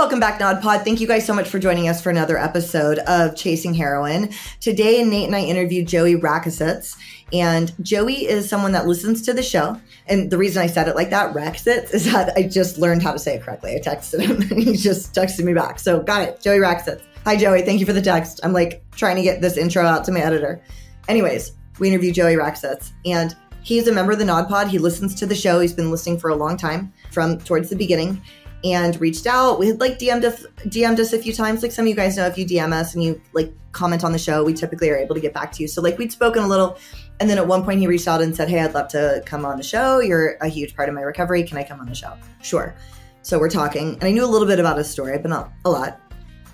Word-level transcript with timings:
Welcome 0.00 0.18
back, 0.18 0.40
Nod 0.40 0.62
Pod. 0.62 0.82
Thank 0.82 1.02
you 1.02 1.06
guys 1.06 1.26
so 1.26 1.34
much 1.34 1.46
for 1.46 1.58
joining 1.58 1.86
us 1.86 2.00
for 2.00 2.08
another 2.08 2.38
episode 2.38 3.00
of 3.00 3.36
Chasing 3.36 3.74
Heroin. 3.74 4.30
Today, 4.58 5.04
Nate 5.04 5.26
and 5.26 5.36
I 5.36 5.42
interviewed 5.42 5.86
Joey 5.86 6.14
Rakisits. 6.14 6.96
And 7.34 7.70
Joey 7.84 8.26
is 8.26 8.48
someone 8.48 8.72
that 8.72 8.86
listens 8.86 9.20
to 9.26 9.34
the 9.34 9.42
show. 9.42 9.78
And 10.06 10.30
the 10.30 10.38
reason 10.38 10.62
I 10.62 10.68
said 10.68 10.88
it 10.88 10.96
like 10.96 11.10
that, 11.10 11.34
Rakisits, 11.34 11.92
is 11.92 12.10
that 12.10 12.32
I 12.34 12.44
just 12.44 12.78
learned 12.78 13.02
how 13.02 13.12
to 13.12 13.18
say 13.18 13.34
it 13.34 13.42
correctly. 13.42 13.74
I 13.74 13.78
texted 13.78 14.20
him 14.20 14.36
and 14.50 14.62
he 14.62 14.74
just 14.74 15.14
texted 15.14 15.44
me 15.44 15.52
back. 15.52 15.78
So 15.78 16.00
got 16.00 16.22
it. 16.22 16.40
Joey 16.40 16.60
Rakisits. 16.60 17.02
Hi, 17.26 17.36
Joey. 17.36 17.60
Thank 17.60 17.78
you 17.78 17.84
for 17.84 17.92
the 17.92 18.00
text. 18.00 18.40
I'm 18.42 18.54
like 18.54 18.82
trying 18.92 19.16
to 19.16 19.22
get 19.22 19.42
this 19.42 19.58
intro 19.58 19.84
out 19.84 20.06
to 20.06 20.12
my 20.12 20.20
editor. 20.20 20.62
Anyways, 21.08 21.52
we 21.78 21.88
interviewed 21.88 22.14
Joey 22.14 22.36
Rakisits. 22.36 22.92
And 23.04 23.36
he's 23.62 23.86
a 23.86 23.92
member 23.92 24.12
of 24.12 24.18
the 24.18 24.24
Nod 24.24 24.48
Pod. 24.48 24.68
He 24.68 24.78
listens 24.78 25.14
to 25.16 25.26
the 25.26 25.34
show. 25.34 25.60
He's 25.60 25.74
been 25.74 25.90
listening 25.90 26.18
for 26.18 26.30
a 26.30 26.36
long 26.36 26.56
time 26.56 26.90
from 27.10 27.36
towards 27.36 27.68
the 27.68 27.76
beginning 27.76 28.22
and 28.64 29.00
reached 29.00 29.26
out. 29.26 29.58
We 29.58 29.68
had 29.68 29.80
like 29.80 29.98
DM'd 29.98 30.24
us, 30.24 30.46
DM'd 30.64 31.00
us 31.00 31.12
a 31.12 31.18
few 31.18 31.32
times. 31.32 31.62
Like 31.62 31.72
some 31.72 31.84
of 31.84 31.88
you 31.88 31.94
guys 31.94 32.16
know, 32.16 32.26
if 32.26 32.36
you 32.36 32.44
DM 32.44 32.72
us 32.72 32.94
and 32.94 33.02
you 33.02 33.20
like 33.32 33.52
comment 33.72 34.04
on 34.04 34.12
the 34.12 34.18
show, 34.18 34.44
we 34.44 34.52
typically 34.52 34.90
are 34.90 34.96
able 34.96 35.14
to 35.14 35.20
get 35.20 35.32
back 35.32 35.52
to 35.52 35.62
you. 35.62 35.68
So 35.68 35.80
like 35.80 35.98
we'd 35.98 36.12
spoken 36.12 36.42
a 36.42 36.48
little, 36.48 36.78
and 37.20 37.28
then 37.28 37.38
at 37.38 37.46
one 37.46 37.64
point 37.64 37.80
he 37.80 37.86
reached 37.86 38.08
out 38.08 38.20
and 38.20 38.34
said, 38.34 38.48
"Hey, 38.48 38.60
I'd 38.60 38.74
love 38.74 38.88
to 38.88 39.22
come 39.26 39.44
on 39.44 39.56
the 39.56 39.62
show. 39.62 40.00
You're 40.00 40.36
a 40.40 40.48
huge 40.48 40.76
part 40.76 40.88
of 40.88 40.94
my 40.94 41.02
recovery. 41.02 41.42
Can 41.42 41.58
I 41.58 41.64
come 41.64 41.80
on 41.80 41.86
the 41.86 41.94
show?" 41.94 42.14
Sure. 42.42 42.74
So 43.22 43.38
we're 43.38 43.50
talking, 43.50 43.94
and 43.94 44.04
I 44.04 44.10
knew 44.10 44.24
a 44.24 44.26
little 44.26 44.48
bit 44.48 44.58
about 44.58 44.78
his 44.78 44.88
story, 44.88 45.18
but 45.18 45.28
not 45.28 45.52
a 45.64 45.70
lot. 45.70 46.00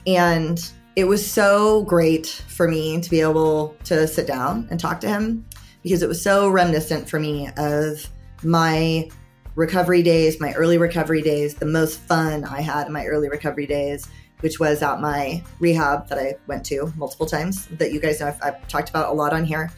And 0.06 0.60
it 0.96 1.04
was 1.04 1.28
so 1.28 1.82
great 1.82 2.26
for 2.26 2.66
me 2.66 3.00
to 3.00 3.10
be 3.10 3.20
able 3.20 3.76
to 3.84 4.06
sit 4.08 4.26
down 4.26 4.66
and 4.70 4.80
talk 4.80 5.00
to 5.02 5.08
him 5.08 5.44
because 5.82 6.02
it 6.02 6.08
was 6.08 6.20
so 6.20 6.48
reminiscent 6.48 7.08
for 7.08 7.20
me 7.20 7.48
of 7.56 8.08
my 8.42 9.08
recovery 9.56 10.02
days, 10.02 10.38
my 10.38 10.52
early 10.52 10.78
recovery 10.78 11.22
days, 11.22 11.54
the 11.54 11.66
most 11.66 11.98
fun 12.00 12.44
I 12.44 12.60
had 12.60 12.86
in 12.86 12.92
my 12.92 13.06
early 13.06 13.28
recovery 13.28 13.66
days, 13.66 14.06
which 14.40 14.60
was 14.60 14.82
at 14.82 15.00
my 15.00 15.42
rehab 15.58 16.08
that 16.08 16.18
I 16.18 16.34
went 16.46 16.64
to 16.66 16.92
multiple 16.96 17.26
times, 17.26 17.66
that 17.66 17.92
you 17.92 17.98
guys 17.98 18.20
know 18.20 18.28
I've, 18.28 18.42
I've 18.42 18.68
talked 18.68 18.90
about 18.90 19.08
a 19.08 19.12
lot 19.12 19.32
on 19.32 19.44
here. 19.44 19.72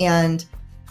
And 0.00 0.44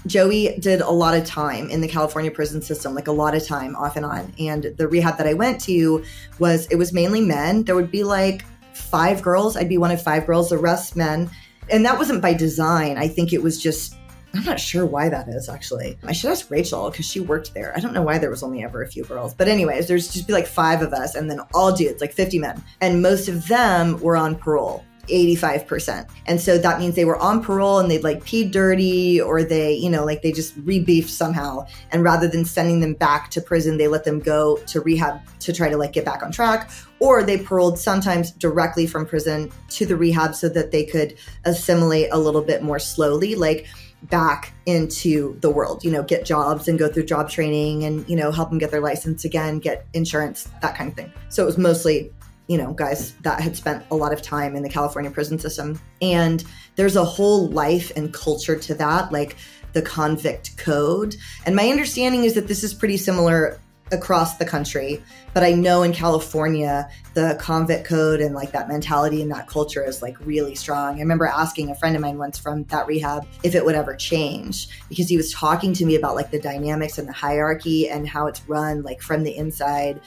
Joey 0.05 0.57
did 0.59 0.81
a 0.81 0.89
lot 0.89 1.15
of 1.15 1.25
time 1.25 1.69
in 1.69 1.79
the 1.79 1.87
California 1.87 2.29
prison 2.29 2.61
system, 2.61 2.93
like 2.93 3.07
a 3.07 3.11
lot 3.11 3.33
of 3.33 3.47
time 3.47 3.75
off 3.77 3.95
and 3.95 4.05
on. 4.05 4.33
And 4.37 4.63
the 4.77 4.87
rehab 4.89 5.17
that 5.17 5.27
I 5.27 5.33
went 5.33 5.61
to 5.61 6.03
was, 6.39 6.67
it 6.67 6.75
was 6.75 6.91
mainly 6.91 7.21
men. 7.21 7.63
There 7.63 7.75
would 7.75 7.91
be 7.91 8.03
like 8.03 8.43
five 8.73 9.21
girls. 9.21 9.55
I'd 9.55 9.69
be 9.69 9.77
one 9.77 9.91
of 9.91 10.01
five 10.01 10.27
girls, 10.27 10.49
the 10.49 10.57
rest 10.57 10.97
men. 10.97 11.29
And 11.69 11.85
that 11.85 11.97
wasn't 11.97 12.21
by 12.21 12.33
design. 12.33 12.97
I 12.97 13.07
think 13.07 13.31
it 13.31 13.41
was 13.41 13.61
just 13.61 13.95
I'm 14.35 14.43
not 14.43 14.59
sure 14.59 14.85
why 14.85 15.09
that 15.09 15.27
is 15.27 15.47
actually. 15.47 15.97
I 16.03 16.11
should 16.11 16.31
ask 16.31 16.49
Rachel 16.49 16.89
because 16.89 17.05
she 17.05 17.19
worked 17.19 17.53
there. 17.53 17.71
I 17.75 17.79
don't 17.79 17.93
know 17.93 18.01
why 18.01 18.17
there 18.17 18.31
was 18.31 18.41
only 18.41 18.63
ever 18.63 18.81
a 18.81 18.87
few 18.87 19.03
girls. 19.03 19.33
But, 19.33 19.47
anyways, 19.47 19.87
there's 19.87 20.11
just 20.11 20.25
be 20.27 20.33
like 20.33 20.47
five 20.47 20.81
of 20.81 20.91
us 20.91 21.13
and 21.13 21.29
then 21.29 21.39
all 21.53 21.71
dudes, 21.71 22.01
like 22.01 22.13
50 22.13 22.39
men. 22.39 22.63
And 22.81 23.01
most 23.01 23.27
of 23.27 23.47
them 23.47 23.99
were 23.99 24.17
on 24.17 24.35
parole. 24.35 24.83
85%. 25.07 26.09
And 26.27 26.39
so 26.39 26.57
that 26.57 26.79
means 26.79 26.95
they 26.95 27.05
were 27.05 27.17
on 27.17 27.43
parole 27.43 27.79
and 27.79 27.91
they'd 27.91 28.03
like 28.03 28.23
pee 28.23 28.45
dirty 28.45 29.19
or 29.19 29.43
they, 29.43 29.73
you 29.73 29.89
know, 29.89 30.05
like 30.05 30.21
they 30.21 30.31
just 30.31 30.57
rebeefed 30.65 31.09
somehow. 31.09 31.67
And 31.91 32.03
rather 32.03 32.27
than 32.27 32.45
sending 32.45 32.79
them 32.79 32.93
back 32.93 33.29
to 33.31 33.41
prison, 33.41 33.77
they 33.77 33.87
let 33.87 34.05
them 34.05 34.19
go 34.19 34.57
to 34.67 34.81
rehab 34.81 35.19
to 35.41 35.51
try 35.51 35.69
to 35.69 35.77
like 35.77 35.91
get 35.91 36.05
back 36.05 36.23
on 36.23 36.31
track. 36.31 36.71
Or 36.99 37.21
they 37.21 37.37
paroled 37.37 37.77
sometimes 37.77 38.31
directly 38.31 38.87
from 38.87 39.05
prison 39.05 39.51
to 39.71 39.85
the 39.85 39.97
rehab 39.97 40.35
so 40.35 40.47
that 40.49 40.71
they 40.71 40.85
could 40.85 41.15
assimilate 41.43 42.07
a 42.13 42.17
little 42.17 42.41
bit 42.41 42.63
more 42.63 42.79
slowly. 42.79 43.35
Like, 43.35 43.67
back 44.09 44.53
into 44.65 45.37
the 45.39 45.49
world, 45.49 45.83
you 45.83 45.91
know, 45.91 46.03
get 46.03 46.25
jobs 46.25 46.67
and 46.67 46.77
go 46.77 46.87
through 46.91 47.05
job 47.05 47.29
training 47.29 47.83
and, 47.83 48.07
you 48.09 48.15
know, 48.15 48.31
help 48.31 48.49
them 48.49 48.59
get 48.59 48.71
their 48.71 48.81
license 48.81 49.25
again, 49.25 49.59
get 49.59 49.85
insurance, 49.93 50.49
that 50.61 50.75
kind 50.75 50.89
of 50.89 50.95
thing. 50.95 51.11
So 51.29 51.43
it 51.43 51.45
was 51.45 51.57
mostly, 51.57 52.11
you 52.47 52.57
know, 52.57 52.73
guys 52.73 53.13
that 53.21 53.39
had 53.39 53.55
spent 53.55 53.85
a 53.91 53.95
lot 53.95 54.11
of 54.11 54.21
time 54.21 54.55
in 54.55 54.63
the 54.63 54.69
California 54.69 55.09
prison 55.09 55.39
system. 55.39 55.79
And 56.01 56.43
there's 56.75 56.95
a 56.95 57.05
whole 57.05 57.49
life 57.49 57.91
and 57.95 58.13
culture 58.13 58.57
to 58.57 58.73
that, 58.75 59.11
like 59.11 59.37
the 59.71 59.81
convict 59.81 60.57
code. 60.57 61.15
And 61.45 61.55
my 61.55 61.69
understanding 61.69 62.25
is 62.25 62.33
that 62.33 62.47
this 62.47 62.63
is 62.63 62.73
pretty 62.73 62.97
similar 62.97 63.59
across 63.93 64.37
the 64.37 64.45
country. 64.45 65.01
But 65.33 65.43
I 65.43 65.53
know 65.53 65.83
in 65.83 65.93
California, 65.93 66.89
the 67.13 67.37
convict 67.39 67.85
code 67.85 68.19
and 68.19 68.35
like 68.35 68.51
that 68.51 68.67
mentality 68.67 69.21
and 69.21 69.31
that 69.31 69.47
culture 69.47 69.83
is 69.83 70.01
like 70.01 70.17
really 70.25 70.55
strong. 70.55 70.95
I 70.95 70.99
remember 70.99 71.25
asking 71.25 71.69
a 71.69 71.75
friend 71.75 71.95
of 71.95 72.01
mine 72.01 72.17
once 72.17 72.37
from 72.37 72.63
that 72.65 72.87
rehab 72.87 73.25
if 73.43 73.55
it 73.55 73.63
would 73.63 73.75
ever 73.75 73.95
change 73.95 74.67
because 74.89 75.07
he 75.07 75.17
was 75.17 75.31
talking 75.31 75.73
to 75.73 75.85
me 75.85 75.95
about 75.95 76.15
like 76.15 76.31
the 76.31 76.39
dynamics 76.39 76.97
and 76.97 77.07
the 77.07 77.13
hierarchy 77.13 77.89
and 77.89 78.07
how 78.07 78.27
it's 78.27 78.47
run 78.47 78.81
like 78.81 79.01
from 79.01 79.23
the 79.23 79.35
inside 79.35 80.01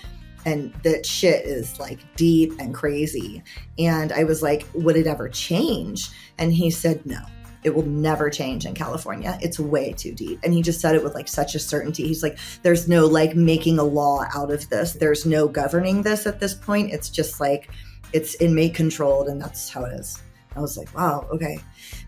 and 0.44 0.72
that 0.84 1.04
shit 1.04 1.44
is 1.44 1.78
like 1.80 1.98
deep 2.14 2.52
and 2.60 2.72
crazy. 2.72 3.42
And 3.78 4.12
I 4.12 4.22
was 4.22 4.42
like, 4.42 4.64
would 4.74 4.96
it 4.96 5.08
ever 5.08 5.28
change? 5.28 6.08
And 6.38 6.52
he 6.52 6.70
said, 6.70 7.04
no. 7.04 7.18
It 7.66 7.74
will 7.74 7.84
never 7.84 8.30
change 8.30 8.64
in 8.64 8.74
California. 8.74 9.36
It's 9.42 9.58
way 9.58 9.92
too 9.92 10.14
deep. 10.14 10.38
And 10.44 10.54
he 10.54 10.62
just 10.62 10.80
said 10.80 10.94
it 10.94 11.02
with 11.02 11.14
like 11.14 11.26
such 11.26 11.56
a 11.56 11.58
certainty. 11.58 12.06
He's 12.06 12.22
like, 12.22 12.38
there's 12.62 12.88
no 12.88 13.06
like 13.06 13.34
making 13.34 13.80
a 13.80 13.82
law 13.82 14.24
out 14.32 14.52
of 14.52 14.68
this. 14.68 14.92
There's 14.92 15.26
no 15.26 15.48
governing 15.48 16.02
this 16.02 16.26
at 16.26 16.38
this 16.38 16.54
point. 16.54 16.92
It's 16.92 17.10
just 17.10 17.40
like, 17.40 17.68
it's 18.12 18.36
inmate 18.36 18.76
controlled 18.76 19.26
and 19.26 19.42
that's 19.42 19.68
how 19.68 19.84
it 19.84 19.94
is. 19.94 20.22
I 20.54 20.60
was 20.60 20.78
like, 20.78 20.94
wow, 20.96 21.26
okay. 21.32 21.58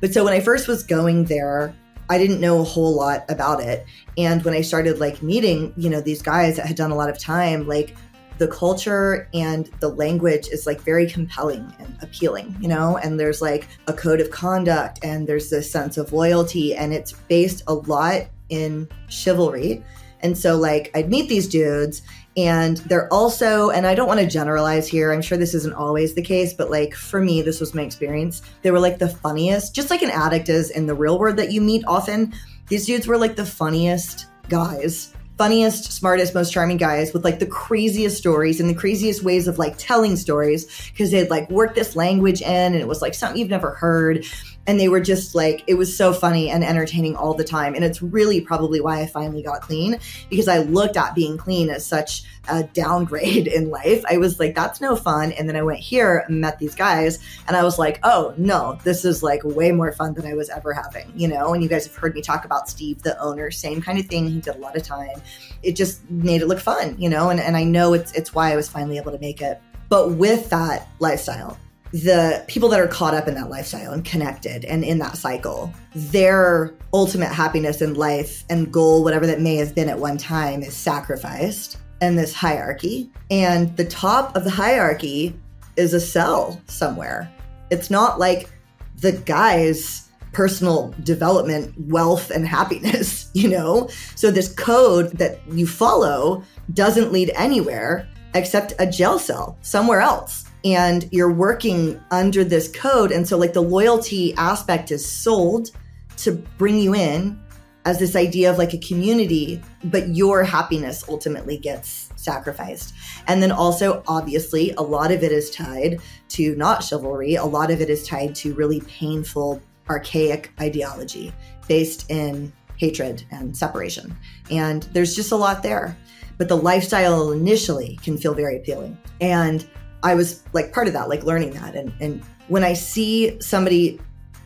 But 0.01 0.15
so 0.15 0.23
when 0.23 0.33
I 0.33 0.39
first 0.39 0.69
was 0.69 0.85
going 0.85 1.25
there, 1.25 1.75
I 2.09 2.19
didn't 2.19 2.41
know 2.41 2.61
a 2.61 2.65
whole 2.65 2.95
lot 2.95 3.25
about 3.29 3.61
it. 3.61 3.85
And 4.17 4.45
when 4.45 4.55
I 4.55 4.61
started 4.61 5.01
like 5.01 5.23
meeting, 5.25 5.75
you 5.77 5.91
know, 5.91 6.01
these 6.01 6.23
guys 6.23 6.55
that 6.57 6.67
had 6.67 6.77
done 6.77 6.93
a 6.93 6.95
lot 6.97 7.11
of 7.11 7.19
time, 7.19 7.67
like 7.67 7.97
the 8.39 8.49
culture 8.49 9.29
and 9.35 9.67
the 9.81 9.89
language 9.89 10.49
is 10.49 10.67
like 10.67 10.81
very 10.81 11.09
compelling 11.09 11.73
and 11.79 11.97
appealing, 12.03 12.57
you 12.61 12.69
know, 12.69 12.97
and 12.97 13.19
there's 13.19 13.43
like 13.43 13.69
a 13.89 13.93
code 13.93 14.21
of 14.21 14.31
conduct 14.31 15.01
and 15.03 15.27
there's 15.27 15.51
this 15.51 15.71
sense 15.71 15.97
of 15.97 16.13
loyalty 16.13 16.75
and 16.75 16.95
it's 16.95 17.13
based 17.13 17.63
a 17.67 17.75
lot 17.75 18.23
in 18.49 18.89
chivalry. 19.09 19.85
And 20.21 20.39
so 20.39 20.57
like 20.57 20.91
I'd 20.95 21.11
meet 21.11 21.29
these 21.29 21.49
dudes 21.49 22.03
and 22.37 22.77
they're 22.79 23.13
also 23.13 23.71
and 23.71 23.87
I 23.87 23.95
don't 23.97 24.09
want 24.09 24.21
to 24.21 24.27
generalize 24.27 24.87
here. 24.87 25.13
I'm 25.13 25.23
sure 25.23 25.37
this 25.39 25.55
isn't 25.55 25.75
always 25.75 26.15
the 26.15 26.23
case, 26.23 26.53
but 26.53 26.71
like 26.71 26.95
for 26.95 27.21
me 27.21 27.43
this 27.43 27.61
was 27.61 27.75
my 27.75 27.83
experience. 27.83 28.43
They 28.63 28.71
were 28.71 28.81
like 28.81 28.99
the 28.99 29.09
funniest, 29.09 29.75
just 29.75 29.91
like 29.91 30.03
an 30.03 30.11
addict 30.11 30.49
is 30.49 30.71
in 30.71 30.87
the 30.87 30.95
real 30.95 31.19
world 31.19 31.37
that 31.37 31.51
you 31.51 31.61
meet 31.61 31.85
often. 31.89 32.33
These 32.69 32.87
dudes 32.87 33.09
were 33.09 33.19
like 33.19 33.35
the 33.35 33.47
funniest 33.47 34.27
guys 34.49 35.15
funniest, 35.39 35.93
smartest, 35.93 36.35
most 36.35 36.53
charming 36.53 36.77
guys 36.77 37.13
with 37.13 37.25
like 37.25 37.39
the 37.39 37.47
craziest 37.47 38.19
stories 38.19 38.61
and 38.61 38.69
the 38.69 38.75
craziest 38.75 39.23
ways 39.23 39.47
of 39.47 39.59
like 39.59 39.79
telling 39.79 40.17
stories 40.17 40.67
because 40.91 41.13
they'd 41.13 41.31
like 41.31 41.49
work 41.49 41.77
this 41.77 41.95
language 41.95 42.43
in 42.43 42.49
and 42.49 42.75
it 42.75 42.89
was 42.89 43.01
like 43.01 43.15
something 43.15 43.39
you've 43.39 43.49
never 43.49 43.71
heard 43.71 44.25
and 44.69 44.79
they 44.79 44.89
were 44.89 45.01
just 45.01 45.35
like 45.35 45.65
it 45.67 45.75
was 45.75 45.97
so 45.97 46.13
funny 46.13 46.51
and 46.51 46.63
entertaining 46.63 47.17
all 47.17 47.35
the 47.35 47.43
time. 47.43 47.75
And 47.75 47.83
it's 47.83 48.03
really 48.03 48.41
probably 48.41 48.81
why 48.81 49.01
i 49.01 49.07
finally 49.07 49.43
got 49.43 49.63
clean 49.63 49.99
because 50.29 50.47
i 50.47 50.59
looked 50.59 50.97
at 50.97 51.15
being 51.15 51.37
clean 51.37 51.71
as 51.71 51.85
such 51.85 52.23
a 52.49 52.63
downgrade 52.63 53.47
in 53.59 53.71
life. 53.71 54.05
I 54.09 54.19
was 54.19 54.39
like 54.39 54.55
that's 54.55 54.81
no 54.81 54.95
fun. 54.95 55.33
And 55.33 55.49
then 55.49 55.57
i 55.57 55.63
went 55.63 55.81
here 55.81 56.25
met 56.29 56.59
these 56.59 56.75
guys 56.75 57.19
and 57.49 57.57
i 57.57 57.65
was 57.65 57.79
like 57.79 57.99
oh 58.05 58.35
no 58.37 58.79
this 58.85 59.05
is 59.05 59.23
like 59.23 59.43
way 59.43 59.73
more 59.73 59.93
fun 59.93 60.13
than 60.15 60.27
i 60.27 60.35
was 60.35 60.51
ever 60.51 60.73
having 60.73 61.11
you 61.17 61.27
know? 61.27 61.55
And 61.55 61.63
you 61.63 61.69
guys 61.69 61.87
have 61.87 61.97
heard 61.97 62.15
me 62.15 62.21
talk 62.21 62.45
about 62.45 62.69
steve 62.69 63.03
the 63.03 63.19
owner 63.21 63.51
same 63.51 63.81
kind 63.81 63.99
of 63.99 64.07
thing. 64.07 64.29
He 64.29 64.41
did 64.41 64.55
a 64.55 64.59
lot 64.59 64.77
of 64.77 64.83
time. 64.83 65.23
It 65.63 65.73
just 65.73 66.09
made 66.11 66.43
it 66.43 66.47
look 66.47 66.61
fun 66.61 66.95
you 66.99 67.09
know? 67.09 67.31
And, 67.31 67.41
and 67.41 67.57
i 67.57 67.65
know 67.65 67.95
it's 67.95 68.13
it's 68.13 68.35
why 68.35 68.53
i 68.53 68.57
was 68.57 68.69
finally 68.69 68.99
able 68.99 69.13
to 69.13 69.19
make 69.19 69.41
it. 69.41 69.61
But 69.89 70.13
with 70.13 70.51
that 70.51 70.89
lifestyle 70.99 71.59
the 71.93 72.45
people 72.49 72.69
that 72.69 72.81
are 72.81 72.89
caught 72.89 73.15
up 73.15 73.29
in 73.29 73.35
that 73.35 73.49
lifestyle 73.49 73.93
and 73.93 74.05
connected 74.05 74.65
and 74.65 74.85
in 74.85 74.99
that 74.99 75.17
cycle, 75.17 75.73
their 75.95 76.75
ultimate 76.93 77.33
happiness 77.33 77.81
in 77.81 77.95
life 77.95 78.45
and 78.51 78.73
goal, 78.73 79.03
whatever 79.03 79.27
that 79.27 79.41
may 79.41 79.57
have 79.57 79.75
been 79.75 79.89
at 79.89 79.99
one 79.99 80.19
time, 80.19 80.63
is 80.63 80.77
sacrificed 80.77 81.79
in 82.01 82.17
this 82.17 82.35
hierarchy. 82.35 83.11
And 83.31 83.75
the 83.77 83.85
top 83.85 84.37
of 84.37 84.45
the 84.45 84.51
hierarchy 84.51 85.39
is 85.77 85.95
a 85.95 86.01
cell 86.01 86.61
somewhere. 86.67 87.33
It's 87.71 87.91
not 87.91 88.19
like 88.19 88.51
the 88.97 89.13
guy's 89.13 90.09
personal 90.33 90.95
development, 91.03 91.75
wealth, 91.79 92.31
and 92.31 92.47
happiness, 92.47 93.31
you 93.35 93.49
know? 93.49 93.89
So 94.15 94.31
this 94.31 94.53
code 94.53 95.13
that 95.13 95.41
you 95.51 95.67
follow 95.67 96.43
doesn't 96.75 97.13
lead 97.13 97.31
anywhere 97.35 98.07
except 98.35 98.75
a 98.79 98.87
jail 98.87 99.19
cell 99.19 99.57
somewhere 99.63 100.01
else 100.01 100.45
and 100.65 101.09
you're 101.13 101.33
working 101.33 102.01
under 102.11 102.45
this 102.45 102.69
code. 102.69 103.13
And 103.13 103.27
so, 103.27 103.37
like, 103.37 103.53
the 103.53 103.63
loyalty 103.63 104.35
aspect 104.35 104.91
is 104.91 105.07
sold 105.07 105.71
to 106.19 106.33
bring 106.59 106.79
you 106.79 106.95
in 106.95 107.41
as 107.85 107.99
this 107.99 108.17
idea 108.17 108.51
of 108.51 108.59
like 108.59 108.75
a 108.75 108.79
community, 108.79 109.63
but 109.85 110.09
your 110.09 110.45
happiness 110.45 111.05
ultimately 111.09 111.57
gets 111.57 112.11
sacrificed. 112.17 112.93
And 113.27 113.43
then 113.43 113.53
also, 113.53 114.03
obviously, 114.07 114.73
a 114.73 114.83
lot 114.83 115.11
of 115.11 115.23
it 115.23 115.33
is 115.33 115.51
tied 115.51 116.01
to 116.31 116.55
not 116.57 116.85
chivalry, 116.85 117.37
a 117.37 117.45
lot 117.45 117.71
of 117.71 117.81
it 117.81 117.89
is 117.89 118.07
tied 118.07 118.35
to 118.37 118.53
really 118.55 118.81
painful, 118.83 119.63
archaic 119.89 120.53
ideology 120.61 121.33
based 121.67 122.11
in 122.11 122.53
hatred 122.77 123.25
and 123.31 123.57
separation. 123.57 124.15
And 124.51 124.83
there's 124.93 125.17
just 125.17 125.33
a 125.33 125.37
lot 125.37 125.63
there. 125.63 125.97
But 126.37 126.49
the 126.49 126.57
lifestyle 126.57 127.33
initially 127.33 127.99
can 128.03 128.17
feel 128.17 128.35
very 128.35 128.59
appealing. 128.59 128.99
And 129.21 129.67
I 130.03 130.15
was 130.15 130.43
like 130.53 130.73
part 130.73 130.87
of 130.87 130.93
that, 130.93 131.09
like 131.09 131.25
learning 131.25 131.51
that. 131.55 131.75
And, 131.75 131.93
and 132.01 132.23
when 132.49 132.65
I 132.65 132.73
see 132.73 133.41
somebody 133.41 134.01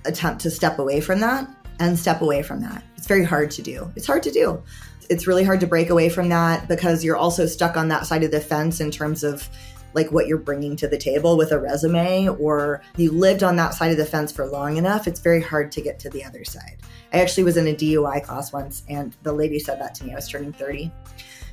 attempt 0.04 0.40
to 0.42 0.50
step 0.50 0.78
away 0.78 1.00
from 1.00 1.20
that 1.20 1.48
and 1.78 1.98
step 1.98 2.22
away 2.22 2.42
from 2.42 2.60
that, 2.60 2.82
it's 2.96 3.06
very 3.06 3.24
hard 3.24 3.50
to 3.52 3.62
do. 3.62 3.90
It's 3.96 4.06
hard 4.06 4.22
to 4.24 4.30
do. 4.30 4.62
It's 5.10 5.26
really 5.26 5.44
hard 5.44 5.60
to 5.60 5.66
break 5.66 5.90
away 5.90 6.08
from 6.08 6.28
that 6.30 6.68
because 6.68 7.04
you're 7.04 7.16
also 7.16 7.46
stuck 7.46 7.76
on 7.76 7.88
that 7.88 8.06
side 8.06 8.22
of 8.22 8.30
the 8.30 8.40
fence 8.40 8.80
in 8.80 8.90
terms 8.90 9.24
of 9.24 9.48
like 9.94 10.10
what 10.10 10.26
you're 10.26 10.38
bringing 10.38 10.76
to 10.76 10.88
the 10.88 10.96
table 10.96 11.36
with 11.36 11.52
a 11.52 11.58
resume 11.58 12.28
or 12.28 12.82
you 12.96 13.12
lived 13.12 13.42
on 13.42 13.56
that 13.56 13.74
side 13.74 13.90
of 13.90 13.98
the 13.98 14.06
fence 14.06 14.32
for 14.32 14.46
long 14.46 14.76
enough, 14.76 15.06
it's 15.06 15.20
very 15.20 15.42
hard 15.42 15.70
to 15.72 15.82
get 15.82 15.98
to 15.98 16.10
the 16.10 16.24
other 16.24 16.44
side. 16.44 16.78
I 17.12 17.20
actually 17.20 17.44
was 17.44 17.58
in 17.58 17.68
a 17.68 17.74
DUI 17.74 18.22
class 18.22 18.52
once 18.52 18.84
and 18.88 19.14
the 19.22 19.32
lady 19.32 19.58
said 19.58 19.80
that 19.80 19.94
to 19.96 20.04
me. 20.04 20.12
I 20.12 20.16
was 20.16 20.28
turning 20.28 20.52
30. 20.52 20.90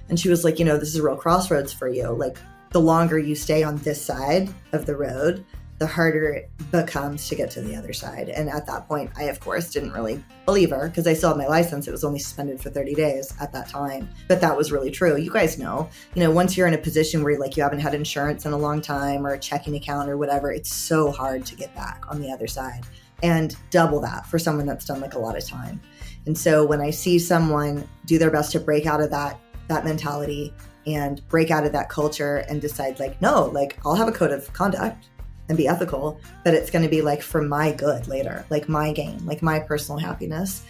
And 0.08 0.20
she 0.20 0.30
was 0.30 0.44
like, 0.44 0.58
you 0.58 0.66
know, 0.66 0.78
this 0.78 0.90
is 0.90 0.96
a 0.96 1.04
real 1.04 1.16
crossroads 1.16 1.74
for 1.74 1.88
you. 1.88 2.10
Like 2.10 2.38
the 2.72 2.82
longer 2.82 3.18
you 3.18 3.36
stay 3.36 3.64
on 3.64 3.78
this 3.78 4.04
side 4.04 4.50
of 4.74 4.86
the 4.86 4.96
road, 4.96 5.46
the 5.80 5.88
harder 5.88 6.34
it 6.34 6.52
becomes 6.72 7.30
to 7.30 7.36
get 7.36 7.50
to 7.52 7.62
the 7.62 7.76
other 7.76 7.94
side. 7.94 8.28
And 8.28 8.50
at 8.50 8.68
that 8.68 8.88
point, 8.88 9.12
I, 9.16 9.24
of 9.24 9.40
course, 9.40 9.72
didn't 9.72 9.94
really 9.94 10.22
believe 10.46 10.72
her 10.72 10.90
because 10.90 11.08
I 11.08 11.14
still 11.14 11.30
had 11.30 11.38
my 11.38 11.48
license. 11.48 11.88
It 11.88 11.92
was 11.92 12.04
only 12.04 12.20
suspended 12.20 12.60
for 12.60 12.70
30 12.70 12.96
days 12.96 13.34
at 13.40 13.54
that 13.54 13.70
time. 13.70 14.10
But 14.28 14.42
that 14.42 14.56
was 14.56 14.74
really 14.74 14.92
true. 14.92 15.18
You 15.18 15.32
guys 15.32 15.58
know, 15.58 15.90
you 16.16 16.22
know, 16.22 16.32
once 16.32 16.58
you're 16.58 16.68
in 16.68 16.74
a 16.74 16.80
position 16.80 17.24
where 17.24 17.40
like 17.40 17.56
you 17.56 17.64
haven't 17.64 17.80
had 17.80 17.96
insurance 17.96 18.46
in 18.46 18.52
a 18.52 18.58
long 18.58 18.82
time 18.82 19.26
or 19.26 19.32
a 19.32 19.40
checking 19.40 19.76
account 19.76 20.10
or 20.10 20.18
whatever, 20.18 20.52
it's 20.52 20.72
so 20.72 21.12
hard 21.12 21.46
to 21.46 21.56
get 21.56 21.74
back 21.76 22.04
on 22.10 22.22
the 22.22 22.30
other 22.30 22.48
side 22.48 22.86
and 23.24 23.56
double 23.70 24.02
that 24.02 24.26
for 24.28 24.38
someone 24.38 24.66
that's 24.66 24.86
done 24.86 25.00
like 25.00 25.14
a 25.14 25.20
lot 25.20 25.38
of 25.38 25.48
time. 25.48 25.80
And 26.26 26.38
so 26.38 26.66
when 26.66 26.82
I 26.82 26.90
see 26.90 27.20
someone 27.20 27.88
do 28.06 28.20
their 28.20 28.32
best 28.32 28.52
to 28.52 28.60
break 28.60 28.86
out 28.86 29.02
of 29.02 29.10
that 29.12 29.40
that 29.70 29.86
mentality 29.86 30.54
and 30.88 31.28
break 31.30 31.52
out 31.52 31.66
of 31.66 31.72
that 31.72 31.90
culture 31.90 32.38
and 32.50 32.62
decide 32.62 33.00
like 33.00 33.22
no 33.22 33.46
like 33.46 33.78
i'll 33.86 33.96
have 33.96 34.08
a 34.08 34.12
code 34.12 34.32
of 34.32 34.52
conduct 34.54 35.10
and 35.50 35.58
be 35.58 35.68
ethical 35.68 36.20
but 36.44 36.54
it's 36.54 36.70
going 36.70 36.84
to 36.84 36.90
be 36.90 37.02
like 37.02 37.22
for 37.22 37.42
my 37.42 37.72
good 37.72 38.08
later 38.08 38.46
like 38.50 38.70
my 38.70 38.94
gain 38.94 39.24
like 39.26 39.42
my 39.42 39.60
personal 39.60 40.00
happiness. 40.00 40.64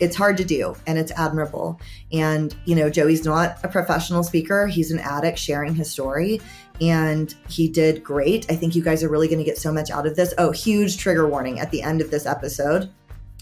It's 0.00 0.16
hard 0.16 0.36
to 0.38 0.44
do 0.44 0.74
and 0.88 0.98
it's 0.98 1.12
admirable. 1.12 1.80
And 2.12 2.54
you 2.64 2.74
know 2.74 2.90
joey's 2.90 3.24
not 3.24 3.58
a 3.62 3.68
professional 3.68 4.24
speaker. 4.24 4.66
He's 4.66 4.90
an 4.90 4.98
addict 4.98 5.38
sharing 5.38 5.74
his 5.74 5.90
story 5.90 6.40
and 6.80 7.32
he 7.48 7.68
did 7.68 8.02
great. 8.02 8.50
I 8.50 8.56
think 8.56 8.74
you 8.74 8.82
guys 8.82 9.04
are 9.04 9.08
really 9.08 9.28
going 9.28 9.38
to 9.38 9.44
get 9.44 9.56
so 9.56 9.72
much 9.72 9.90
out 9.90 10.06
of 10.06 10.16
this. 10.16 10.34
Oh 10.36 10.50
huge 10.50 10.98
trigger 10.98 11.28
warning 11.28 11.60
at 11.60 11.70
the 11.70 11.80
end 11.80 12.00
of 12.00 12.10
this 12.10 12.26
episode. 12.26 12.90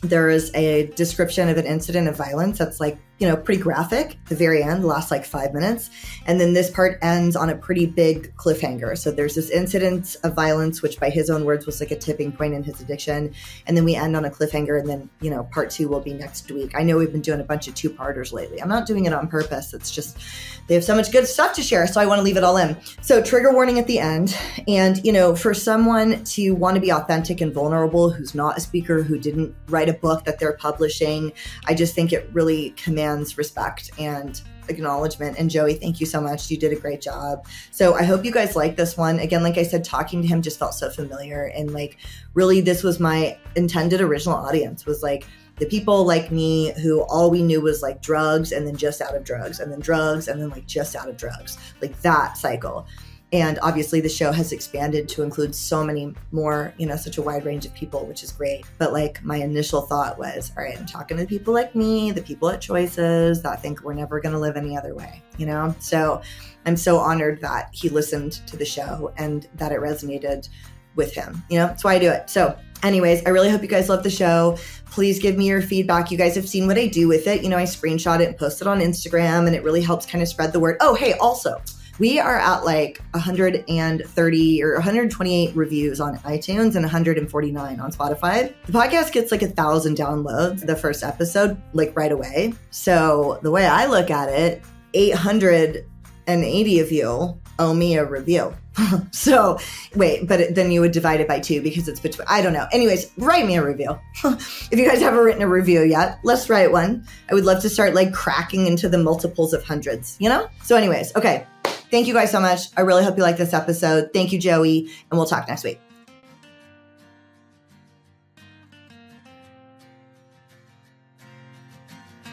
There 0.02 0.28
is 0.28 0.54
a 0.54 0.88
description 0.88 1.48
of 1.48 1.56
an 1.56 1.64
incident 1.64 2.08
of 2.08 2.16
violence 2.16 2.58
that's 2.58 2.80
like 2.80 2.98
you 3.18 3.28
know, 3.28 3.36
pretty 3.36 3.62
graphic. 3.62 4.18
The 4.26 4.34
very 4.34 4.64
end 4.64 4.84
lasts 4.84 5.12
like 5.12 5.24
five 5.24 5.54
minutes. 5.54 5.90
And 6.26 6.40
then 6.40 6.54
this 6.54 6.70
part 6.70 6.98
ends 7.02 7.36
on 7.36 7.50
a 7.50 7.56
pretty 7.56 7.86
big 7.86 8.34
cliffhanger. 8.34 8.98
So 8.98 9.12
there's 9.12 9.36
this 9.36 9.48
incident 9.48 10.16
of 10.24 10.34
violence, 10.34 10.82
which 10.82 10.98
by 10.98 11.08
his 11.08 11.30
own 11.30 11.44
words 11.44 11.64
was 11.64 11.78
like 11.78 11.92
a 11.92 11.96
tipping 11.96 12.32
point 12.32 12.54
in 12.54 12.64
his 12.64 12.80
addiction. 12.80 13.32
And 13.68 13.76
then 13.76 13.84
we 13.84 13.94
end 13.94 14.16
on 14.16 14.24
a 14.24 14.30
cliffhanger. 14.30 14.80
And 14.80 14.88
then, 14.88 15.08
you 15.20 15.30
know, 15.30 15.44
part 15.44 15.70
two 15.70 15.86
will 15.86 16.00
be 16.00 16.14
next 16.14 16.50
week. 16.50 16.72
I 16.74 16.82
know 16.82 16.96
we've 16.96 17.12
been 17.12 17.20
doing 17.20 17.40
a 17.40 17.44
bunch 17.44 17.68
of 17.68 17.76
two 17.76 17.90
parters 17.90 18.32
lately. 18.32 18.60
I'm 18.60 18.68
not 18.68 18.86
doing 18.86 19.04
it 19.04 19.12
on 19.12 19.28
purpose. 19.28 19.72
It's 19.72 19.92
just 19.92 20.18
they 20.66 20.74
have 20.74 20.82
so 20.82 20.96
much 20.96 21.12
good 21.12 21.28
stuff 21.28 21.54
to 21.54 21.62
share. 21.62 21.86
So 21.86 22.00
I 22.00 22.06
want 22.06 22.18
to 22.18 22.24
leave 22.24 22.36
it 22.36 22.42
all 22.42 22.56
in. 22.56 22.76
So 23.02 23.22
trigger 23.22 23.52
warning 23.52 23.78
at 23.78 23.86
the 23.86 24.00
end. 24.00 24.36
And, 24.66 25.04
you 25.04 25.12
know, 25.12 25.36
for 25.36 25.54
someone 25.54 26.24
to 26.24 26.50
want 26.56 26.74
to 26.74 26.80
be 26.80 26.90
authentic 26.90 27.40
and 27.40 27.54
vulnerable 27.54 28.10
who's 28.10 28.34
not 28.34 28.58
a 28.58 28.60
speaker, 28.60 29.02
who 29.02 29.16
didn't 29.16 29.54
write 29.68 29.88
a 29.88 29.94
book 29.94 30.24
that 30.24 30.40
they're 30.40 30.56
publishing, 30.56 31.32
I 31.66 31.74
just 31.74 31.94
think 31.94 32.12
it 32.12 32.28
really 32.32 32.70
commands 32.70 33.11
respect 33.36 33.90
and 33.98 34.40
acknowledgement. 34.68 35.38
And 35.38 35.50
Joey, 35.50 35.74
thank 35.74 36.00
you 36.00 36.06
so 36.06 36.20
much. 36.20 36.50
You 36.50 36.56
did 36.56 36.72
a 36.72 36.76
great 36.76 37.00
job. 37.00 37.46
So 37.70 37.94
I 37.94 38.04
hope 38.04 38.24
you 38.24 38.32
guys 38.32 38.56
like 38.56 38.76
this 38.76 38.96
one. 38.96 39.18
Again, 39.18 39.42
like 39.42 39.58
I 39.58 39.62
said, 39.62 39.84
talking 39.84 40.22
to 40.22 40.28
him 40.28 40.42
just 40.42 40.58
felt 40.58 40.74
so 40.74 40.90
familiar. 40.90 41.44
And 41.56 41.72
like, 41.72 41.98
really, 42.34 42.60
this 42.60 42.82
was 42.82 43.00
my 43.00 43.36
intended 43.56 44.00
original 44.00 44.36
audience 44.36 44.86
was 44.86 45.02
like, 45.02 45.26
the 45.56 45.66
people 45.66 46.04
like 46.04 46.32
me 46.32 46.72
who 46.82 47.02
all 47.02 47.30
we 47.30 47.42
knew 47.42 47.60
was 47.60 47.82
like 47.82 48.00
drugs 48.02 48.52
and 48.52 48.66
then 48.66 48.76
just 48.76 49.00
out 49.00 49.14
of 49.14 49.22
drugs 49.22 49.60
and 49.60 49.70
then 49.70 49.80
drugs 49.80 50.26
and 50.28 50.40
then 50.40 50.48
like 50.48 50.66
just 50.66 50.96
out 50.96 51.08
of 51.08 51.16
drugs, 51.16 51.58
like 51.80 52.00
that 52.00 52.36
cycle 52.36 52.86
and 53.32 53.58
obviously 53.62 54.00
the 54.00 54.08
show 54.08 54.30
has 54.30 54.52
expanded 54.52 55.08
to 55.08 55.22
include 55.22 55.54
so 55.54 55.82
many 55.82 56.14
more 56.32 56.74
you 56.78 56.86
know 56.86 56.96
such 56.96 57.18
a 57.18 57.22
wide 57.22 57.44
range 57.44 57.64
of 57.64 57.74
people 57.74 58.06
which 58.06 58.22
is 58.22 58.30
great. 58.30 58.64
But 58.78 58.92
like 58.92 59.22
my 59.24 59.36
initial 59.36 59.82
thought 59.82 60.18
was 60.18 60.52
all 60.56 60.64
right 60.64 60.78
i'm 60.78 60.86
talking 60.86 61.16
to 61.16 61.26
people 61.26 61.54
like 61.54 61.74
me 61.74 62.10
the 62.10 62.22
people 62.22 62.48
at 62.50 62.60
choices 62.60 63.42
that 63.42 63.62
think 63.62 63.82
we're 63.82 63.94
never 63.94 64.20
going 64.20 64.32
to 64.32 64.38
live 64.38 64.56
any 64.56 64.76
other 64.76 64.94
way 64.94 65.22
you 65.38 65.46
know? 65.46 65.74
So 65.80 66.20
i'm 66.66 66.76
so 66.76 66.98
honored 66.98 67.40
that 67.40 67.70
he 67.72 67.88
listened 67.88 68.32
to 68.46 68.56
the 68.56 68.64
show 68.64 69.12
and 69.16 69.48
that 69.54 69.72
it 69.72 69.80
resonated 69.80 70.48
with 70.94 71.14
him 71.14 71.42
you 71.48 71.58
know? 71.58 71.66
That's 71.66 71.84
why 71.84 71.94
i 71.94 71.98
do 71.98 72.10
it. 72.10 72.28
So 72.28 72.56
anyways 72.82 73.24
i 73.24 73.30
really 73.30 73.50
hope 73.50 73.62
you 73.62 73.68
guys 73.68 73.88
love 73.88 74.02
the 74.02 74.10
show. 74.10 74.58
Please 74.86 75.18
give 75.18 75.38
me 75.38 75.46
your 75.46 75.62
feedback. 75.62 76.10
You 76.10 76.18
guys 76.18 76.34
have 76.34 76.48
seen 76.48 76.66
what 76.66 76.76
i 76.76 76.86
do 76.86 77.08
with 77.08 77.26
it. 77.26 77.42
You 77.42 77.48
know 77.48 77.58
i 77.58 77.64
screenshot 77.64 78.20
it 78.20 78.28
and 78.28 78.36
post 78.36 78.60
it 78.60 78.66
on 78.66 78.80
instagram 78.80 79.46
and 79.46 79.56
it 79.56 79.62
really 79.62 79.82
helps 79.82 80.04
kind 80.04 80.20
of 80.22 80.28
spread 80.28 80.52
the 80.52 80.60
word. 80.60 80.76
Oh 80.80 80.94
hey 80.94 81.14
also 81.14 81.60
we 81.98 82.18
are 82.18 82.38
at 82.38 82.64
like 82.64 83.00
130 83.12 84.62
or 84.62 84.74
128 84.74 85.56
reviews 85.56 86.00
on 86.00 86.16
iTunes 86.18 86.74
and 86.74 86.82
149 86.82 87.80
on 87.80 87.92
Spotify. 87.92 88.54
The 88.66 88.72
podcast 88.72 89.12
gets 89.12 89.30
like 89.30 89.42
a 89.42 89.48
thousand 89.48 89.96
downloads 89.96 90.66
the 90.66 90.76
first 90.76 91.02
episode, 91.02 91.60
like 91.72 91.96
right 91.96 92.12
away. 92.12 92.54
So 92.70 93.38
the 93.42 93.50
way 93.50 93.66
I 93.66 93.86
look 93.86 94.10
at 94.10 94.28
it, 94.28 94.62
880 94.94 96.80
of 96.80 96.92
you 96.92 97.38
owe 97.58 97.74
me 97.74 97.96
a 97.96 98.04
review. 98.04 98.54
so 99.10 99.58
wait, 99.94 100.26
but 100.26 100.54
then 100.54 100.72
you 100.72 100.80
would 100.80 100.92
divide 100.92 101.20
it 101.20 101.28
by 101.28 101.38
two 101.38 101.60
because 101.60 101.88
it's 101.88 102.00
between, 102.00 102.26
I 102.28 102.40
don't 102.40 102.54
know. 102.54 102.66
Anyways, 102.72 103.12
write 103.18 103.46
me 103.46 103.56
a 103.56 103.64
review. 103.64 103.98
if 104.24 104.72
you 104.72 104.88
guys 104.88 105.00
haven't 105.00 105.20
written 105.20 105.42
a 105.42 105.48
review 105.48 105.82
yet, 105.82 106.18
let's 106.24 106.48
write 106.48 106.72
one. 106.72 107.06
I 107.30 107.34
would 107.34 107.44
love 107.44 107.60
to 107.62 107.68
start 107.68 107.94
like 107.94 108.12
cracking 108.12 108.66
into 108.66 108.88
the 108.88 108.98
multiples 108.98 109.52
of 109.52 109.62
hundreds, 109.62 110.16
you 110.18 110.28
know? 110.28 110.48
So, 110.62 110.76
anyways, 110.76 111.14
okay. 111.16 111.46
Thank 111.92 112.06
you 112.06 112.14
guys 112.14 112.30
so 112.30 112.40
much. 112.40 112.68
I 112.74 112.80
really 112.80 113.04
hope 113.04 113.18
you 113.18 113.22
like 113.22 113.36
this 113.36 113.52
episode. 113.52 114.14
Thank 114.14 114.32
you, 114.32 114.38
Joey, 114.38 114.88
and 115.10 115.18
we'll 115.18 115.26
talk 115.26 115.46
next 115.46 115.62
week. 115.62 115.78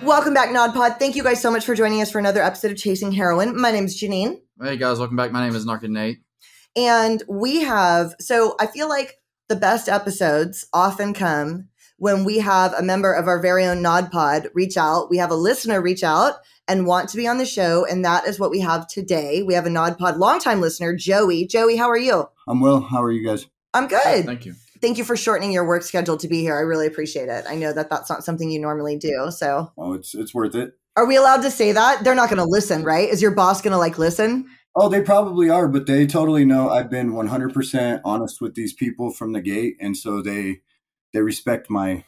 Welcome 0.02 0.34
back, 0.34 0.48
NodPod. 0.52 0.98
Thank 0.98 1.18
you 1.18 1.24
guys 1.24 1.42
so 1.42 1.52
much 1.52 1.66
for 1.66 1.76
joining 1.76 2.02
us 2.02 2.10
for 2.10 2.20
another 2.20 2.42
episode 2.42 2.72
of 2.72 2.78
Chasing 2.78 3.12
Heroin. 3.12 3.60
My 3.60 3.72
name 3.72 3.84
is 3.84 4.00
Jeannine. 4.00 4.42
Hey 4.62 4.78
guys, 4.78 4.98
welcome 4.98 5.18
back. 5.18 5.34
My 5.34 5.46
name 5.46 5.54
is 5.54 5.66
Narcan 5.66 5.90
Nate. 5.90 6.20
And 6.78 7.22
we 7.28 7.64
have, 7.64 8.16
so 8.22 8.56
I 8.62 8.68
feel 8.68 8.88
like 8.88 9.16
the 9.50 9.58
best 9.58 9.90
episodes 9.90 10.66
often 10.72 11.14
come 11.14 11.68
when 12.00 12.24
we 12.24 12.40
have 12.40 12.74
a 12.74 12.82
member 12.82 13.14
of 13.14 13.28
our 13.28 13.40
very 13.40 13.66
own 13.66 13.82
Nod 13.82 14.12
Pod 14.12 14.50
reach 14.54 14.78
out. 14.78 15.10
We 15.10 15.18
have 15.18 15.32
a 15.32 15.36
listener 15.36 15.82
reach 15.82 16.04
out 16.04 16.36
and 16.68 16.86
want 16.86 17.10
to 17.10 17.18
be 17.18 17.28
on 17.28 17.38
the 17.38 17.46
show. 17.46 17.86
And 17.86 18.06
that 18.06 18.26
is 18.26 18.40
what 18.40 18.52
we 18.52 18.60
have 18.62 18.88
today. 18.88 19.44
We 19.44 19.54
have 19.54 19.66
a 19.66 19.70
NodPod 19.70 20.18
longtime 20.18 20.62
listener, 20.62 20.96
Joey. 20.96 21.46
Joey, 21.46 21.76
how 21.76 21.90
are 21.90 21.98
you? 21.98 22.30
I'm 22.48 22.62
well. 22.62 22.82
How 22.82 23.04
are 23.04 23.12
you 23.12 23.26
guys? 23.26 23.48
I'm 23.74 23.88
good. 23.88 24.26
Thank 24.26 24.46
you. 24.46 24.56
Thank 24.82 24.98
you 24.98 25.04
for 25.04 25.18
shortening 25.18 25.52
your 25.52 25.68
work 25.68 25.84
schedule 25.84 26.16
to 26.18 26.28
be 26.28 26.40
here. 26.42 26.56
I 26.56 26.62
really 26.62 26.88
appreciate 26.88 27.28
it. 27.28 27.46
I 27.50 27.56
know 27.56 27.74
that 27.74 27.90
that's 27.90 28.10
not 28.10 28.24
something 28.24 28.50
you 28.50 28.60
normally 28.60 28.98
do. 28.98 29.30
So, 29.30 29.72
oh, 29.78 29.94
it's 29.94 30.16
it's 30.16 30.34
worth 30.34 30.56
it. 30.56 30.74
Are 30.96 31.06
we 31.06 31.18
allowed 31.18 31.42
to 31.42 31.52
say 31.52 31.74
that? 31.74 32.04
They're 32.04 32.16
not 32.16 32.30
going 32.30 32.40
to 32.40 32.46
listen, 32.46 32.84
right? 32.84 33.10
Is 33.10 33.22
your 33.22 33.32
boss 33.32 33.62
going 33.62 33.72
to 33.72 33.78
like 33.78 33.98
listen? 33.98 34.48
Oh, 34.76 34.88
they 34.88 35.02
probably 35.02 35.50
are, 35.50 35.68
but 35.68 35.86
they 35.86 36.08
totally 36.08 36.46
know 36.46 36.70
I've 36.70 36.90
been 36.90 37.12
100% 37.12 38.02
honest 38.06 38.40
with 38.40 38.56
these 38.56 38.72
people 38.72 39.12
from 39.12 39.34
the 39.34 39.42
gate, 39.42 39.76
and 39.80 39.98
so 39.98 40.22
they 40.22 40.62
they 41.14 41.22
respect 41.22 41.70
my 41.70 42.04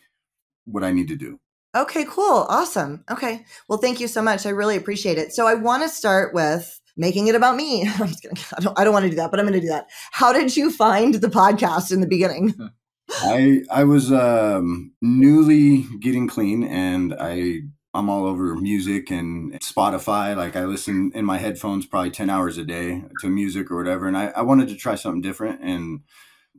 what 0.65 0.83
I 0.83 0.91
need 0.91 1.07
to 1.09 1.15
do. 1.15 1.39
Okay, 1.75 2.05
cool. 2.05 2.45
Awesome. 2.49 3.03
Okay. 3.09 3.45
Well, 3.69 3.79
thank 3.79 3.99
you 3.99 4.07
so 4.07 4.21
much. 4.21 4.45
I 4.45 4.49
really 4.49 4.75
appreciate 4.75 5.17
it. 5.17 5.33
So 5.33 5.47
I 5.47 5.53
want 5.53 5.83
to 5.83 5.89
start 5.89 6.33
with 6.33 6.81
making 6.97 7.27
it 7.27 7.35
about 7.35 7.55
me. 7.55 7.87
I'm 7.99 8.07
just 8.07 8.21
kidding. 8.21 8.37
I 8.57 8.61
don't, 8.61 8.79
I 8.79 8.83
don't 8.83 8.93
want 8.93 9.03
to 9.03 9.09
do 9.09 9.15
that, 9.17 9.31
but 9.31 9.39
I'm 9.39 9.45
going 9.45 9.59
to 9.59 9.65
do 9.65 9.71
that. 9.71 9.87
How 10.11 10.33
did 10.33 10.55
you 10.55 10.69
find 10.69 11.15
the 11.15 11.29
podcast 11.29 11.91
in 11.91 12.01
the 12.01 12.07
beginning? 12.07 12.53
I 13.09 13.61
I 13.69 13.83
was 13.83 14.11
um, 14.11 14.93
newly 15.01 15.85
getting 15.99 16.29
clean, 16.29 16.63
and 16.63 17.13
I 17.19 17.61
I'm 17.93 18.09
all 18.09 18.25
over 18.25 18.55
music 18.55 19.11
and 19.11 19.51
Spotify. 19.59 20.35
Like 20.35 20.55
I 20.55 20.63
listen 20.63 21.11
in 21.13 21.25
my 21.25 21.37
headphones 21.37 21.85
probably 21.85 22.11
ten 22.11 22.29
hours 22.29 22.57
a 22.57 22.63
day 22.63 23.03
to 23.19 23.29
music 23.29 23.69
or 23.69 23.75
whatever, 23.75 24.07
and 24.07 24.17
I, 24.17 24.27
I 24.27 24.43
wanted 24.43 24.69
to 24.69 24.75
try 24.75 24.95
something 24.95 25.21
different 25.21 25.61
and 25.61 26.01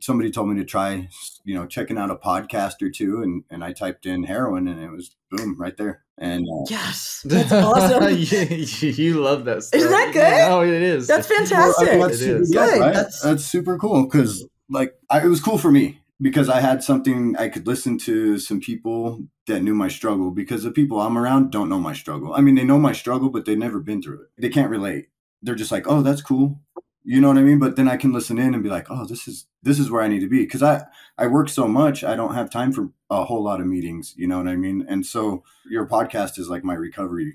somebody 0.01 0.31
told 0.31 0.49
me 0.49 0.55
to 0.59 0.65
try, 0.65 1.07
you 1.43 1.55
know, 1.55 1.65
checking 1.65 1.97
out 1.97 2.11
a 2.11 2.15
podcast 2.15 2.81
or 2.81 2.89
two, 2.89 3.21
and 3.21 3.43
and 3.49 3.63
I 3.63 3.73
typed 3.73 4.05
in 4.05 4.23
heroin, 4.23 4.67
and 4.67 4.81
it 4.81 4.91
was 4.91 5.15
boom 5.29 5.55
right 5.59 5.75
there. 5.77 6.03
And 6.17 6.43
uh, 6.43 6.65
yes, 6.69 7.21
that's 7.25 7.51
awesome. 7.51 8.03
you, 8.17 8.89
you, 8.89 9.21
love 9.21 9.45
that. 9.45 9.63
Story. 9.63 9.81
Isn't 9.81 9.91
that 9.91 10.13
good? 10.13 10.49
No, 10.49 10.61
it 10.61 10.81
is. 10.81 11.07
That's 11.07 11.27
fantastic. 11.27 11.87
Well, 11.87 12.09
that's 12.09 12.21
it 12.21 12.41
is. 12.41 12.51
Good. 12.51 12.79
Right? 12.79 12.93
That's 12.93 13.21
that's 13.21 13.45
super 13.45 13.77
cool 13.77 14.03
because 14.03 14.45
like 14.69 14.95
I, 15.09 15.21
it 15.23 15.27
was 15.27 15.41
cool 15.41 15.57
for 15.57 15.71
me 15.71 16.01
because 16.21 16.49
I 16.49 16.59
had 16.59 16.83
something 16.83 17.35
I 17.37 17.49
could 17.49 17.67
listen 17.67 17.97
to 17.99 18.37
some 18.37 18.59
people 18.59 19.25
that 19.47 19.61
knew 19.61 19.73
my 19.73 19.87
struggle 19.87 20.31
because 20.31 20.63
the 20.63 20.71
people 20.71 21.01
I'm 21.01 21.17
around 21.17 21.51
don't 21.51 21.69
know 21.69 21.79
my 21.79 21.93
struggle. 21.93 22.33
I 22.33 22.41
mean, 22.41 22.55
they 22.55 22.63
know 22.63 22.79
my 22.79 22.93
struggle, 22.93 23.29
but 23.29 23.45
they've 23.45 23.57
never 23.57 23.79
been 23.79 24.01
through 24.01 24.21
it. 24.21 24.27
They 24.37 24.49
can't 24.49 24.69
relate. 24.69 25.07
They're 25.41 25.55
just 25.55 25.71
like, 25.73 25.85
oh, 25.87 26.01
that's 26.01 26.21
cool 26.21 26.61
You 27.05 27.19
know 27.19 27.27
what 27.27 27.37
I 27.37 27.41
mean? 27.41 27.59
But 27.59 27.75
then 27.75 27.89
I 27.89 27.97
can 27.97 28.13
listen 28.13 28.37
in 28.37 28.53
and 28.53 28.63
be 28.63 28.69
like, 28.69 28.87
oh, 28.89 29.05
this 29.05 29.27
is 29.27 29.45
this 29.61 29.79
is 29.79 29.91
where 29.91 30.01
I 30.01 30.07
need 30.07 30.21
to 30.21 30.29
be 30.29 30.39
because 30.39 30.63
I 30.63 30.83
I 31.17 31.27
work 31.27 31.49
so 31.49 31.67
much, 31.67 32.03
I 32.03 32.15
don't 32.15 32.33
have 32.33 32.49
time 32.49 32.71
for 32.71 32.89
a 33.09 33.25
whole 33.25 33.43
lot 33.43 33.59
of 33.59 33.67
meetings. 33.67 34.13
You 34.17 34.27
know 34.27 34.37
what 34.37 34.47
I 34.47 34.55
mean? 34.55 34.85
And 34.87 35.05
so 35.05 35.43
your 35.69 35.85
podcast 35.85 36.39
is 36.39 36.49
like 36.49 36.63
my 36.63 36.73
recovery 36.73 37.33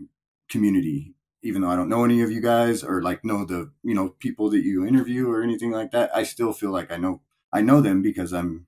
community. 0.48 1.14
Even 1.42 1.62
though 1.62 1.70
I 1.70 1.76
don't 1.76 1.88
know 1.88 2.04
any 2.04 2.22
of 2.22 2.32
you 2.32 2.40
guys 2.40 2.82
or 2.82 3.02
like 3.02 3.24
know 3.24 3.44
the 3.44 3.70
you 3.82 3.94
know 3.94 4.10
people 4.18 4.50
that 4.50 4.64
you 4.64 4.86
interview 4.86 5.30
or 5.30 5.42
anything 5.42 5.70
like 5.70 5.90
that, 5.92 6.14
I 6.16 6.22
still 6.22 6.52
feel 6.52 6.70
like 6.70 6.90
I 6.90 6.96
know 6.96 7.20
I 7.52 7.60
know 7.60 7.80
them 7.80 8.02
because 8.02 8.32
I'm 8.32 8.66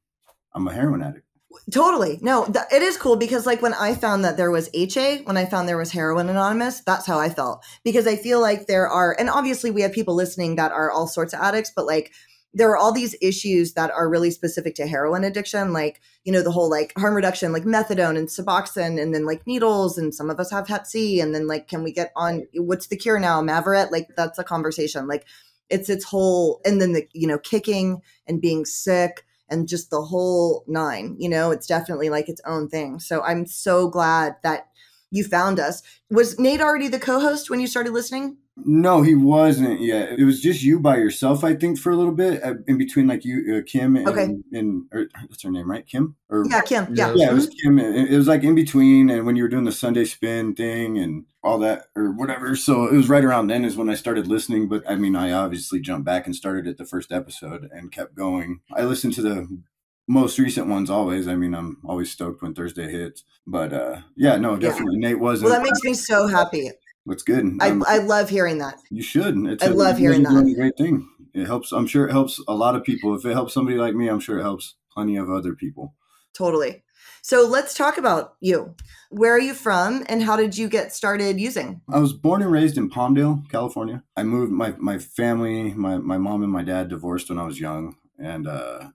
I'm 0.55 0.69
a 0.69 0.73
heroin 0.73 1.03
addict. 1.03 1.27
Totally. 1.71 2.19
No, 2.21 2.45
th- 2.45 2.67
it 2.73 2.83
is 2.83 2.97
cool 2.97 3.17
because 3.17 3.47
like 3.47 3.63
when 3.63 3.75
I 3.75 3.95
found 3.95 4.25
that 4.25 4.37
there 4.37 4.51
was 4.51 4.71
HA, 4.73 5.23
when 5.23 5.37
I 5.37 5.47
found 5.47 5.69
there 5.69 5.77
was 5.77 5.93
Heroin 5.93 6.29
Anonymous, 6.29 6.81
that's 6.81 7.07
how 7.07 7.19
I 7.19 7.29
felt. 7.29 7.65
Because 7.85 8.07
I 8.07 8.17
feel 8.17 8.41
like 8.41 8.67
there 8.67 8.89
are, 8.89 9.17
and 9.19 9.29
obviously 9.29 9.71
we 9.71 9.83
have 9.83 9.93
people 9.93 10.15
listening 10.15 10.57
that 10.57 10.73
are 10.73 10.91
all 10.91 11.07
sorts 11.07 11.33
of 11.33 11.41
addicts, 11.41 11.73
but 11.75 11.87
like 11.87 12.13
there 12.53 12.71
are 12.71 12.77
all 12.77 12.93
these 12.93 13.17
issues 13.23 13.75
that 13.75 13.91
are 13.93 14.09
really 14.09 14.31
specific 14.31 14.75
to 14.77 14.87
heroin 14.87 15.23
addiction, 15.23 15.73
like, 15.73 16.01
you 16.25 16.33
know, 16.33 16.43
the 16.43 16.51
whole 16.51 16.69
like 16.69 16.93
harm 16.97 17.15
reduction, 17.15 17.53
like 17.53 17.65
methadone 17.65 18.19
and 18.19 18.29
Suboxone, 18.29 19.01
and 19.01 19.15
then 19.15 19.25
like 19.25 19.47
needles, 19.47 19.97
and 19.97 20.15
some 20.15 20.31
of 20.31 20.41
us 20.41 20.51
have 20.51 20.67
Hep 20.67 20.87
C, 20.87 21.21
and 21.21 21.35
then 21.35 21.47
like, 21.47 21.69
can 21.69 21.85
we 21.85 21.93
get 21.93 22.13
on 22.17 22.47
what's 22.55 22.89
the 22.89 22.97
cure 22.97 23.21
now? 23.21 23.41
Mavyret? 23.41 23.93
Like, 23.93 24.09
that's 24.17 24.39
a 24.39 24.45
conversation. 24.45 25.07
Like, 25.07 25.27
it's 25.69 25.89
its 25.89 26.05
whole, 26.05 26.61
and 26.65 26.81
then 26.81 26.93
the, 26.93 27.07
you 27.13 27.29
know, 27.29 27.39
kicking 27.39 28.03
and 28.27 28.41
being 28.41 28.65
sick 28.65 29.25
and 29.51 29.69
just 29.69 29.91
the 29.91 30.03
whole 30.03 30.65
nine. 30.67 31.17
You 31.19 31.29
know, 31.29 31.51
it's 31.51 31.67
definitely 31.67 32.11
like 32.11 32.29
its 32.29 32.41
own 32.47 32.69
thing. 32.69 33.01
So 33.01 33.23
I'm 33.23 33.47
so 33.47 33.89
glad 33.89 34.37
that 34.43 34.69
you 35.11 35.25
found 35.25 35.59
us. 35.59 35.83
Was 36.11 36.39
Nate 36.39 36.61
already 36.61 36.89
the 36.89 37.01
co-host 37.01 37.51
when 37.51 37.61
you 37.61 37.67
started 37.67 37.93
listening? 37.93 38.37
No, 38.65 39.03
he 39.03 39.15
wasn't 39.15 39.81
yet. 39.81 40.19
It 40.19 40.25
was 40.25 40.41
just 40.41 40.63
you 40.63 40.81
by 40.81 40.97
yourself, 40.97 41.45
I 41.45 41.55
think, 41.55 41.79
for 41.79 41.91
a 41.91 41.97
little 41.97 42.13
bit 42.15 42.43
uh, 42.43 42.55
in 42.67 42.79
between, 42.79 43.07
like 43.07 43.25
you, 43.25 43.57
uh, 43.57 43.63
Kim, 43.67 43.97
and, 43.97 44.09
Okay. 44.09 44.29
and 44.53 44.85
or, 44.93 45.07
what's 45.29 45.43
her 45.43 45.51
name, 45.51 45.71
right? 45.71 45.87
Kim 45.87 46.17
or 46.29 46.45
Yeah, 46.49 46.61
Kim. 46.61 46.95
Yeah. 46.95 47.13
yeah, 47.17 47.31
it 47.31 47.35
was 47.35 47.49
Kim. 47.49 47.79
It 47.79 48.11
it 48.13 48.17
was 48.17 48.29
like 48.29 48.43
in 48.43 48.55
between, 48.55 49.11
and 49.11 49.27
when 49.27 49.37
you 49.37 49.43
were 49.43 49.49
doing 49.49 49.65
the 49.65 49.73
Sunday 49.73 50.05
spin 50.05 50.55
thing 50.55 50.99
and 50.99 51.25
all 51.43 51.59
that, 51.61 51.87
or 51.97 52.13
whatever. 52.13 52.55
So 52.57 52.85
it 52.87 52.93
was 52.95 53.09
right 53.09 53.25
around 53.25 53.47
then 53.49 53.65
is 53.65 53.77
when 53.77 53.91
I 53.91 53.95
started 53.95 54.27
listening. 54.27 54.69
But 54.69 54.83
I 54.89 54.97
mean, 54.97 55.17
I 55.17 55.33
obviously 55.33 55.81
jumped 55.81 56.05
back 56.05 56.27
and 56.27 56.35
started 56.37 56.67
at 56.67 56.79
the 56.79 56.85
first 56.87 57.13
episode 57.13 57.69
and 57.73 57.93
kept 57.93 58.15
going. 58.15 58.61
I 58.75 58.85
listened 58.85 59.15
to 59.15 59.23
the 59.23 59.63
most 60.09 60.39
recent 60.39 60.67
ones 60.67 60.91
always. 60.91 61.29
I 61.29 61.37
mean, 61.37 61.55
I'm 61.55 61.79
always 61.85 62.11
stoked 62.11 62.43
when 62.43 62.55
Thursday 62.55 62.91
hits. 62.91 63.25
But 63.47 63.73
uh 63.73 64.01
yeah, 64.17 64.37
no, 64.37 64.57
definitely 64.57 64.99
Nate 64.99 65.19
wasn't. 65.21 65.51
Well, 65.51 65.59
that 65.59 65.65
makes 65.65 65.83
me 65.85 65.95
so 65.95 66.27
happy. 66.27 66.71
What's 67.05 67.23
good? 67.23 67.57
I, 67.61 67.71
Um, 67.71 67.85
I 67.87 67.99
love 67.99 68.29
hearing 68.29 68.59
that. 68.59 68.79
you 68.91 69.03
should. 69.03 69.37
It's 69.47 69.63
I 69.65 69.69
a- 69.69 69.75
love 69.75 69.99
hearing 69.99 70.23
that. 70.25 70.47
a 70.47 70.55
great 70.55 70.77
thing. 70.77 71.09
It 71.35 71.47
helps. 71.47 71.73
I'm 71.73 71.87
sure 71.87 72.09
it 72.09 72.13
helps 72.13 72.41
a 72.49 72.55
lot 72.55 72.75
of 72.77 72.85
people. 72.85 73.15
If 73.15 73.25
it 73.25 73.33
helps 73.33 73.55
somebody 73.55 73.77
like 73.79 73.95
me, 73.95 74.09
I'm 74.09 74.21
sure 74.21 74.39
it 74.39 74.43
helps 74.43 74.75
plenty 74.93 75.17
of 75.17 75.31
other 75.31 75.55
people. 75.55 75.95
Totally. 76.35 76.83
So 77.23 77.47
let's 77.47 77.75
talk 77.75 77.99
about 77.99 78.35
you. 78.41 78.75
Where 79.11 79.35
are 79.35 79.41
you 79.41 79.55
from 79.55 80.05
and 80.09 80.23
how 80.23 80.37
did 80.37 80.57
you 80.57 80.69
get 80.69 80.93
started 80.93 81.39
using? 81.39 81.81
I 81.89 81.99
was 81.99 82.13
born 82.13 82.43
and 82.43 82.51
raised 82.51 82.79
in 82.79 82.89
Palmdale, 82.91 83.49
California. 83.51 84.03
I 84.17 84.23
moved 84.23 84.53
my 84.53 84.75
my 84.79 84.99
family, 84.99 85.73
my 85.75 85.99
my 85.99 86.19
mom 86.19 86.43
and 86.43 86.53
my 86.53 86.63
dad 86.65 86.89
divorced 86.89 87.29
when 87.29 87.39
I 87.39 87.45
was 87.45 87.61
young, 87.61 87.97
and 88.19 88.47
uh, 88.49 88.89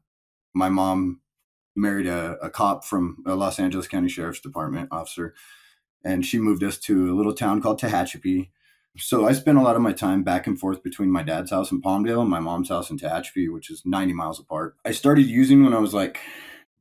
my 0.54 0.70
mom 0.70 1.22
married 1.76 2.08
a, 2.08 2.38
a 2.42 2.50
cop 2.50 2.84
from 2.86 3.24
a 3.28 3.36
Los 3.36 3.60
Angeles 3.60 3.88
County 3.88 4.10
Sheriff's 4.10 4.40
Department 4.40 4.90
officer, 4.92 5.34
and 6.06 6.26
she 6.26 6.40
moved 6.40 6.64
us 6.64 6.78
to 6.80 7.12
a 7.12 7.16
little 7.16 7.34
town 7.34 7.62
called 7.62 7.82
Tehachapi. 7.82 8.50
So 8.98 9.28
I 9.28 9.34
spent 9.34 9.58
a 9.58 9.62
lot 9.62 9.76
of 9.76 9.82
my 9.82 9.92
time 9.92 10.24
back 10.24 10.48
and 10.48 10.58
forth 10.58 10.82
between 10.82 11.12
my 11.12 11.24
dad's 11.24 11.52
house 11.52 11.72
in 11.72 11.82
Palmdale 11.82 12.22
and 12.22 12.30
my 12.30 12.40
mom's 12.40 12.70
house 12.70 12.90
in 12.90 12.98
Tehachapi, 12.98 13.52
which 13.52 13.70
is 13.70 13.82
90 13.86 14.14
miles 14.14 14.40
apart. 14.40 14.78
I 14.86 14.92
started 14.92 15.26
using 15.26 15.64
when 15.64 15.74
I 15.74 15.80
was 15.80 15.94
like 15.94 16.20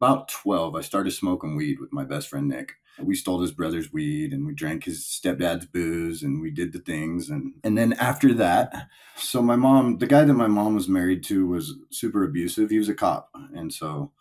about 0.01 0.29
12. 0.29 0.77
I 0.77 0.81
started 0.83 1.11
smoking 1.11 1.57
weed 1.57 1.81
with 1.81 1.93
my 1.93 2.05
best 2.05 2.29
friend 2.29 2.47
Nick 2.47 2.75
we 3.03 3.15
stole 3.15 3.41
his 3.41 3.53
brother's 3.53 3.93
weed 3.93 4.33
and 4.33 4.47
we 4.47 4.55
drank 4.55 4.85
his 4.85 5.05
stepdad's 5.05 5.67
booze 5.67 6.23
and 6.23 6.41
we 6.41 6.51
did 6.51 6.73
the 6.73 6.79
things 6.79 7.29
and 7.29 7.55
and 7.65 7.77
then 7.77 7.93
after 7.95 8.33
that 8.35 8.89
so 9.17 9.43
my 9.43 9.57
mom 9.57 9.99
the 9.99 10.07
guy 10.07 10.25
that 10.25 10.35
my 10.35 10.47
mom 10.47 10.75
was 10.75 10.89
married 10.89 11.25
to 11.25 11.47
was 11.47 11.75
super 11.91 12.25
abusive 12.25 12.71
he 12.71 12.79
was 12.79 12.89
a 12.89 12.95
cop 12.95 13.31
and 13.55 13.73
so 13.73 14.13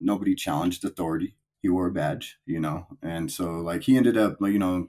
nobody 0.00 0.34
challenged 0.34 0.84
authority 0.84 1.36
he 1.62 1.68
wore 1.68 1.86
a 1.86 1.92
badge 1.92 2.38
you 2.44 2.60
know 2.60 2.86
and 3.02 3.30
so 3.30 3.52
like 3.52 3.84
he 3.84 3.96
ended 3.96 4.16
up 4.16 4.36
you 4.40 4.58
know 4.58 4.88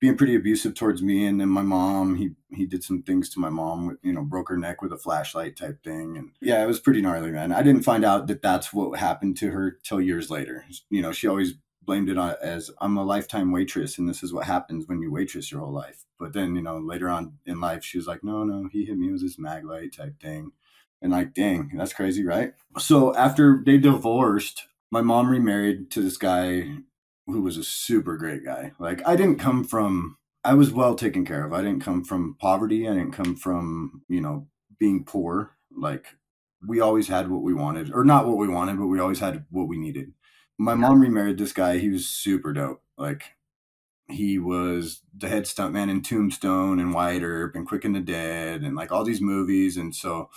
being 0.00 0.16
pretty 0.16 0.34
abusive 0.34 0.74
towards 0.74 1.02
me 1.02 1.26
and 1.26 1.40
then 1.40 1.48
my 1.48 1.62
mom 1.62 2.16
he 2.16 2.30
he 2.50 2.66
did 2.66 2.82
some 2.82 3.02
things 3.02 3.28
to 3.28 3.38
my 3.38 3.50
mom 3.50 3.98
you 4.02 4.12
know 4.12 4.22
broke 4.22 4.48
her 4.48 4.56
neck 4.56 4.80
with 4.80 4.92
a 4.92 4.98
flashlight 4.98 5.56
type 5.56 5.82
thing 5.84 6.16
and 6.16 6.30
yeah 6.40 6.62
it 6.62 6.66
was 6.66 6.80
pretty 6.80 7.02
gnarly 7.02 7.30
man 7.30 7.52
i 7.52 7.62
didn't 7.62 7.82
find 7.82 8.04
out 8.04 8.26
that 8.26 8.42
that's 8.42 8.72
what 8.72 8.98
happened 8.98 9.36
to 9.36 9.50
her 9.50 9.78
till 9.82 10.00
years 10.00 10.30
later 10.30 10.64
you 10.88 11.02
know 11.02 11.12
she 11.12 11.26
always 11.26 11.54
blamed 11.84 12.08
it 12.08 12.18
on 12.18 12.34
as 12.40 12.70
I'm 12.80 12.96
a 12.96 13.04
lifetime 13.04 13.50
waitress 13.50 13.98
and 13.98 14.08
this 14.08 14.22
is 14.22 14.32
what 14.32 14.46
happens 14.46 14.86
when 14.86 15.00
you 15.00 15.10
waitress 15.10 15.50
your 15.50 15.60
whole 15.60 15.72
life. 15.72 16.04
But 16.18 16.32
then, 16.32 16.54
you 16.54 16.62
know, 16.62 16.78
later 16.78 17.08
on 17.08 17.38
in 17.46 17.60
life, 17.60 17.84
she 17.84 17.98
was 17.98 18.06
like, 18.06 18.22
no, 18.22 18.44
no, 18.44 18.68
he 18.70 18.84
hit 18.84 18.96
me 18.96 19.10
with 19.10 19.22
his 19.22 19.38
mag 19.38 19.64
light 19.64 19.94
type 19.96 20.20
thing. 20.20 20.52
And 21.00 21.10
like, 21.10 21.34
dang, 21.34 21.72
that's 21.74 21.92
crazy, 21.92 22.24
right? 22.24 22.54
So 22.78 23.14
after 23.16 23.62
they 23.64 23.78
divorced, 23.78 24.68
my 24.92 25.00
mom 25.00 25.28
remarried 25.28 25.90
to 25.90 26.00
this 26.00 26.16
guy 26.16 26.68
who 27.26 27.42
was 27.42 27.56
a 27.56 27.64
super 27.64 28.16
great 28.16 28.44
guy. 28.44 28.72
Like, 28.78 29.02
I 29.06 29.16
didn't 29.16 29.40
come 29.40 29.64
from, 29.64 30.18
I 30.44 30.54
was 30.54 30.72
well 30.72 30.94
taken 30.94 31.24
care 31.24 31.44
of. 31.44 31.52
I 31.52 31.62
didn't 31.62 31.82
come 31.82 32.04
from 32.04 32.36
poverty. 32.38 32.88
I 32.88 32.94
didn't 32.94 33.12
come 33.12 33.34
from, 33.34 34.02
you 34.08 34.20
know, 34.20 34.46
being 34.78 35.04
poor. 35.04 35.56
Like, 35.76 36.06
we 36.64 36.80
always 36.80 37.08
had 37.08 37.28
what 37.28 37.42
we 37.42 37.54
wanted, 37.54 37.92
or 37.92 38.04
not 38.04 38.28
what 38.28 38.36
we 38.36 38.46
wanted, 38.46 38.78
but 38.78 38.86
we 38.86 39.00
always 39.00 39.18
had 39.18 39.46
what 39.50 39.66
we 39.66 39.78
needed 39.78 40.12
my 40.62 40.74
mom 40.74 41.00
remarried 41.00 41.38
this 41.38 41.52
guy. 41.52 41.78
He 41.78 41.88
was 41.88 42.08
super 42.08 42.52
dope. 42.52 42.82
Like 42.96 43.32
he 44.08 44.38
was 44.38 45.02
the 45.16 45.28
head 45.28 45.44
stuntman 45.44 45.90
in 45.90 46.02
Tombstone 46.02 46.78
and 46.78 46.94
Wyatt 46.94 47.22
Earp 47.22 47.54
and 47.56 47.66
Quick 47.66 47.84
and 47.84 47.94
the 47.94 48.00
Dead 48.00 48.62
and 48.62 48.76
like 48.76 48.92
all 48.92 49.04
these 49.04 49.20
movies. 49.20 49.76
And 49.76 49.94
so 49.94 50.30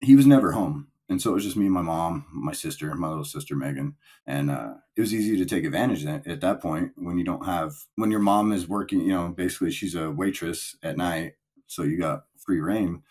he 0.00 0.16
was 0.16 0.26
never 0.26 0.52
home. 0.52 0.88
And 1.10 1.20
so 1.20 1.32
it 1.32 1.34
was 1.34 1.44
just 1.44 1.56
me 1.56 1.66
and 1.66 1.74
my 1.74 1.82
mom, 1.82 2.24
my 2.32 2.52
sister, 2.52 2.94
my 2.94 3.08
little 3.08 3.24
sister 3.24 3.56
Megan. 3.56 3.96
And 4.26 4.50
uh, 4.50 4.74
it 4.96 5.00
was 5.00 5.12
easy 5.12 5.36
to 5.36 5.44
take 5.44 5.64
advantage 5.64 6.04
of 6.04 6.06
that 6.06 6.26
at 6.26 6.40
that 6.40 6.60
point 6.62 6.92
when 6.94 7.18
you 7.18 7.24
don't 7.24 7.44
have 7.44 7.74
when 7.96 8.12
your 8.12 8.20
mom 8.20 8.52
is 8.52 8.68
working, 8.68 9.00
you 9.00 9.12
know, 9.12 9.28
basically 9.28 9.72
she's 9.72 9.96
a 9.96 10.10
waitress 10.10 10.76
at 10.84 10.96
night. 10.96 11.34
So 11.66 11.82
you 11.82 11.98
got 11.98 12.26
free 12.38 12.60
reign. 12.60 13.02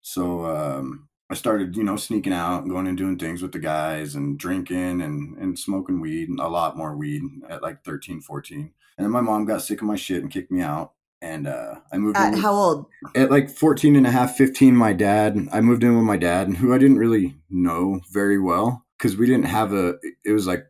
So 0.00 0.46
um 0.46 1.08
I 1.28 1.34
started, 1.34 1.76
you 1.76 1.82
know, 1.82 1.96
sneaking 1.96 2.32
out 2.32 2.62
and 2.62 2.70
going 2.70 2.86
and 2.86 2.96
doing 2.96 3.18
things 3.18 3.42
with 3.42 3.52
the 3.52 3.58
guys 3.58 4.14
and 4.14 4.38
drinking 4.38 5.02
and, 5.02 5.36
and 5.38 5.58
smoking 5.58 6.00
weed, 6.00 6.28
and 6.28 6.38
a 6.38 6.46
lot 6.46 6.76
more 6.76 6.96
weed 6.96 7.22
at 7.48 7.62
like 7.62 7.84
13, 7.84 8.20
14. 8.20 8.72
And 8.96 9.04
then 9.04 9.10
my 9.10 9.20
mom 9.20 9.44
got 9.44 9.62
sick 9.62 9.80
of 9.80 9.88
my 9.88 9.96
shit 9.96 10.22
and 10.22 10.30
kicked 10.30 10.52
me 10.52 10.62
out. 10.62 10.92
And 11.22 11.46
uh, 11.46 11.76
I 11.90 11.98
moved 11.98 12.16
At 12.16 12.34
in 12.34 12.40
how 12.40 12.52
old? 12.52 12.86
at 13.14 13.30
like 13.30 13.48
14 13.48 13.96
and 13.96 14.06
a 14.06 14.10
half, 14.10 14.36
15, 14.36 14.76
my 14.76 14.92
dad, 14.92 15.36
I 15.52 15.60
moved 15.60 15.82
in 15.82 15.94
with 15.94 16.04
my 16.04 16.16
dad, 16.16 16.56
who 16.56 16.74
I 16.74 16.78
didn't 16.78 16.98
really 16.98 17.36
know 17.48 18.00
very 18.10 18.38
well 18.38 18.84
because 18.98 19.16
we 19.16 19.26
didn't 19.26 19.46
have 19.46 19.72
a, 19.72 19.94
it 20.24 20.32
was 20.32 20.46
like 20.46 20.66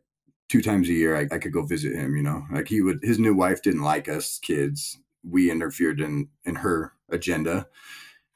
two 0.48 0.62
times 0.62 0.88
a 0.88 0.92
year 0.92 1.16
I, 1.16 1.34
I 1.34 1.38
could 1.38 1.52
go 1.52 1.62
visit 1.62 1.94
him, 1.94 2.16
you 2.16 2.22
know, 2.22 2.44
like 2.52 2.68
he 2.68 2.80
would, 2.80 3.00
his 3.02 3.18
new 3.18 3.34
wife 3.34 3.62
didn't 3.62 3.82
like 3.82 4.08
us 4.08 4.38
kids. 4.38 4.98
We 5.28 5.50
interfered 5.50 6.00
in, 6.00 6.28
in 6.44 6.56
her 6.56 6.92
agenda. 7.10 7.66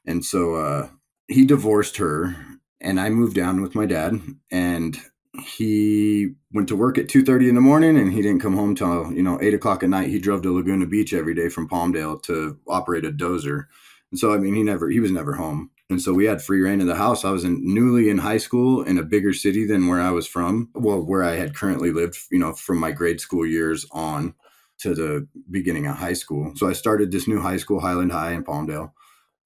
And 0.05 0.25
so, 0.25 0.55
uh, 0.55 0.89
he 1.27 1.45
divorced 1.45 1.97
her 1.97 2.35
and 2.81 2.99
I 2.99 3.09
moved 3.09 3.35
down 3.35 3.61
with 3.61 3.75
my 3.75 3.85
dad 3.85 4.19
and 4.51 4.99
he 5.39 6.33
went 6.51 6.67
to 6.67 6.75
work 6.75 6.97
at 6.97 7.07
2.30 7.07 7.49
in 7.49 7.55
the 7.55 7.61
morning 7.61 7.97
and 7.97 8.11
he 8.11 8.21
didn't 8.21 8.41
come 8.41 8.55
home 8.55 8.75
till 8.75 9.13
you 9.13 9.23
know 9.23 9.39
8 9.41 9.53
o'clock 9.53 9.83
at 9.83 9.89
night. 9.89 10.09
He 10.09 10.19
drove 10.19 10.41
to 10.41 10.53
laguna 10.53 10.85
beach 10.85 11.13
every 11.13 11.33
day 11.33 11.47
from 11.49 11.69
palmdale 11.69 12.21
to 12.23 12.59
operate 12.67 13.05
a 13.05 13.11
dozer. 13.11 13.65
And 14.11 14.19
so 14.19 14.33
i 14.33 14.37
mean 14.37 14.55
he 14.55 14.63
never 14.63 14.89
he 14.89 14.99
was 14.99 15.11
never 15.11 15.35
home. 15.35 15.71
And 15.89 16.01
so 16.01 16.13
we 16.13 16.25
had 16.25 16.41
free 16.41 16.61
reign 16.61 16.79
of 16.79 16.87
the 16.87 16.95
house. 16.95 17.25
I 17.25 17.31
was 17.31 17.43
in 17.43 17.59
newly 17.61 18.09
in 18.09 18.19
high 18.19 18.37
school 18.37 18.81
in 18.81 18.97
a 18.97 19.03
bigger 19.03 19.33
city 19.33 19.65
than 19.65 19.87
where 19.87 20.01
i 20.01 20.11
was 20.11 20.27
from 20.27 20.69
well 20.73 21.01
where 21.01 21.23
i 21.23 21.35
had 21.35 21.55
currently 21.55 21.91
lived 21.91 22.17
you 22.29 22.39
know 22.39 22.53
from 22.53 22.77
my 22.77 22.91
grade 22.91 23.21
school 23.21 23.45
years 23.45 23.85
on 23.91 24.33
to 24.79 24.95
the 24.95 25.27
beginning 25.49 25.87
of 25.87 25.95
high 25.95 26.13
school. 26.13 26.51
So 26.55 26.67
i 26.67 26.73
started 26.73 27.11
this 27.11 27.27
new 27.27 27.39
high 27.39 27.57
school 27.57 27.79
highland 27.79 28.11
high 28.11 28.33
in 28.33 28.43
palmdale. 28.43 28.91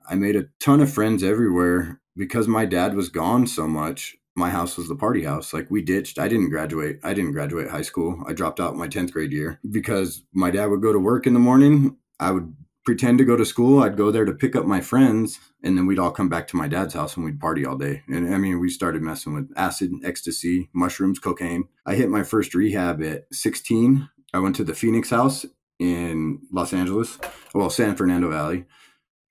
I 0.09 0.15
made 0.15 0.35
a 0.35 0.47
ton 0.59 0.81
of 0.81 0.91
friends 0.91 1.23
everywhere 1.23 1.99
because 2.17 2.47
my 2.47 2.65
dad 2.65 2.95
was 2.95 3.09
gone 3.09 3.45
so 3.45 3.67
much. 3.67 4.15
My 4.35 4.49
house 4.49 4.77
was 4.77 4.87
the 4.87 4.95
party 4.95 5.23
house. 5.23 5.53
Like 5.53 5.71
we 5.71 5.81
ditched. 5.81 6.19
I 6.19 6.27
didn't 6.27 6.49
graduate. 6.49 6.99
I 7.03 7.13
didn't 7.13 7.31
graduate 7.31 7.69
high 7.69 7.81
school. 7.81 8.23
I 8.27 8.33
dropped 8.33 8.59
out 8.59 8.75
my 8.75 8.87
10th 8.87 9.11
grade 9.11 9.31
year 9.31 9.59
because 9.69 10.23
my 10.33 10.51
dad 10.51 10.67
would 10.67 10.81
go 10.81 10.91
to 10.91 10.99
work 10.99 11.25
in 11.25 11.33
the 11.33 11.39
morning. 11.39 11.97
I 12.19 12.31
would 12.31 12.53
pretend 12.85 13.17
to 13.17 13.25
go 13.25 13.35
to 13.35 13.45
school. 13.45 13.81
I'd 13.81 13.97
go 13.97 14.11
there 14.11 14.25
to 14.25 14.33
pick 14.33 14.55
up 14.55 14.65
my 14.65 14.81
friends 14.81 15.39
and 15.63 15.77
then 15.77 15.85
we'd 15.87 15.99
all 15.99 16.11
come 16.11 16.29
back 16.29 16.47
to 16.49 16.57
my 16.57 16.67
dad's 16.67 16.93
house 16.93 17.15
and 17.15 17.25
we'd 17.25 17.39
party 17.39 17.65
all 17.65 17.77
day. 17.77 18.03
And 18.07 18.33
I 18.33 18.37
mean, 18.37 18.59
we 18.59 18.69
started 18.69 19.01
messing 19.01 19.33
with 19.33 19.51
acid, 19.55 19.91
ecstasy, 20.03 20.69
mushrooms, 20.73 21.17
cocaine. 21.17 21.67
I 21.85 21.95
hit 21.95 22.09
my 22.09 22.23
first 22.23 22.53
rehab 22.53 23.01
at 23.01 23.23
16. 23.31 24.09
I 24.33 24.39
went 24.39 24.55
to 24.57 24.63
the 24.63 24.75
Phoenix 24.75 25.09
house 25.09 25.45
in 25.79 26.41
Los 26.51 26.73
Angeles, 26.73 27.17
well, 27.53 27.69
San 27.69 27.95
Fernando 27.95 28.29
Valley 28.29 28.65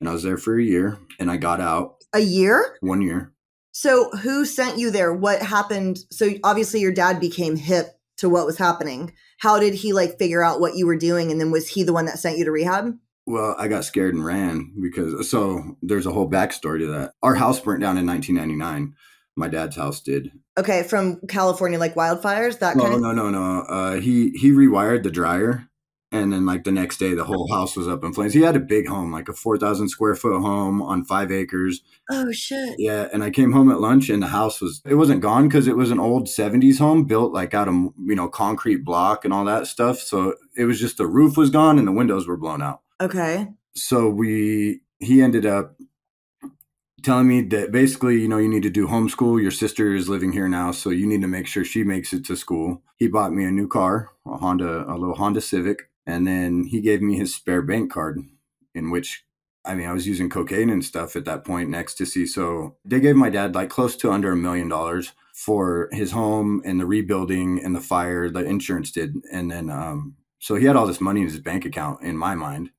and 0.01 0.09
I 0.09 0.13
was 0.13 0.23
there 0.23 0.37
for 0.37 0.59
a 0.59 0.63
year 0.63 0.99
and 1.19 1.31
I 1.31 1.39
got 1.39 1.61
out. 1.61 2.05
A 2.13 2.21
year? 2.21 2.77
one 2.81 3.03
year. 3.03 3.33
So 3.77 4.09
who 4.11 4.45
sent 4.45 4.79
you 4.79 4.91
there? 4.93 5.13
What 5.13 5.43
happened? 5.43 5.99
So 6.13 6.31
obviously 6.45 6.81
your 6.81 6.93
dad 6.93 7.19
became 7.19 7.57
hip 7.57 7.89
to 8.19 8.29
what 8.29 8.47
was 8.47 8.57
happening. 8.57 9.13
How 9.39 9.59
did 9.59 9.75
he 9.75 9.93
like 9.93 10.17
figure 10.17 10.45
out 10.45 10.61
what 10.61 10.77
you 10.77 10.87
were 10.87 10.97
doing? 10.97 11.33
And 11.33 11.41
then 11.41 11.51
was 11.51 11.69
he 11.69 11.83
the 11.83 11.93
one 11.93 12.07
that 12.07 12.21
sent 12.21 12.39
you 12.39 12.45
to 12.45 12.53
rehab? 12.53 12.97
Well, 13.27 13.57
I 13.59 13.67
got 13.67 13.85
scared 13.85 14.15
and 14.15 14.25
ran 14.25 14.73
because 14.81 15.29
so 15.29 15.77
there's 15.83 16.07
a 16.07 16.13
whole 16.13 16.31
backstory 16.31 16.79
to 16.81 16.87
that. 16.93 17.13
Our 17.23 17.35
house 17.35 17.59
burnt 17.59 17.81
down 17.81 17.99
in 17.99 18.07
1999. 18.07 18.95
My 19.37 19.49
dad's 19.49 19.75
house 19.75 20.01
did. 20.01 20.31
Okay, 20.57 20.85
from 20.85 21.19
California, 21.27 21.77
like 21.81 21.97
wildfires, 21.97 22.61
that 22.61 22.77
No, 22.77 22.85
kind 22.85 22.95
of. 22.95 23.01
no, 23.01 23.11
no, 23.13 23.31
no. 23.31 23.61
Uh, 23.63 23.95
he 24.01 24.31
he 24.31 24.53
rewired 24.53 25.03
the 25.03 25.11
dryer, 25.11 25.69
and 26.15 26.33
then 26.33 26.47
like 26.47 26.63
the 26.63 26.73
next 26.73 26.99
day, 26.99 27.13
the 27.15 27.25
whole 27.25 27.51
house 27.53 27.77
was 27.77 27.89
up 27.89 28.05
in 28.05 28.13
flames. 28.13 28.35
He 28.35 28.43
had 28.43 28.55
a 28.55 28.61
big 28.61 28.87
home, 28.87 29.13
like 29.13 29.29
a 29.29 29.33
4,000 29.33 29.89
square 29.89 30.15
foot 30.15 30.41
home 30.41 30.81
on 30.81 31.05
five 31.05 31.33
acres. 31.33 31.83
Oh 32.11 32.31
shit! 32.31 32.77
Yeah, 32.79 33.09
and 33.13 33.25
I 33.25 33.31
came 33.31 33.53
home 33.53 33.71
at 33.71 33.81
lunch, 33.81 34.09
and 34.09 34.23
the 34.23 34.29
house 34.29 34.61
was 34.61 34.81
it 34.87 34.95
wasn't 34.95 35.23
gone 35.23 35.49
because 35.49 35.67
it 35.67 35.77
was 35.77 35.91
an 35.91 35.99
old 35.99 36.27
70s 36.29 36.79
home 36.79 37.05
built 37.05 37.33
like 37.33 37.53
out 37.53 37.69
of 37.69 37.75
you 37.75 38.15
know 38.15 38.29
concrete 38.29 38.85
block 38.85 39.25
and 39.25 39.35
all 39.35 39.45
that 39.47 39.67
stuff. 39.67 39.99
So 39.99 40.35
it 40.57 40.65
was 40.65 40.79
just 40.79 40.99
the 40.99 41.07
roof 41.07 41.37
was 41.37 41.51
gone 41.51 41.79
and 41.79 41.89
the 41.89 41.93
windows 41.93 42.29
were 42.29 42.37
blown 42.37 42.63
out. 42.63 42.81
Okay. 43.01 43.49
so 43.75 44.09
we 44.09 44.81
he 45.01 45.21
ended 45.21 45.45
up 45.45 45.77
telling 47.03 47.27
me 47.29 47.43
that 47.43 47.73
basically 47.73 48.21
you 48.21 48.29
know 48.29 48.39
you 48.39 48.49
need 48.49 48.63
to 48.63 48.71
do 48.71 48.87
homeschool 48.87 49.43
your 49.43 49.51
sister 49.51 49.95
is 49.95 50.09
living 50.09 50.33
here 50.33 50.49
now 50.49 50.71
so 50.71 50.91
you 50.91 51.07
need 51.07 51.21
to 51.21 51.29
make 51.29 51.47
sure 51.47 51.65
she 51.65 51.83
makes 51.85 52.13
it 52.13 52.25
to 52.25 52.37
school 52.37 52.83
he 52.97 53.09
bought 53.09 53.33
me 53.33 53.45
a 53.45 53.51
new 53.51 53.69
car 53.69 54.11
a 54.27 54.37
honda 54.39 54.85
a 54.89 54.95
little 54.97 55.17
honda 55.17 55.41
civic 55.41 55.91
and 56.07 56.27
then 56.27 56.65
he 56.65 56.81
gave 56.81 57.01
me 57.03 57.17
his 57.17 57.35
spare 57.35 57.63
bank 57.63 57.91
card 57.93 58.19
in 58.75 58.91
which 58.91 59.25
i 59.65 59.75
mean 59.75 59.89
i 59.89 59.93
was 59.93 60.07
using 60.07 60.29
cocaine 60.31 60.71
and 60.71 60.85
stuff 60.85 61.17
at 61.17 61.25
that 61.25 61.45
point 61.45 61.67
and 61.67 61.75
ecstasy 61.77 62.27
so 62.27 62.77
they 62.85 63.01
gave 63.01 63.17
my 63.17 63.31
dad 63.31 63.55
like 63.55 63.71
close 63.71 63.97
to 63.97 64.11
under 64.13 64.33
a 64.33 64.37
million 64.37 64.69
dollars 64.69 65.13
for 65.35 65.89
his 65.93 66.13
home 66.13 66.63
and 66.65 66.79
the 66.79 66.87
rebuilding 66.87 67.63
and 67.65 67.75
the 67.75 67.81
fire 67.81 68.29
the 68.31 68.45
insurance 68.45 68.91
did 68.91 69.15
and 69.33 69.51
then 69.51 69.71
um 69.71 70.15
so 70.39 70.55
he 70.57 70.67
had 70.67 70.77
all 70.77 70.87
this 70.87 71.01
money 71.01 71.21
in 71.23 71.27
his 71.29 71.41
bank 71.41 71.65
account 71.65 72.03
in 72.03 72.17
my 72.17 72.35
mind 72.35 72.71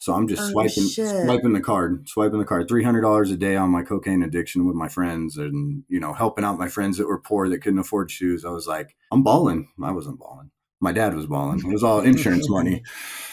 so 0.00 0.14
I'm 0.14 0.28
just 0.28 0.42
Oh, 0.42 0.50
swiping 0.52 0.88
shit. 0.88 1.24
swiping 1.26 1.52
the 1.54 1.60
card, 1.60 2.08
swiping 2.08 2.38
the 2.38 2.44
card. 2.44 2.68
Three 2.68 2.84
hundred 2.84 3.00
dollars 3.00 3.32
a 3.32 3.36
day 3.36 3.56
on 3.56 3.70
my 3.70 3.82
cocaine 3.82 4.22
addiction 4.22 4.64
with 4.64 4.76
my 4.76 4.86
friends, 4.88 5.36
and 5.36 5.82
you 5.88 5.98
know, 5.98 6.12
helping 6.12 6.44
out 6.44 6.56
my 6.56 6.68
friends 6.68 6.98
that 6.98 7.08
were 7.08 7.18
poor 7.20 7.48
that 7.48 7.58
couldn't 7.62 7.80
afford 7.80 8.08
shoes. 8.08 8.44
I 8.44 8.50
was 8.50 8.68
like, 8.68 8.94
I'm 9.10 9.24
balling. 9.24 9.68
I 9.82 9.90
wasn't 9.90 10.20
balling. 10.20 10.52
My 10.80 10.92
dad 10.92 11.14
was 11.14 11.26
balling. 11.26 11.60
It 11.60 11.72
was 11.72 11.82
all 11.82 12.00
insurance 12.12 12.48
money. 12.48 12.82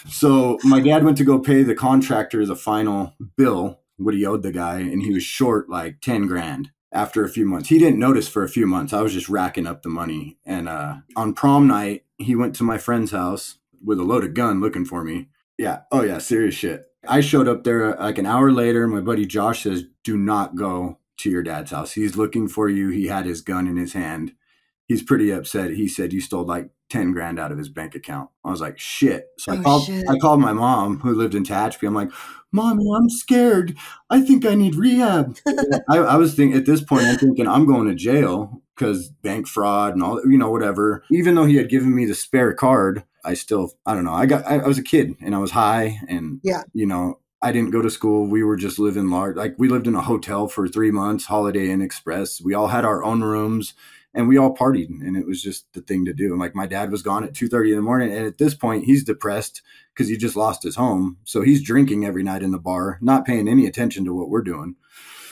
So 0.10 0.60
my 0.64 0.80
dad 0.80 1.04
went 1.04 1.18
to 1.18 1.24
go 1.24 1.40
pay 1.40 1.64
the 1.64 1.76
contractor 1.76 2.46
the 2.46 2.56
final 2.56 3.16
bill, 3.38 3.80
what 3.98 4.14
he 4.14 4.26
owed 4.26 4.44
the 4.44 4.52
guy, 4.52 4.80
and 4.80 5.02
he 5.02 5.14
was 5.14 5.24
short 5.24 5.70
like 5.70 6.02
ten 6.02 6.28
grand. 6.28 6.72
After 6.92 7.26
a 7.26 7.30
few 7.30 7.46
months, 7.46 7.68
he 7.68 7.78
didn't 7.78 8.00
notice 8.00 8.30
for 8.30 8.44
a 8.44 8.50
few 8.50 8.66
months. 8.66 8.94
I 8.94 9.02
was 9.02 9.12
just 9.12 9.28
racking 9.28 9.68
up 9.68 9.84
the 9.84 9.90
money. 9.90 10.38
And 10.46 10.70
uh, 10.70 10.98
on 11.18 11.34
prom 11.34 11.68
night, 11.68 12.06
he 12.18 12.38
went 12.38 12.56
to 12.56 12.64
my 12.64 12.78
friend's 12.78 13.12
house 13.12 13.58
with 13.84 14.00
a 14.00 14.04
loaded 14.04 14.34
gun 14.34 14.62
looking 14.62 14.86
for 14.86 15.04
me. 15.04 15.28
Yeah. 15.58 15.82
Oh, 15.92 16.04
yeah. 16.04 16.20
Serious 16.20 16.56
shit. 16.56 16.86
I 17.08 17.20
showed 17.22 17.48
up 17.48 17.64
there 17.64 18.00
uh, 18.00 18.04
like 18.04 18.18
an 18.18 18.26
hour 18.26 18.52
later. 18.52 18.88
My 18.88 19.02
buddy 19.02 19.26
Josh 19.26 19.64
says, 19.64 19.84
Do 20.04 20.18
not 20.18 20.56
go 20.56 21.00
to 21.18 21.30
your 21.30 21.44
dad's 21.44 21.72
house. 21.72 21.94
He's 21.94 22.18
looking 22.18 22.48
for 22.48 22.70
you. 22.70 22.90
He 22.90 23.08
had 23.08 23.26
his 23.26 23.42
gun 23.42 23.68
in 23.68 23.78
his 23.78 23.94
hand. 23.94 24.34
He's 24.88 25.04
pretty 25.04 25.32
upset. 25.32 25.72
He 25.72 25.88
said 25.88 26.14
you 26.14 26.22
stole 26.22 26.46
like 26.46 26.70
10 26.90 27.14
grand 27.14 27.40
out 27.40 27.52
of 27.52 27.58
his 27.58 27.70
bank 27.70 27.96
account. 27.96 28.30
I 28.44 28.52
was 28.52 28.62
like, 28.62 28.78
shit. 28.78 29.28
So 29.40 29.54
I 29.54 29.58
Oh, 29.58 29.62
called 29.64 29.84
shit. 29.86 30.06
I 30.10 30.18
called 30.20 30.40
my 30.40 30.54
mom 30.54 31.00
who 31.00 31.14
lived 31.14 31.36
in 31.36 31.44
Tehachapi. 31.44 31.88
I'm 31.88 31.96
like, 31.96 32.12
Mommy, 32.52 32.86
I'm 32.96 33.10
scared. 33.10 33.76
I 34.10 34.22
think 34.22 34.46
I 34.46 34.56
need 34.56 34.76
rehab. 34.76 35.38
I, 35.90 35.98
I 35.98 36.16
was 36.16 36.36
thinking 36.36 36.58
at 36.58 36.66
this 36.66 36.82
point, 36.82 37.06
I'm 37.06 37.18
thinking 37.18 37.48
I'm 37.48 37.66
going 37.66 37.88
to 37.88 37.96
jail 37.96 38.62
because 38.76 39.10
bank 39.10 39.48
fraud 39.48 39.94
and 39.94 40.04
all, 40.04 40.22
you 40.26 40.38
know, 40.38 40.52
whatever. 40.52 41.04
Even 41.12 41.36
though 41.36 41.46
he 41.46 41.56
had 41.56 41.70
given 41.70 41.94
me 41.96 42.06
the 42.06 42.14
spare 42.16 42.54
card, 42.54 43.04
I 43.24 43.34
still, 43.34 43.72
I 43.86 43.94
don't 43.96 44.06
know. 44.06 44.14
I 44.14 44.26
got, 44.26 44.46
I, 44.46 44.60
I 44.60 44.68
was 44.68 44.78
a 44.78 44.84
kid 44.84 45.16
and 45.22 45.34
I 45.36 45.40
was 45.40 45.52
high 45.52 46.00
and, 46.08 46.40
Yeah. 46.44 46.62
you 46.74 46.86
know, 46.86 47.20
I 47.42 47.52
didn't 47.52 47.72
go 47.72 47.82
to 47.82 47.90
school. 47.92 48.26
We 48.28 48.44
were 48.44 48.56
just 48.56 48.80
living 48.80 49.10
large. 49.10 49.36
Like 49.36 49.56
we 49.58 49.68
lived 49.68 49.88
in 49.88 49.96
a 49.96 50.02
hotel 50.02 50.48
for 50.48 50.68
three 50.68 50.92
months, 50.92 51.26
Holiday 51.26 51.70
Inn 51.70 51.82
Express. 51.82 52.42
We 52.42 52.54
all 52.54 52.68
had 52.68 52.86
our 52.86 53.04
own 53.04 53.22
rooms 53.22 53.74
and 54.16 54.28
we 54.28 54.38
all 54.38 54.56
partied 54.56 54.88
and 54.90 55.18
it 55.18 55.28
was 55.28 55.42
just 55.42 55.72
the 55.74 55.82
thing 55.82 56.06
to 56.06 56.14
do. 56.14 56.32
And 56.32 56.40
like 56.40 56.56
my 56.56 56.66
dad 56.66 56.90
was 56.90 57.02
gone 57.02 57.24
at 57.24 57.34
2.30 57.34 57.72
in 57.72 57.76
the 57.76 57.82
morning. 57.82 58.12
And 58.14 58.26
at 58.26 58.38
this 58.38 58.56
point 58.56 58.86
he's 58.86 59.04
depressed 59.04 59.62
because 59.94 60.10
he 60.10 60.18
just 60.18 60.36
lost 60.36 60.64
his 60.64 60.78
home. 60.78 61.18
So 61.26 61.42
he's 61.42 61.62
drinking 61.62 62.06
every 62.06 62.24
night 62.24 62.42
in 62.42 62.52
the 62.52 62.60
bar, 62.60 62.98
not 63.02 63.26
paying 63.26 63.48
any 63.48 63.68
attention 63.68 64.06
to 64.06 64.14
what 64.16 64.30
we're 64.30 64.42
doing. 64.42 64.76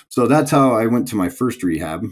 So 0.10 0.28
that's 0.28 0.52
how 0.52 0.74
I 0.74 0.86
went 0.86 1.08
to 1.08 1.16
my 1.16 1.30
first 1.30 1.64
rehab 1.64 2.06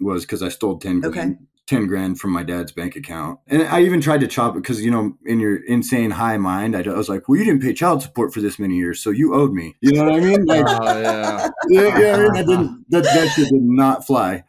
was 0.00 0.24
because 0.24 0.42
I 0.42 0.48
stole 0.48 0.78
10 0.78 1.00
grand, 1.00 1.16
Okay. 1.16 1.36
10 1.66 1.86
grand 1.86 2.20
from 2.20 2.30
my 2.32 2.42
dad's 2.42 2.72
bank 2.72 2.96
account. 2.96 3.38
And 3.46 3.62
I 3.62 3.82
even 3.82 4.00
tried 4.00 4.20
to 4.20 4.26
chop 4.26 4.56
it 4.56 4.62
because, 4.62 4.84
you 4.84 4.90
know, 4.90 5.16
in 5.24 5.38
your 5.40 5.56
insane 5.64 6.12
high 6.12 6.38
mind, 6.38 6.76
I, 6.76 6.82
I 6.82 6.96
was 6.96 7.08
like, 7.08 7.28
well, 7.28 7.38
you 7.38 7.44
didn't 7.44 7.62
pay 7.62 7.72
child 7.72 8.02
support 8.02 8.32
for 8.32 8.40
this 8.40 8.58
many 8.58 8.76
years, 8.76 9.00
so 9.00 9.10
you 9.10 9.34
owed 9.34 9.52
me. 9.52 9.76
You 9.80 9.92
know 9.92 10.04
what 10.04 10.14
I 10.14 10.20
mean? 10.20 10.44
Like, 10.44 10.64
Oh 10.66 11.00
yeah. 11.00 11.48
yeah, 11.68 11.98
yeah, 11.98 12.14
I 12.14 12.18
mean, 12.20 12.32
that 12.32 12.46
didn't, 12.46 12.84
that, 12.90 13.04
that 13.04 13.32
shit 13.34 13.48
did 13.48 13.62
not 13.62 14.06
fly. 14.06 14.44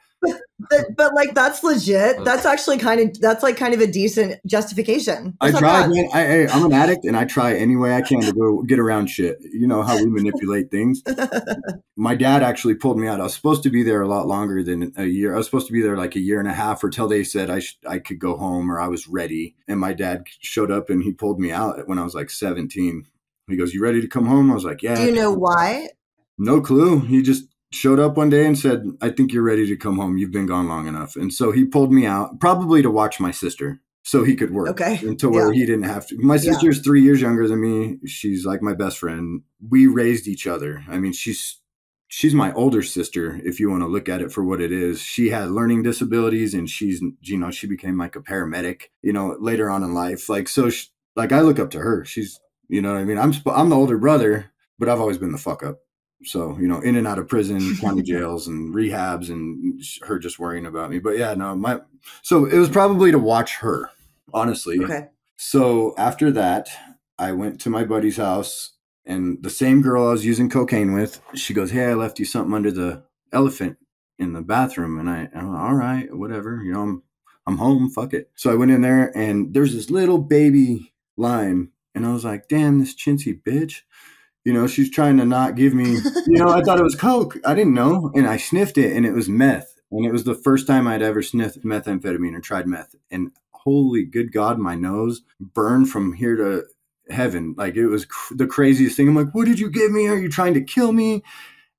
But, 0.60 0.96
but 0.96 1.14
like 1.14 1.36
that's 1.36 1.64
legit. 1.64 2.24
That's 2.26 2.44
actually 2.46 2.80
kind 2.80 3.00
of 3.00 3.20
that's 3.22 3.44
like 3.44 3.58
kind 3.58 3.76
of 3.76 3.80
a 3.80 3.86
decent 3.86 4.40
justification. 4.48 5.38
I 5.40 5.52
That's 5.52 5.62
not 5.62 5.70
tried, 5.70 5.82
bad. 5.82 5.90
man. 5.92 6.10
I, 6.14 6.20
I, 6.20 6.48
I'm 6.52 6.66
an 6.66 6.74
addict 6.74 7.06
and 7.06 7.16
I 7.16 7.26
try 7.26 7.54
any 7.54 7.76
way 7.76 7.94
I 7.94 8.02
can 8.02 8.22
to 8.22 8.34
go 8.34 8.64
get 8.64 8.80
around 8.80 9.08
shit. 9.08 9.38
You 9.42 9.68
know 9.68 9.84
how 9.84 9.98
we 9.98 10.06
manipulate 10.10 10.72
things. 10.72 11.04
My 11.96 12.16
dad 12.16 12.42
actually 12.42 12.74
pulled 12.74 12.98
me 12.98 13.08
out. 13.08 13.20
I 13.20 13.24
was 13.24 13.36
supposed 13.36 13.62
to 13.64 13.70
be 13.70 13.84
there 13.84 14.02
a 14.02 14.08
lot 14.08 14.26
longer 14.26 14.64
than 14.64 14.94
a 14.98 15.06
year. 15.06 15.36
I 15.36 15.38
was 15.38 15.46
supposed 15.46 15.68
to 15.68 15.74
be 15.74 15.82
there 15.84 15.96
like 15.96 16.16
a 16.16 16.20
year 16.20 16.40
and 16.40 16.48
a 16.50 16.54
half 16.54 16.84
or 16.84 16.90
till 16.90 17.08
they 17.08 17.24
said 17.24 17.52
I, 17.52 17.60
sh- 17.60 17.78
I 17.88 18.00
could 18.00 18.18
go 18.18 18.36
home 18.36 18.72
or 18.72 18.80
I 18.80 18.88
was 18.88 19.08
ready. 19.08 19.56
And 19.68 19.80
my 19.80 19.94
dad 19.94 20.24
showed 20.40 20.72
up 20.72 20.90
and 20.90 21.04
he 21.04 21.14
pulled 21.14 21.40
me 21.40 21.52
out 21.52 21.88
when 21.88 22.00
I 22.00 22.04
was 22.04 22.16
like 22.16 22.32
17. 22.32 23.06
He 23.48 23.58
goes, 23.58 23.76
You 23.76 23.84
ready 23.84 24.02
to 24.02 24.08
come 24.08 24.26
home? 24.26 24.50
I 24.50 24.56
was 24.56 24.66
like, 24.66 24.82
Yeah. 24.82 24.96
Do 24.96 25.04
you 25.04 25.12
know 25.12 25.32
why? 25.32 25.90
No 26.40 26.62
clue. 26.62 27.00
He 27.02 27.22
just 27.22 27.46
showed 27.72 28.00
up 28.00 28.16
one 28.18 28.30
day 28.30 28.46
and 28.46 28.58
said, 28.58 28.84
I 29.02 29.10
think 29.10 29.32
you're 29.34 29.44
ready 29.44 29.68
to 29.68 29.76
come 29.76 29.98
home. 29.98 30.18
You've 30.18 30.32
been 30.32 30.46
gone 30.46 30.68
long 30.68 30.88
enough. 30.88 31.16
And 31.16 31.34
so 31.34 31.52
he 31.52 31.66
pulled 31.66 31.92
me 31.92 32.06
out, 32.06 32.40
probably 32.40 32.82
to 32.82 32.90
watch 32.92 33.20
my 33.20 33.32
sister 33.32 33.82
so 34.04 34.24
he 34.24 34.36
could 34.36 34.52
work. 34.52 34.70
Okay. 34.70 35.00
Until 35.04 35.32
where 35.32 35.52
Yeah. 35.54 35.60
he 35.60 35.66
didn't 35.66 35.84
have 35.84 36.08
to. 36.08 36.18
My 36.20 36.36
Yeah. 36.36 36.42
sister's 36.54 36.80
three 36.80 37.02
years 37.02 37.20
younger 37.22 37.48
than 37.48 37.60
me. 37.60 37.98
She's 38.06 38.46
like 38.46 38.62
my 38.62 38.74
best 38.74 38.98
friend. 39.00 39.42
We 39.70 39.86
raised 39.88 40.28
each 40.28 40.48
other. 40.48 40.84
I 40.88 40.98
mean, 41.00 41.12
she's 41.12 41.60
she's 42.10 42.34
my 42.34 42.54
older 42.54 42.82
sister 42.82 43.38
if 43.44 43.60
you 43.60 43.70
want 43.70 43.84
to 43.84 43.88
look 43.88 44.08
at 44.08 44.22
it 44.22 44.32
for 44.32 44.42
what 44.42 44.62
it 44.62 44.72
is 44.72 45.02
she 45.02 45.28
had 45.28 45.50
learning 45.52 45.84
disabilities 45.84 46.54
and 46.54 46.70
she's 46.70 47.02
you 47.22 47.38
know 47.38 47.52
she 47.52 47.68
became 47.68 47.98
like 47.98 48.16
a 48.16 48.22
paramedic 48.22 48.84
you 49.02 49.12
know 49.12 49.36
later 49.42 49.70
on 49.70 49.84
in 49.84 49.94
life 49.94 50.30
like 50.30 50.48
so 50.48 50.70
sh 50.70 50.86
like 51.18 51.34
i 51.34 51.42
look 51.42 51.60
up 51.60 51.70
to 51.70 51.80
her 51.80 52.06
she's 52.06 52.40
you 52.70 52.82
know 52.82 52.94
what 52.94 53.02
i 53.02 53.04
mean 53.04 53.18
i'm 53.18 53.34
i'm 53.48 53.68
the 53.68 53.76
older 53.76 53.98
brother 53.98 54.54
but 54.80 54.88
i've 54.88 55.02
always 55.02 55.18
been 55.18 55.34
the 55.34 55.38
fuck 55.38 55.62
up 55.62 55.80
so 56.24 56.58
you 56.60 56.68
know 56.68 56.80
in 56.82 56.96
and 56.96 57.08
out 57.08 57.20
of 57.20 57.28
prison 57.28 57.76
county 57.78 58.02
jails 58.12 58.48
and 58.48 58.74
rehabs 58.74 59.30
and 59.30 59.82
her 60.04 60.18
just 60.18 60.40
worrying 60.40 60.66
about 60.66 60.90
me 60.90 60.98
but 61.00 61.18
yeah 61.18 61.34
no 61.36 61.56
my 61.56 61.80
so 62.24 62.46
it 62.46 62.58
was 62.58 62.70
probably 62.70 63.12
to 63.12 63.20
watch 63.20 63.56
her 63.58 63.90
honestly 64.34 64.84
Okay. 64.84 65.08
so 65.38 65.94
after 65.98 66.32
that, 66.32 66.70
I 67.20 67.32
went 67.32 67.62
to 67.62 67.70
my 67.70 67.84
buddy's 67.84 68.18
house, 68.18 68.74
and 69.06 69.42
the 69.42 69.50
same 69.50 69.82
girl 69.82 70.08
I 70.08 70.12
was 70.12 70.26
using 70.26 70.50
cocaine 70.50 70.94
with, 70.94 71.22
she 71.36 71.54
goes, 71.54 71.72
"Hey, 71.72 71.86
I 71.86 71.94
left 71.94 72.20
you 72.20 72.26
something 72.26 72.54
under 72.54 72.72
the 72.72 73.04
elephant 73.32 73.78
in 74.20 74.34
the 74.34 74.42
bathroom," 74.42 75.00
and 75.00 75.10
I, 75.10 75.30
I'm 75.36 75.56
all 75.56 75.74
right, 75.76 76.14
whatever, 76.16 76.62
you 76.64 76.72
know, 76.74 76.82
I'm 76.82 77.04
I'm 77.48 77.58
home, 77.58 77.90
fuck 77.90 78.14
it. 78.14 78.30
So 78.36 78.52
I 78.52 78.56
went 78.56 78.72
in 78.72 78.82
there, 78.82 79.16
and 79.18 79.54
there's 79.54 79.74
this 79.74 79.90
little 79.90 80.18
baby 80.20 80.94
line, 81.16 81.70
and 81.96 82.06
I 82.06 82.12
was 82.14 82.26
like, 82.26 82.48
"Damn, 82.48 82.80
this 82.80 82.96
chintzy 82.96 83.42
bitch." 83.42 83.82
You 84.48 84.54
know, 84.54 84.66
she's 84.66 84.90
trying 84.90 85.18
to 85.18 85.26
not 85.26 85.56
give 85.56 85.74
me. 85.74 85.98
You 86.26 86.38
know, 86.40 86.48
I 86.48 86.62
thought 86.62 86.80
it 86.80 86.84
was 86.84 86.96
coke. 86.96 87.38
I 87.46 87.54
didn't 87.54 87.74
know, 87.74 88.12
and 88.16 88.26
I 88.26 88.38
sniffed 88.38 88.78
it, 88.78 88.96
and 88.96 89.06
it 89.06 89.12
was 89.12 89.28
meth. 89.28 89.76
And 89.92 90.06
it 90.06 90.14
was 90.14 90.24
the 90.24 90.36
first 90.36 90.66
time 90.66 90.88
I'd 90.88 91.02
ever 91.02 91.22
sniffed 91.22 91.66
methamphetamine 91.66 92.34
or 92.34 92.40
tried 92.40 92.66
meth. 92.66 92.96
And 93.12 93.32
holy 93.52 94.06
good 94.06 94.32
God, 94.32 94.58
my 94.58 94.74
nose 94.74 95.24
burned 95.42 95.90
from 95.90 96.14
here 96.14 96.38
to 96.38 96.64
heaven. 97.14 97.56
Like 97.58 97.76
it 97.76 97.88
was 97.88 98.06
cr- 98.06 98.36
the 98.36 98.48
craziest 98.48 98.96
thing. 98.96 99.10
I'm 99.10 99.16
like, 99.16 99.36
what 99.36 99.48
did 99.48 99.60
you 99.60 99.70
give 99.70 99.92
me? 99.92 100.08
Are 100.08 100.18
you 100.18 100.30
trying 100.30 100.54
to 100.54 100.62
kill 100.62 100.94
me? 100.94 101.24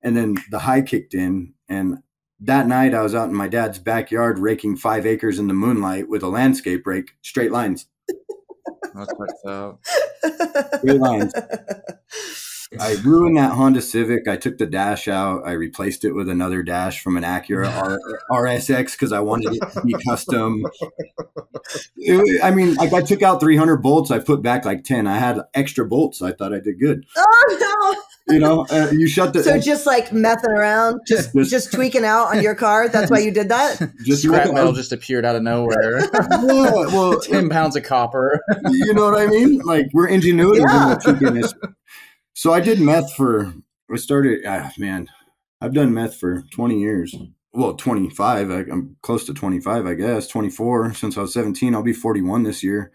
And 0.03 0.15
then 0.15 0.35
the 0.51 0.59
high 0.59 0.83
kicked 0.83 1.15
in. 1.15 1.55
And 1.67 2.03
that 2.39 2.67
night 2.67 2.93
I 2.93 3.01
was 3.01 3.15
out 3.15 3.29
in 3.29 3.35
my 3.35 3.47
dad's 3.47 3.79
backyard 3.79 4.37
raking 4.37 4.75
five 4.75 5.07
acres 5.07 5.39
in 5.39 5.47
the 5.47 5.55
moonlight 5.55 6.07
with 6.07 6.21
a 6.21 6.29
landscape 6.29 6.85
rake, 6.85 7.13
straight 7.23 7.51
lines. 7.51 7.87
That 8.93 9.07
checks 9.17 9.45
out. 9.47 9.79
Straight 10.77 10.99
lines. 10.99 11.33
I 12.79 12.93
ruined 13.03 13.35
that 13.37 13.53
Honda 13.53 13.81
Civic. 13.81 14.27
I 14.27 14.37
took 14.37 14.59
the 14.59 14.67
dash 14.67 15.07
out. 15.07 15.41
I 15.43 15.53
replaced 15.53 16.05
it 16.05 16.11
with 16.11 16.29
another 16.29 16.61
dash 16.61 17.01
from 17.01 17.17
an 17.17 17.23
Acura 17.23 17.67
R- 17.73 17.99
RSX 18.31 18.91
because 18.91 19.11
I 19.11 19.19
wanted 19.21 19.55
it 19.55 19.71
to 19.73 19.81
be 19.81 19.95
custom. 20.07 20.63
It- 21.97 22.43
I 22.43 22.51
mean, 22.51 22.75
like 22.75 22.93
I 22.93 23.01
took 23.01 23.23
out 23.23 23.39
300 23.39 23.77
bolts. 23.77 24.11
I 24.11 24.19
put 24.19 24.43
back 24.43 24.65
like 24.65 24.83
10. 24.83 25.07
I 25.07 25.17
had 25.17 25.39
extra 25.55 25.83
bolts. 25.85 26.21
I 26.21 26.31
thought 26.31 26.53
I 26.53 26.59
did 26.59 26.79
good. 26.79 27.05
Oh 27.17 27.95
no 28.27 28.33
You 28.35 28.39
know, 28.39 28.65
uh, 28.69 28.89
you 28.91 29.07
shut 29.07 29.33
the 29.33 29.39
no! 29.39 29.43
So 29.45 29.59
just 29.59 29.87
like 29.87 30.13
messing 30.13 30.51
around, 30.51 31.01
just 31.07 31.33
Just- 31.33 31.49
just 31.49 31.73
tweaking 31.73 32.05
out 32.05 32.25
on 32.27 32.43
your 32.43 32.53
car. 32.53 32.87
That's 32.87 33.09
why 33.09 33.19
you 33.19 33.31
did 33.31 33.49
that. 33.49 33.79
just 34.05 34.21
Scrap 34.21 34.41
making- 34.43 34.53
metal 34.53 34.73
just 34.73 34.91
appeared 34.91 35.25
out 35.25 35.35
of 35.35 35.41
nowhere. 35.41 36.01
Yeah, 36.13 36.71
well, 36.93 37.19
Ten 37.19 37.49
pounds 37.49 37.75
of 37.75 37.83
copper. 37.83 38.39
you 38.69 38.93
know 38.93 39.09
what 39.09 39.19
I 39.19 39.25
mean? 39.25 39.57
Like 39.59 39.87
we're 39.93 40.07
ingenuity. 40.07 40.59
Yeah. 40.61 40.97
So 42.39 42.53
I 42.53 42.61
did 42.61 42.79
meth 42.79 43.13
for. 43.15 43.53
I 43.91 43.97
started. 43.97 44.45
Ah, 44.47 44.71
man, 44.77 45.09
I've 45.59 45.73
done 45.73 45.93
meth 45.93 46.15
for 46.15 46.43
twenty 46.53 46.79
years. 46.79 47.13
Well, 47.51 47.73
twenty 47.73 48.09
five. 48.09 48.49
I'm 48.49 48.95
close 49.01 49.25
to 49.25 49.33
twenty 49.33 49.59
five. 49.59 49.85
I 49.85 49.93
guess 49.93 50.25
twenty 50.25 50.49
four 50.49 50.93
since 50.93 51.17
I 51.17 51.21
was 51.23 51.33
seventeen. 51.33 51.75
I'll 51.75 51.83
be 51.83 51.91
forty 51.91 52.21
one 52.21 52.43
this 52.43 52.63
year. 52.63 52.93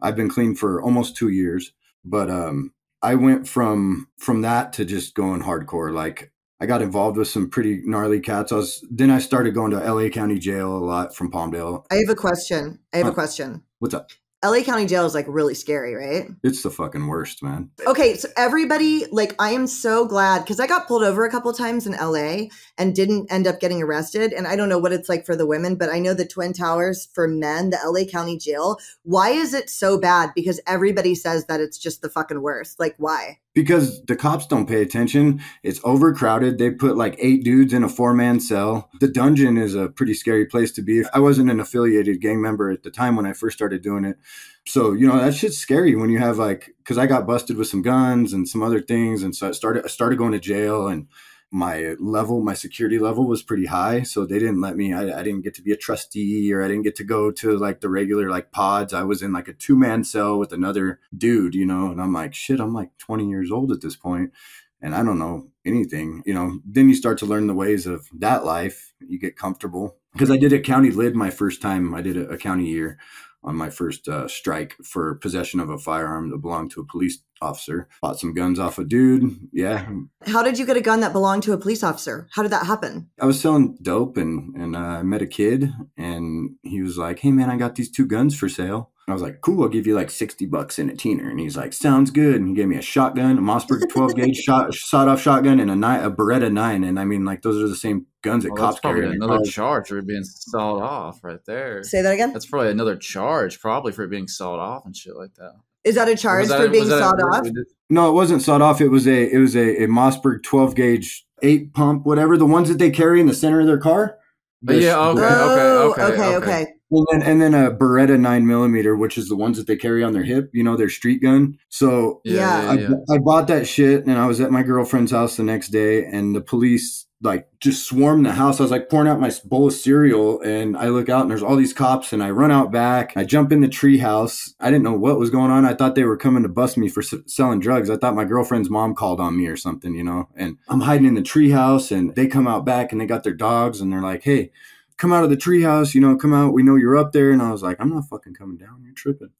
I've 0.00 0.16
been 0.16 0.30
clean 0.30 0.54
for 0.54 0.80
almost 0.80 1.14
two 1.14 1.28
years, 1.28 1.72
but 2.06 2.30
um, 2.30 2.72
I 3.02 3.16
went 3.16 3.46
from 3.46 4.08
from 4.16 4.40
that 4.40 4.72
to 4.72 4.86
just 4.86 5.14
going 5.14 5.42
hardcore. 5.42 5.92
Like 5.92 6.32
I 6.58 6.64
got 6.64 6.80
involved 6.80 7.18
with 7.18 7.28
some 7.28 7.50
pretty 7.50 7.82
gnarly 7.84 8.20
cats. 8.20 8.50
I 8.50 8.56
was 8.56 8.82
then 8.90 9.10
I 9.10 9.18
started 9.18 9.52
going 9.52 9.72
to 9.72 9.84
L.A. 9.84 10.08
County 10.08 10.38
Jail 10.38 10.74
a 10.74 10.78
lot 10.78 11.14
from 11.14 11.30
Palmdale. 11.30 11.84
I 11.90 11.96
have 11.96 12.08
a 12.08 12.14
question. 12.14 12.78
I 12.94 12.96
have 12.96 13.08
a 13.08 13.12
question. 13.12 13.62
What's 13.78 13.92
up? 13.92 14.08
LA 14.46 14.62
County 14.62 14.86
Jail 14.86 15.04
is 15.04 15.14
like 15.14 15.26
really 15.28 15.54
scary, 15.54 15.94
right? 15.94 16.30
It's 16.42 16.62
the 16.62 16.70
fucking 16.70 17.06
worst, 17.06 17.42
man. 17.42 17.70
Okay, 17.86 18.16
so 18.16 18.28
everybody, 18.36 19.06
like, 19.10 19.34
I 19.38 19.50
am 19.50 19.66
so 19.66 20.06
glad 20.06 20.40
because 20.40 20.60
I 20.60 20.66
got 20.66 20.86
pulled 20.86 21.02
over 21.02 21.24
a 21.24 21.30
couple 21.30 21.52
times 21.52 21.86
in 21.86 21.92
LA 21.94 22.48
and 22.78 22.94
didn't 22.94 23.30
end 23.30 23.46
up 23.46 23.58
getting 23.58 23.82
arrested. 23.82 24.32
And 24.32 24.46
I 24.46 24.54
don't 24.54 24.68
know 24.68 24.78
what 24.78 24.92
it's 24.92 25.08
like 25.08 25.26
for 25.26 25.34
the 25.34 25.46
women, 25.46 25.74
but 25.74 25.90
I 25.90 25.98
know 25.98 26.14
the 26.14 26.26
Twin 26.26 26.52
Towers 26.52 27.08
for 27.12 27.26
men, 27.26 27.70
the 27.70 27.78
LA 27.84 28.04
County 28.10 28.38
Jail. 28.38 28.78
Why 29.02 29.30
is 29.30 29.52
it 29.52 29.68
so 29.68 29.98
bad? 29.98 30.30
Because 30.34 30.60
everybody 30.66 31.14
says 31.14 31.46
that 31.46 31.60
it's 31.60 31.78
just 31.78 32.02
the 32.02 32.08
fucking 32.08 32.42
worst. 32.42 32.78
Like, 32.78 32.94
why? 32.98 33.38
because 33.56 34.04
the 34.04 34.14
cops 34.14 34.46
don't 34.46 34.68
pay 34.68 34.82
attention. 34.82 35.40
It's 35.62 35.80
overcrowded. 35.82 36.58
They 36.58 36.70
put 36.70 36.98
like 36.98 37.16
eight 37.18 37.42
dudes 37.42 37.72
in 37.72 37.82
a 37.82 37.88
four 37.88 38.12
man 38.12 38.38
cell. 38.38 38.90
The 39.00 39.08
dungeon 39.08 39.56
is 39.56 39.74
a 39.74 39.88
pretty 39.88 40.12
scary 40.12 40.44
place 40.44 40.70
to 40.72 40.82
be. 40.82 41.04
I 41.14 41.20
wasn't 41.20 41.50
an 41.50 41.58
affiliated 41.58 42.20
gang 42.20 42.42
member 42.42 42.70
at 42.70 42.82
the 42.82 42.90
time 42.90 43.16
when 43.16 43.24
I 43.24 43.32
first 43.32 43.56
started 43.56 43.80
doing 43.80 44.04
it. 44.04 44.18
So, 44.64 44.92
you 44.92 45.06
know, 45.06 45.16
that 45.18 45.34
shit's 45.34 45.58
scary 45.58 45.94
when 45.94 46.10
you 46.10 46.18
have 46.18 46.38
like, 46.38 46.74
cause 46.84 46.98
I 46.98 47.06
got 47.06 47.26
busted 47.26 47.56
with 47.56 47.68
some 47.68 47.82
guns 47.82 48.32
and 48.32 48.48
some 48.48 48.62
other 48.62 48.80
things. 48.80 49.22
And 49.22 49.34
so 49.34 49.48
I 49.48 49.52
started, 49.52 49.84
I 49.84 49.88
started 49.88 50.18
going 50.18 50.32
to 50.32 50.40
jail 50.40 50.88
and 50.88 51.06
my 51.52 51.94
level, 52.00 52.42
my 52.42 52.54
security 52.54 52.98
level 52.98 53.28
was 53.28 53.42
pretty 53.42 53.66
high. 53.66 54.02
So 54.02 54.26
they 54.26 54.40
didn't 54.40 54.60
let 54.60 54.76
me, 54.76 54.92
I, 54.92 55.20
I 55.20 55.22
didn't 55.22 55.42
get 55.42 55.54
to 55.54 55.62
be 55.62 55.70
a 55.70 55.76
trustee 55.76 56.52
or 56.52 56.64
I 56.64 56.68
didn't 56.68 56.82
get 56.82 56.96
to 56.96 57.04
go 57.04 57.30
to 57.30 57.56
like 57.56 57.80
the 57.80 57.88
regular 57.88 58.28
like 58.28 58.50
pods. 58.50 58.92
I 58.92 59.04
was 59.04 59.22
in 59.22 59.32
like 59.32 59.46
a 59.46 59.52
two 59.52 59.76
man 59.76 60.02
cell 60.02 60.36
with 60.36 60.52
another 60.52 60.98
dude, 61.16 61.54
you 61.54 61.64
know, 61.64 61.86
and 61.86 62.00
I'm 62.00 62.12
like, 62.12 62.34
shit, 62.34 62.58
I'm 62.58 62.74
like 62.74 62.90
20 62.98 63.28
years 63.28 63.52
old 63.52 63.70
at 63.70 63.80
this 63.80 63.94
point 63.94 64.32
and 64.80 64.94
I 64.94 65.02
don't 65.02 65.18
know 65.18 65.48
anything, 65.64 66.22
you 66.26 66.34
know. 66.34 66.60
Then 66.64 66.88
you 66.88 66.94
start 66.94 67.18
to 67.18 67.26
learn 67.26 67.46
the 67.46 67.54
ways 67.54 67.86
of 67.86 68.08
that 68.18 68.44
life. 68.44 68.92
You 69.00 69.18
get 69.18 69.36
comfortable 69.36 69.96
because 70.12 70.30
I 70.30 70.36
did 70.36 70.52
a 70.52 70.60
county 70.60 70.90
lid 70.90 71.14
my 71.14 71.30
first 71.30 71.62
time. 71.62 71.94
I 71.94 72.02
did 72.02 72.16
a, 72.16 72.28
a 72.28 72.38
county 72.38 72.66
year 72.66 72.98
on 73.46 73.56
my 73.56 73.70
first 73.70 74.08
uh, 74.08 74.28
strike 74.28 74.74
for 74.84 75.14
possession 75.14 75.60
of 75.60 75.70
a 75.70 75.78
firearm 75.78 76.30
that 76.30 76.38
belonged 76.38 76.72
to 76.72 76.80
a 76.80 76.84
police 76.84 77.22
officer. 77.40 77.88
Bought 78.02 78.18
some 78.18 78.34
guns 78.34 78.58
off 78.58 78.78
a 78.78 78.84
dude. 78.84 79.36
Yeah, 79.52 79.88
How 80.26 80.42
did 80.42 80.58
you 80.58 80.66
get 80.66 80.76
a 80.76 80.80
gun 80.80 81.00
that 81.00 81.12
belonged 81.12 81.44
to 81.44 81.52
a 81.52 81.58
police 81.58 81.82
officer? 81.82 82.28
How 82.32 82.42
did 82.42 82.52
that 82.52 82.66
happen? 82.66 83.08
I 83.20 83.26
was 83.26 83.40
selling 83.40 83.78
dope 83.80 84.16
and 84.16 84.54
and 84.56 84.74
uh, 84.74 84.78
I 84.78 85.02
met 85.02 85.22
a 85.22 85.26
kid 85.26 85.72
and 85.96 86.56
he 86.62 86.82
was 86.82 86.98
like, 86.98 87.20
"Hey 87.20 87.30
man, 87.30 87.50
I 87.50 87.56
got 87.56 87.76
these 87.76 87.90
two 87.90 88.06
guns 88.06 88.36
for 88.36 88.48
sale." 88.48 88.90
And 89.06 89.12
I 89.12 89.14
was 89.14 89.22
like, 89.22 89.40
"Cool, 89.40 89.62
I'll 89.62 89.68
give 89.68 89.86
you 89.86 89.94
like 89.94 90.10
sixty 90.10 90.46
bucks 90.46 90.78
in 90.78 90.90
a 90.90 90.94
teener." 90.94 91.30
And 91.30 91.38
he's 91.38 91.56
like, 91.56 91.72
"Sounds 91.72 92.10
good." 92.10 92.36
And 92.36 92.48
he 92.48 92.54
gave 92.54 92.68
me 92.68 92.76
a 92.76 92.82
shotgun, 92.82 93.38
a 93.38 93.40
Mossberg 93.40 93.88
twelve 93.88 94.16
gauge 94.16 94.36
shot 94.36 94.74
sawed 94.74 95.08
off 95.08 95.22
shotgun, 95.22 95.60
and 95.60 95.70
a 95.70 95.76
nine, 95.76 96.02
a 96.02 96.10
Beretta 96.10 96.52
nine. 96.52 96.82
And 96.84 96.98
I 96.98 97.04
mean, 97.04 97.24
like 97.24 97.42
those 97.42 97.62
are 97.62 97.68
the 97.68 97.76
same 97.76 98.06
guns 98.26 98.44
that 98.44 98.52
Well, 98.52 98.62
cops 98.62 98.74
that's 98.76 98.80
probably 98.82 99.02
carry. 99.02 99.14
another 99.16 99.36
cars. 99.38 99.50
charge 99.50 99.88
for 99.88 99.98
it 99.98 100.06
being 100.06 100.24
sawed 100.24 100.82
off 100.82 101.24
right 101.24 101.40
there. 101.46 101.82
Say 101.82 102.02
that 102.02 102.12
again. 102.12 102.32
That's 102.32 102.46
probably 102.46 102.70
another 102.70 102.96
charge, 102.96 103.60
probably 103.60 103.92
for 103.92 104.02
it 104.04 104.10
being 104.10 104.28
sawed 104.28 104.58
off 104.58 104.84
and 104.84 104.94
shit 104.94 105.16
like 105.16 105.34
that. 105.36 105.52
Is 105.84 105.94
that 105.94 106.08
a 106.08 106.16
charge 106.16 106.48
that- 106.48 106.60
for 106.60 106.68
being 106.68 106.82
was 106.82 106.90
that- 106.90 106.98
sawed 107.00 107.20
off? 107.22 107.46
No, 107.88 108.10
it 108.10 108.12
wasn't 108.12 108.42
sawed 108.42 108.60
off. 108.60 108.80
It 108.80 108.88
was 108.88 109.06
a 109.06 109.32
it 109.32 109.38
was 109.38 109.54
a, 109.56 109.84
a 109.84 109.86
Mossberg 109.86 110.42
twelve 110.42 110.74
gauge 110.74 111.24
eight 111.42 111.72
pump, 111.74 112.04
whatever 112.04 112.36
the 112.36 112.46
ones 112.46 112.68
that 112.68 112.78
they 112.78 112.90
carry 112.90 113.20
in 113.20 113.26
the 113.26 113.34
center 113.34 113.60
of 113.60 113.66
their 113.66 113.78
car. 113.78 114.18
The- 114.62 114.80
Yeah, 114.80 114.98
okay, 114.98 115.20
the- 115.20 115.28
oh, 115.30 115.90
okay, 115.92 116.02
okay, 116.02 116.36
okay. 116.36 116.36
okay. 116.36 116.66
And 116.88 117.04
then, 117.10 117.22
and 117.22 117.42
then 117.42 117.52
a 117.54 117.70
Beretta 117.72 118.18
nine 118.18 118.46
millimeter, 118.46 118.94
which 118.96 119.18
is 119.18 119.28
the 119.28 119.34
ones 119.36 119.56
that 119.58 119.66
they 119.66 119.74
carry 119.76 120.04
on 120.04 120.12
their 120.12 120.22
hip, 120.22 120.50
you 120.52 120.62
know, 120.62 120.76
their 120.76 120.88
street 120.88 121.20
gun. 121.20 121.58
So 121.68 122.20
Yeah. 122.24 122.34
Yeah, 122.62 122.70
I, 122.70 122.74
yeah, 122.74 122.88
yeah. 122.90 123.14
I 123.14 123.18
bought 123.18 123.48
that 123.48 123.66
shit 123.66 124.06
and 124.06 124.16
I 124.16 124.26
was 124.26 124.40
at 124.40 124.52
my 124.52 124.62
girlfriend's 124.62 125.10
house 125.10 125.36
the 125.36 125.42
next 125.42 125.68
day 125.70 126.04
and 126.04 126.34
the 126.34 126.40
police 126.40 127.05
like 127.22 127.48
just 127.60 127.86
swarmed 127.86 128.26
the 128.26 128.32
house. 128.32 128.60
I 128.60 128.64
was 128.64 128.70
like 128.70 128.90
pouring 128.90 129.08
out 129.08 129.18
my 129.18 129.32
bowl 129.44 129.68
of 129.68 129.72
cereal 129.72 130.40
and 130.42 130.76
I 130.76 130.88
look 130.88 131.08
out 131.08 131.22
and 131.22 131.30
there's 131.30 131.42
all 131.42 131.56
these 131.56 131.72
cops 131.72 132.12
and 132.12 132.22
I 132.22 132.30
run 132.30 132.50
out 132.50 132.70
back. 132.70 133.16
I 133.16 133.24
jump 133.24 133.52
in 133.52 133.62
the 133.62 133.68
tree 133.68 133.98
house. 133.98 134.54
I 134.60 134.70
didn't 134.70 134.84
know 134.84 134.92
what 134.92 135.18
was 135.18 135.30
going 135.30 135.50
on. 135.50 135.64
I 135.64 135.74
thought 135.74 135.94
they 135.94 136.04
were 136.04 136.18
coming 136.18 136.42
to 136.42 136.48
bust 136.48 136.76
me 136.76 136.88
for 136.88 137.00
s- 137.00 137.14
selling 137.26 137.58
drugs. 137.60 137.88
I 137.88 137.96
thought 137.96 138.14
my 138.14 138.26
girlfriend's 138.26 138.68
mom 138.68 138.94
called 138.94 139.18
on 139.18 139.36
me 139.36 139.46
or 139.46 139.56
something, 139.56 139.94
you 139.94 140.04
know, 140.04 140.28
and 140.36 140.58
I'm 140.68 140.80
hiding 140.82 141.06
in 141.06 141.14
the 141.14 141.22
tree 141.22 141.50
house 141.50 141.90
and 141.90 142.14
they 142.14 142.26
come 142.26 142.46
out 142.46 142.66
back 142.66 142.92
and 142.92 143.00
they 143.00 143.06
got 143.06 143.24
their 143.24 143.34
dogs 143.34 143.80
and 143.80 143.90
they're 143.90 144.02
like, 144.02 144.22
Hey, 144.22 144.50
come 144.98 145.12
out 145.12 145.24
of 145.24 145.30
the 145.30 145.36
treehouse, 145.36 145.94
you 145.94 146.00
know, 146.00 146.16
come 146.16 146.32
out. 146.34 146.52
We 146.52 146.62
know 146.62 146.76
you're 146.76 146.96
up 146.96 147.12
there. 147.12 147.30
And 147.30 147.42
I 147.42 147.50
was 147.50 147.62
like, 147.62 147.76
I'm 147.80 147.90
not 147.90 148.08
fucking 148.08 148.34
coming 148.34 148.56
down. 148.56 148.82
You're 148.84 148.94
tripping. 148.94 149.30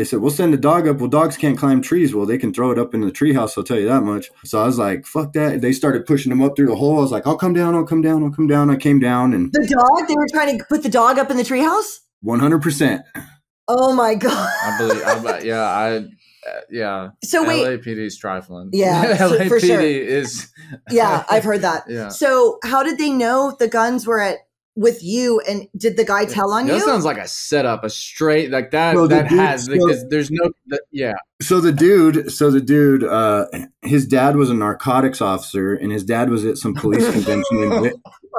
They 0.00 0.04
said, 0.04 0.20
we'll 0.20 0.30
send 0.30 0.54
the 0.54 0.56
dog 0.56 0.88
up. 0.88 0.96
Well, 0.96 1.10
dogs 1.10 1.36
can't 1.36 1.58
climb 1.58 1.82
trees. 1.82 2.14
Well, 2.14 2.24
they 2.24 2.38
can 2.38 2.54
throw 2.54 2.70
it 2.70 2.78
up 2.78 2.94
in 2.94 3.02
the 3.02 3.10
treehouse. 3.12 3.58
I'll 3.58 3.64
tell 3.64 3.78
you 3.78 3.86
that 3.88 4.00
much. 4.00 4.30
So 4.46 4.58
I 4.58 4.64
was 4.64 4.78
like, 4.78 5.04
fuck 5.04 5.34
that. 5.34 5.60
They 5.60 5.72
started 5.72 6.06
pushing 6.06 6.30
them 6.30 6.40
up 6.40 6.56
through 6.56 6.68
the 6.68 6.74
hole. 6.76 6.96
I 6.96 7.02
was 7.02 7.12
like, 7.12 7.26
I'll 7.26 7.36
come 7.36 7.52
down. 7.52 7.74
I'll 7.74 7.84
come 7.84 8.00
down. 8.00 8.24
I'll 8.24 8.30
come 8.30 8.46
down. 8.46 8.70
I 8.70 8.76
came 8.76 8.98
down 8.98 9.34
and 9.34 9.52
The 9.52 9.66
dog? 9.68 10.08
They 10.08 10.14
were 10.14 10.26
trying 10.32 10.56
to 10.58 10.64
put 10.64 10.82
the 10.82 10.88
dog 10.88 11.18
up 11.18 11.30
in 11.30 11.36
the 11.36 11.42
treehouse? 11.42 11.98
100%. 12.24 13.02
Oh 13.68 13.94
my 13.94 14.14
god. 14.14 14.50
I 14.64 14.78
believe. 14.78 15.02
I, 15.04 15.18
bet- 15.18 15.44
yeah, 15.44 15.60
I. 15.60 15.96
Uh, 15.96 16.60
yeah. 16.70 17.10
So 17.22 17.46
wait, 17.46 17.62
LAPD 17.66 17.98
is 17.98 18.16
trifling. 18.16 18.70
Yeah, 18.72 19.18
so- 19.18 19.38
LAPD 19.38 19.48
for 19.48 19.60
sure. 19.60 19.80
is. 19.82 20.50
yeah, 20.90 21.24
I've 21.30 21.44
heard 21.44 21.60
that. 21.60 21.84
Yeah. 21.90 22.08
So 22.08 22.58
how 22.64 22.82
did 22.82 22.96
they 22.96 23.10
know 23.12 23.54
the 23.58 23.68
guns 23.68 24.06
were 24.06 24.18
at 24.22 24.38
with 24.80 25.04
you 25.04 25.40
and 25.46 25.68
did 25.76 25.98
the 25.98 26.04
guy 26.06 26.24
tell 26.24 26.52
on 26.52 26.66
That 26.66 26.72
you? 26.72 26.78
That 26.80 26.86
sounds 26.86 27.04
like 27.04 27.18
a 27.18 27.28
setup, 27.28 27.84
a 27.84 27.90
straight 27.90 28.50
like 28.50 28.70
that. 28.70 28.94
No, 28.94 29.06
that 29.06 29.28
dude- 29.28 29.38
has 29.38 29.68
like, 29.68 29.78
so- 29.78 29.86
there's, 29.86 30.04
there's 30.08 30.30
no. 30.30 30.50
That, 30.68 30.80
yeah. 30.90 31.12
So 31.42 31.60
the 31.60 31.72
dude, 31.72 32.30
so 32.32 32.50
the 32.50 32.60
dude, 32.60 33.02
uh, 33.04 33.46
his 33.82 34.06
dad 34.06 34.36
was 34.36 34.50
a 34.50 34.54
narcotics 34.54 35.20
officer 35.22 35.74
and 35.74 35.90
his 35.92 36.04
dad 36.04 36.28
was 36.30 36.44
at 36.44 36.56
some 36.58 36.74
police 36.74 37.10
convention. 37.12 37.44
In, 37.62 37.92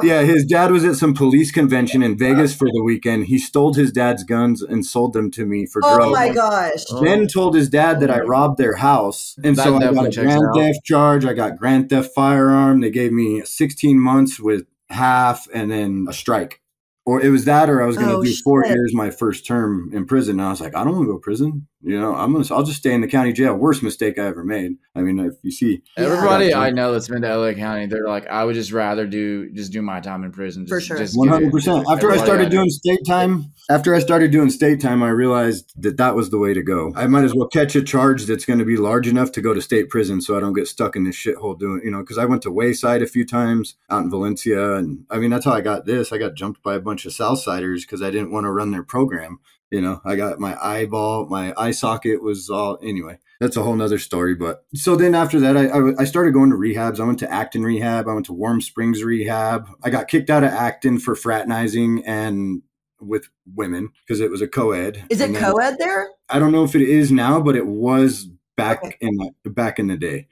yeah, 0.03 0.21
his 0.23 0.45
dad 0.45 0.71
was 0.71 0.83
at 0.85 0.95
some 0.95 1.13
police 1.13 1.51
convention 1.51 2.01
in 2.03 2.17
Vegas 2.17 2.55
for 2.55 2.67
the 2.67 2.81
weekend. 2.83 3.25
He 3.25 3.37
stole 3.39 3.73
his 3.73 3.91
dad's 3.91 4.23
guns 4.23 4.61
and 4.61 4.85
sold 4.85 5.13
them 5.13 5.29
to 5.31 5.45
me 5.45 5.65
for 5.65 5.81
oh 5.83 5.95
drugs. 5.97 6.11
my 6.13 6.29
gosh. 6.33 6.83
then 7.01 7.27
told 7.27 7.55
his 7.55 7.69
dad 7.69 7.99
that 7.99 8.09
I 8.11 8.19
robbed 8.21 8.57
their 8.57 8.75
house. 8.75 9.35
And 9.43 9.55
That 9.55 9.63
so 9.63 9.75
I 9.77 9.79
got 9.93 10.05
a 10.07 10.11
grand 10.21 10.41
theft 10.55 10.79
charge. 10.85 11.25
I 11.25 11.33
got 11.33 11.57
grand 11.57 11.89
theft 11.89 12.11
firearm. 12.15 12.81
They 12.81 12.89
gave 12.91 13.11
me 13.11 13.41
16 13.43 13.99
months 13.99 14.39
with 14.39 14.65
half 14.91 15.47
and 15.53 15.71
then 15.71 16.05
a 16.09 16.13
strike. 16.13 16.61
Or 17.05 17.19
it 17.21 17.29
was 17.29 17.45
that, 17.45 17.69
or 17.69 17.81
I 17.81 17.87
was 17.87 17.97
going 17.97 18.09
to 18.09 18.15
Oh, 18.17 18.23
do 18.23 18.33
four 18.43 18.63
shit. 18.63 18.75
years 18.75 18.93
my 18.93 19.09
first 19.09 19.45
term 19.47 19.89
in 19.91 20.05
prison. 20.05 20.39
And 20.39 20.47
I 20.47 20.51
was 20.51 20.61
like, 20.61 20.75
I 20.75 20.83
don't 20.83 20.93
want 20.93 21.03
to 21.05 21.11
go 21.13 21.17
to 21.17 21.21
prison. 21.21 21.67
You 21.83 21.99
know, 21.99 22.13
I'm 22.15 22.31
gonna, 22.33 22.45
I'll 22.51 22.63
just 22.63 22.77
stay 22.79 22.93
in 22.93 23.01
the 23.01 23.07
county 23.07 23.33
jail. 23.33 23.55
Worst 23.55 23.81
mistake 23.81 24.19
I 24.19 24.27
ever 24.27 24.43
made. 24.43 24.73
I 24.95 25.01
mean, 25.01 25.19
if 25.19 25.33
you 25.41 25.51
see, 25.51 25.81
Everybody 25.97 26.49
Gotcha. 26.49 26.59
I 26.59 26.69
know 26.69 26.91
that's 26.91 27.07
been 27.07 27.21
to 27.23 27.37
LA 27.37 27.53
County, 27.53 27.87
they're 27.87 28.07
like, 28.07 28.27
I 28.27 28.43
would 28.43 28.55
just 28.55 28.71
rather 28.71 29.07
do 29.07 29.51
just 29.51 29.71
do 29.71 29.81
my 29.81 29.99
time 29.99 30.23
in 30.23 30.31
prison. 30.31 30.65
Just, 30.65 30.73
For 30.73 30.81
sure. 30.81 30.97
just 30.97 31.17
One 31.17 31.27
get 31.27 31.33
it. 31.33 31.35
hundred 31.37 31.51
percent. 31.51 31.85
After 31.89 32.11
I 32.11 32.17
started 32.17 32.45
know. 32.45 32.49
doing 32.49 32.69
state 32.69 32.99
time, 33.07 33.51
after 33.69 33.95
I 33.95 33.99
started 33.99 34.31
doing 34.31 34.49
state 34.49 34.79
time, 34.81 35.01
I 35.01 35.09
realized 35.09 35.73
that 35.81 35.97
that 35.97 36.15
was 36.15 36.29
the 36.29 36.37
way 36.37 36.53
to 36.53 36.61
go. 36.61 36.93
I 36.95 37.07
might 37.07 37.23
as 37.23 37.33
well 37.33 37.47
catch 37.47 37.75
a 37.75 37.81
charge 37.81 38.25
that's 38.25 38.45
going 38.45 38.59
to 38.59 38.65
be 38.65 38.77
large 38.77 39.07
enough 39.07 39.31
to 39.33 39.41
go 39.41 39.53
to 39.53 39.61
state 39.61 39.89
prison, 39.89 40.21
so 40.21 40.37
I 40.37 40.39
don't 40.39 40.53
get 40.53 40.67
stuck 40.67 40.95
in 40.95 41.03
this 41.03 41.15
shithole 41.15 41.57
doing. 41.57 41.81
You 41.83 41.91
know, 41.91 42.01
because 42.01 42.17
I 42.17 42.25
went 42.25 42.43
to 42.43 42.51
Wayside 42.51 43.01
a 43.01 43.07
few 43.07 43.25
times 43.25 43.75
out 43.89 44.03
in 44.03 44.09
Valencia, 44.11 44.75
and 44.75 45.05
I 45.09 45.17
mean 45.17 45.31
that's 45.31 45.45
how 45.45 45.53
I 45.53 45.61
got 45.61 45.85
this. 45.85 46.11
I 46.11 46.17
got 46.17 46.35
jumped 46.35 46.61
by 46.61 46.75
a 46.75 46.79
bunch 46.79 47.05
of 47.05 47.13
Southsiders 47.13 47.81
because 47.81 48.01
I 48.01 48.11
didn't 48.11 48.31
want 48.31 48.45
to 48.45 48.51
run 48.51 48.71
their 48.71 48.83
program. 48.83 49.39
You 49.71 49.81
know, 49.81 50.01
I 50.03 50.15
got 50.17 50.39
my 50.39 50.55
eyeball, 50.61 51.27
my 51.27 51.53
eye 51.57 51.71
socket 51.71 52.21
was 52.21 52.49
all 52.49 52.77
anyway. 52.83 53.17
That's 53.39 53.57
a 53.57 53.63
whole 53.63 53.75
nother 53.75 53.97
story. 53.97 54.35
But 54.35 54.65
so 54.75 54.95
then 54.95 55.15
after 55.15 55.39
that, 55.39 55.57
I, 55.57 55.67
I, 55.67 55.93
I 55.99 56.03
started 56.03 56.33
going 56.33 56.51
to 56.51 56.57
rehabs. 56.57 56.99
I 56.99 57.05
went 57.05 57.19
to 57.19 57.31
Acton 57.31 57.63
rehab. 57.63 58.07
I 58.07 58.13
went 58.13 58.25
to 58.27 58.33
Warm 58.33 58.61
Springs 58.61 59.03
rehab. 59.03 59.67
I 59.83 59.89
got 59.89 60.07
kicked 60.09 60.29
out 60.29 60.43
of 60.43 60.51
Acton 60.51 60.99
for 60.99 61.15
fraternizing 61.15 62.03
and 62.05 62.61
with 62.99 63.29
women 63.55 63.89
because 64.05 64.19
it 64.19 64.29
was 64.29 64.41
a 64.41 64.47
co-ed. 64.47 65.05
Is 65.09 65.21
it 65.21 65.33
then- 65.33 65.41
co-ed 65.41 65.77
there? 65.79 66.09
I 66.29 66.37
don't 66.37 66.51
know 66.51 66.63
if 66.63 66.75
it 66.75 66.83
is 66.83 67.11
now, 67.11 67.41
but 67.41 67.55
it 67.55 67.65
was 67.65 68.29
back 68.57 68.83
Okay. 68.83 68.97
in 69.01 69.15
the, 69.43 69.49
back 69.49 69.79
in 69.79 69.87
the 69.87 69.97
day. 69.97 70.27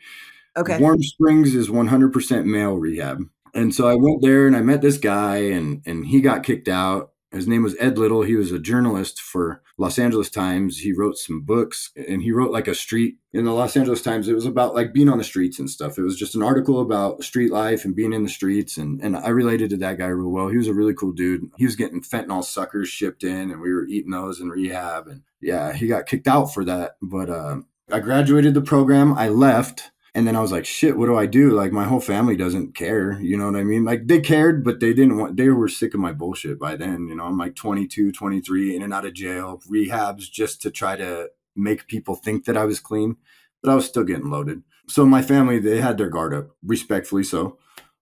Okay. 0.58 0.78
Warm 0.78 1.02
Springs 1.02 1.56
is 1.56 1.70
100% 1.70 2.46
male 2.46 2.76
rehab. 2.76 3.24
And 3.56 3.74
so 3.74 3.88
I 3.88 3.96
went 3.96 4.22
there 4.22 4.46
and 4.46 4.56
I 4.56 4.62
met 4.62 4.82
this 4.82 4.98
guy 4.98 5.38
and 5.38 5.82
and 5.86 6.06
he 6.06 6.22
got 6.22 6.44
kicked 6.44 6.68
out. 6.68 7.14
His 7.32 7.48
name 7.48 7.62
was 7.62 7.76
Ed 7.80 7.98
Little. 7.98 8.24
He 8.24 8.36
was 8.36 8.52
a 8.52 8.60
journalist 8.60 9.22
for 9.22 9.62
Los 9.78 10.00
Angeles 10.00 10.32
Times. 10.32 10.80
He 10.80 10.92
wrote 10.92 11.18
some 11.18 11.42
books 11.42 11.92
and 11.96 12.24
he 12.24 12.32
wrote 12.32 12.52
like 12.52 12.68
a 12.68 12.74
street 12.74 13.18
in 13.34 13.46
the 13.46 13.52
Los 13.52 13.78
Angeles 13.78 14.02
Times. 14.02 14.28
It 14.28 14.34
was 14.34 14.48
about 14.48 14.74
like 14.74 14.94
being 14.94 15.10
on 15.10 15.20
the 15.20 15.24
streets 15.24 15.60
and 15.60 15.70
stuff. 15.70 16.00
It 16.00 16.02
was 16.02 16.18
just 16.18 16.34
an 16.36 16.42
article 16.42 16.80
about 16.80 17.24
street 17.24 17.52
life 17.52 17.86
and 17.86 17.96
being 17.96 18.14
in 18.14 18.24
the 18.24 18.30
streets. 18.30 18.78
And, 18.78 19.00
and 19.02 19.16
I 19.16 19.30
related 19.30 19.70
to 19.70 19.78
that 19.78 20.00
guy 20.00 20.08
real 20.08 20.30
well. 20.30 20.48
He 20.48 20.58
was 20.58 20.68
a 20.68 20.74
really 20.74 20.96
cool 20.96 21.12
dude. 21.12 21.52
He 21.58 21.66
was 21.66 21.76
getting 21.76 22.02
fentanyl 22.02 22.44
suckers 22.44 22.90
shipped 22.90 23.24
in 23.24 23.52
and 23.52 23.62
we 23.62 23.72
were 23.74 23.86
eating 23.86 24.12
those 24.12 24.40
in 24.40 24.50
rehab. 24.50 25.08
And 25.08 25.22
yeah, 25.40 25.74
he 25.74 25.88
got 25.88 26.08
kicked 26.08 26.28
out 26.28 26.52
for 26.52 26.66
that. 26.66 26.98
But 27.00 27.30
uh, 27.30 27.58
I 27.92 28.00
graduated 28.00 28.56
the 28.56 28.62
program. 28.62 29.14
I 29.14 29.30
left 29.30 29.92
and 30.16 30.28
then 30.28 30.36
I 30.36 30.42
was 30.42 30.52
like, 30.52 30.66
shit, 30.66 30.98
what 30.98 31.06
do 31.06 31.18
I 31.18 31.26
do? 31.26 31.52
Like 31.52 31.72
my 31.72 31.86
whole 31.86 32.00
family 32.00 32.36
doesn't 32.36 32.76
care. 32.76 33.20
You 33.22 33.38
know 33.38 33.46
what 33.46 33.60
I 33.60 33.64
mean? 33.64 33.86
Like 33.86 34.08
they 34.08 34.20
cared, 34.20 34.64
but 34.64 34.80
they 34.80 34.94
didn't 34.94 35.18
want, 35.18 35.38
they 35.38 35.50
were 35.50 35.68
sick 35.68 35.94
of 35.94 36.00
my 36.00 36.12
bullshit 36.14 36.60
by 36.60 36.76
then. 36.76 37.08
You 37.08 37.16
know, 37.16 37.26
I'm 37.26 37.38
like 37.38 37.56
22, 37.56 38.12
23, 38.12 38.76
in 38.76 38.82
and 38.82 38.94
out 38.94 39.06
of 39.06 39.14
jail, 39.14 39.62
rehabs 39.70 40.30
just 40.32 40.62
to 40.64 40.72
try 40.72 40.96
to 40.96 41.30
make 41.56 41.88
people 41.88 42.16
think 42.16 42.46
that 42.46 42.58
I 42.58 42.66
was 42.66 42.80
clean, 42.80 43.18
but 43.62 43.72
I 43.72 43.76
was 43.76 43.86
still 43.86 44.04
getting 44.04 44.30
loaded. 44.30 44.64
So 44.88 45.06
my 45.06 45.22
family, 45.22 45.60
they 45.60 45.82
had 45.82 45.98
their 45.98 46.10
guard 46.10 46.34
up, 46.34 46.50
respectfully 46.64 47.24
so. 47.24 47.58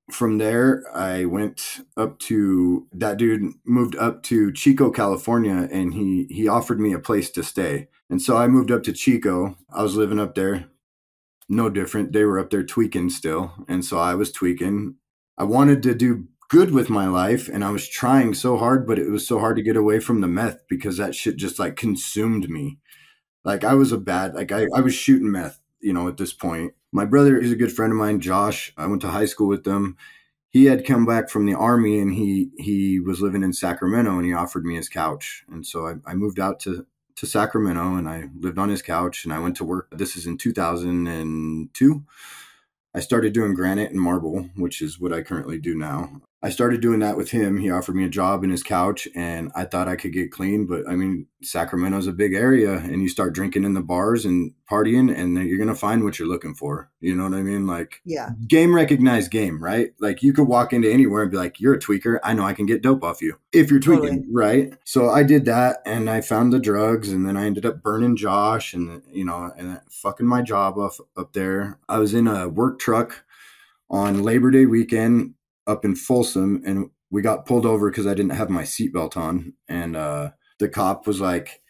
From 0.10 0.38
there, 0.38 0.86
I 0.96 1.26
went 1.26 1.82
up 1.98 2.18
to 2.20 2.88
that 2.94 3.18
dude 3.18 3.52
moved 3.66 3.98
up 3.98 4.24
to 4.24 4.54
Chico, 4.54 4.90
California, 4.90 5.68
and 5.70 5.94
he 5.94 6.28
he 6.30 6.48
offered 6.48 6.80
me 6.80 6.94
a 6.94 7.00
place 7.00 7.30
to 7.32 7.44
stay. 7.44 7.90
And 8.10 8.22
so 8.22 8.38
I 8.38 8.48
moved 8.48 8.72
up 8.72 8.84
to 8.84 8.94
Chico. 8.94 9.58
I 9.70 9.84
was 9.84 9.98
living 9.98 10.18
up 10.18 10.34
there, 10.34 10.70
no 11.50 11.70
different. 11.70 12.14
They 12.14 12.26
were 12.26 12.40
up 12.40 12.50
there 12.50 12.64
tweaking 12.64 13.10
still. 13.10 13.54
And 13.68 13.84
so 13.84 13.98
I 13.98 14.16
was 14.16 14.32
tweaking. 14.32 14.96
I 15.38 15.44
wanted 15.44 15.84
to 15.84 15.96
do 15.96 16.28
good 16.50 16.72
with 16.72 16.90
my 16.90 17.08
life 17.08 17.50
and 17.50 17.64
I 17.64 17.72
was 17.72 17.88
trying 17.88 18.34
so 18.34 18.58
hard, 18.58 18.88
but 18.88 19.00
it 19.00 19.10
was 19.10 19.28
so 19.28 19.40
hard 19.40 19.58
to 19.58 19.64
get 19.64 19.76
away 19.76 20.00
from 20.00 20.22
the 20.22 20.28
meth 20.28 20.60
because 20.70 20.98
that 20.98 21.16
shit 21.16 21.36
just 21.36 21.60
like 21.60 21.76
consumed 21.76 22.50
me. 22.50 22.78
Like 23.44 23.64
I 23.64 23.74
was 23.76 23.92
a 23.92 23.98
bad, 23.98 24.34
like 24.34 24.52
I, 24.52 24.68
I 24.76 24.82
was 24.82 24.94
shooting 24.94 25.32
meth, 25.32 25.60
you 25.80 25.94
know, 25.94 26.08
at 26.08 26.18
this 26.18 26.34
point. 26.34 26.74
My 26.92 27.06
brother 27.06 27.38
is 27.38 27.52
a 27.52 27.58
good 27.58 27.72
friend 27.72 27.92
of 27.92 27.98
mine, 27.98 28.20
Josh. 28.20 28.74
I 28.78 28.88
went 28.88 29.02
to 29.02 29.10
high 29.10 29.26
school 29.26 29.48
with 29.48 29.64
them. 29.64 29.98
He 30.50 30.66
had 30.66 30.86
come 30.86 31.06
back 31.06 31.30
from 31.30 31.46
the 31.46 31.54
army 31.54 32.00
and 32.00 32.14
he 32.14 32.50
he 32.58 33.00
was 33.00 33.22
living 33.22 33.44
in 33.44 33.54
Sacramento 33.54 34.16
and 34.16 34.26
he 34.26 34.34
offered 34.34 34.66
me 34.66 34.76
his 34.76 34.90
couch. 34.90 35.44
And 35.52 35.66
so 35.66 35.86
I, 35.86 35.96
I 36.06 36.14
moved 36.16 36.40
out 36.40 36.60
to 36.62 36.86
to 37.18 37.26
Sacramento 37.26 37.96
and 37.96 38.08
I 38.08 38.30
lived 38.40 38.58
on 38.58 38.70
his 38.70 38.82
couch 38.82 39.26
and 39.26 39.34
I 39.34 39.40
went 39.40 39.58
to 39.58 39.64
work. 39.64 39.88
This 39.92 40.16
is 40.16 40.26
in 40.26 40.38
2002. 40.38 42.04
I 42.94 43.00
started 43.00 43.34
doing 43.34 43.54
granite 43.54 43.92
and 43.92 44.00
marble, 44.00 44.50
which 44.56 44.82
is 44.82 45.00
what 45.00 45.14
I 45.14 45.22
currently 45.22 45.60
do 45.60 45.76
now. 45.76 46.22
I 46.48 46.50
started 46.50 46.80
doing 46.80 47.00
that 47.02 47.18
with 47.18 47.30
him. 47.32 47.58
He 47.58 47.70
offered 47.70 47.94
me 47.98 48.06
a 48.06 48.10
job 48.10 48.42
in 48.46 48.50
his 48.52 48.64
couch 48.64 49.06
and 49.14 49.52
I 49.54 49.66
thought 49.66 49.90
I 49.90 49.98
could 49.98 50.14
get 50.14 50.32
clean, 50.32 50.66
but 50.66 50.88
I 50.88 50.96
mean, 50.96 51.28
Sacramento's 51.44 52.08
a 52.08 52.14
big 52.14 52.34
area 52.34 52.78
and 52.78 53.02
you 53.02 53.10
start 53.10 53.34
drinking 53.34 53.66
in 53.66 53.74
the 53.74 53.82
bars 53.82 54.24
and 54.24 54.54
partying 54.72 55.14
and 55.14 55.36
then 55.36 55.46
you're 55.46 55.58
going 55.58 55.68
to 55.68 55.76
find 55.76 56.06
what 56.06 56.18
you're 56.18 56.28
looking 56.30 56.56
for. 56.56 56.90
You 57.02 57.16
know 57.18 57.26
what 57.26 57.34
I 57.34 57.42
mean? 57.44 57.68
Like 57.68 58.00
Yeah. 58.06 58.30
game 58.48 58.74
recognized 58.74 59.30
game, 59.30 59.62
right? 59.62 59.92
Like 60.00 60.24
you 60.24 60.32
could 60.32 60.48
walk 60.48 60.72
into 60.72 60.90
anywhere 60.90 61.24
and 61.24 61.32
be 61.32 61.36
like, 61.36 61.60
"You're 61.60 61.74
a 61.74 61.80
tweaker. 61.80 62.18
I 62.24 62.32
know 62.34 62.44
I 62.46 62.54
can 62.54 62.66
get 62.66 62.82
dope 62.82 63.04
off 63.04 63.22
you 63.22 63.36
if 63.52 63.70
you're 63.70 63.82
tweaking, 63.82 64.24
Totally. 64.24 64.26
right?" 64.34 64.74
So 64.86 65.10
I 65.10 65.24
did 65.24 65.44
that, 65.46 65.80
and 65.86 66.10
I 66.10 66.22
found 66.22 66.54
the 66.54 66.60
drugs, 66.60 67.12
and 67.12 67.28
then 67.28 67.36
I 67.36 67.46
ended 67.46 67.66
up 67.66 67.84
burning 67.84 68.16
Josh, 68.16 68.74
and 68.74 69.02
you 69.12 69.26
know, 69.26 69.52
and 69.58 69.82
fucking 69.92 70.26
my 70.26 70.42
job 70.44 70.80
up 70.80 70.94
up 71.18 71.34
there. 71.34 71.78
I 71.90 72.00
was 72.00 72.14
in 72.14 72.26
a 72.26 72.48
work 72.48 72.80
truck 72.80 73.26
on 73.90 74.24
Labor 74.24 74.50
Day 74.52 74.66
weekend 74.66 75.34
up 75.68 75.86
in 75.86 75.96
Folsom, 75.96 76.62
and 76.66 76.90
we 77.12 77.22
got 77.22 77.46
pulled 77.46 77.66
over 77.66 77.90
because 77.90 78.08
I 78.08 78.14
didn't 78.14 78.32
have 78.32 78.50
my 78.50 78.64
seatbelt 78.64 79.18
on, 79.18 79.54
and 79.68 79.96
uh, 79.96 80.32
the 80.60 80.70
cop 80.70 81.08
was 81.08 81.22
like, 81.22 81.62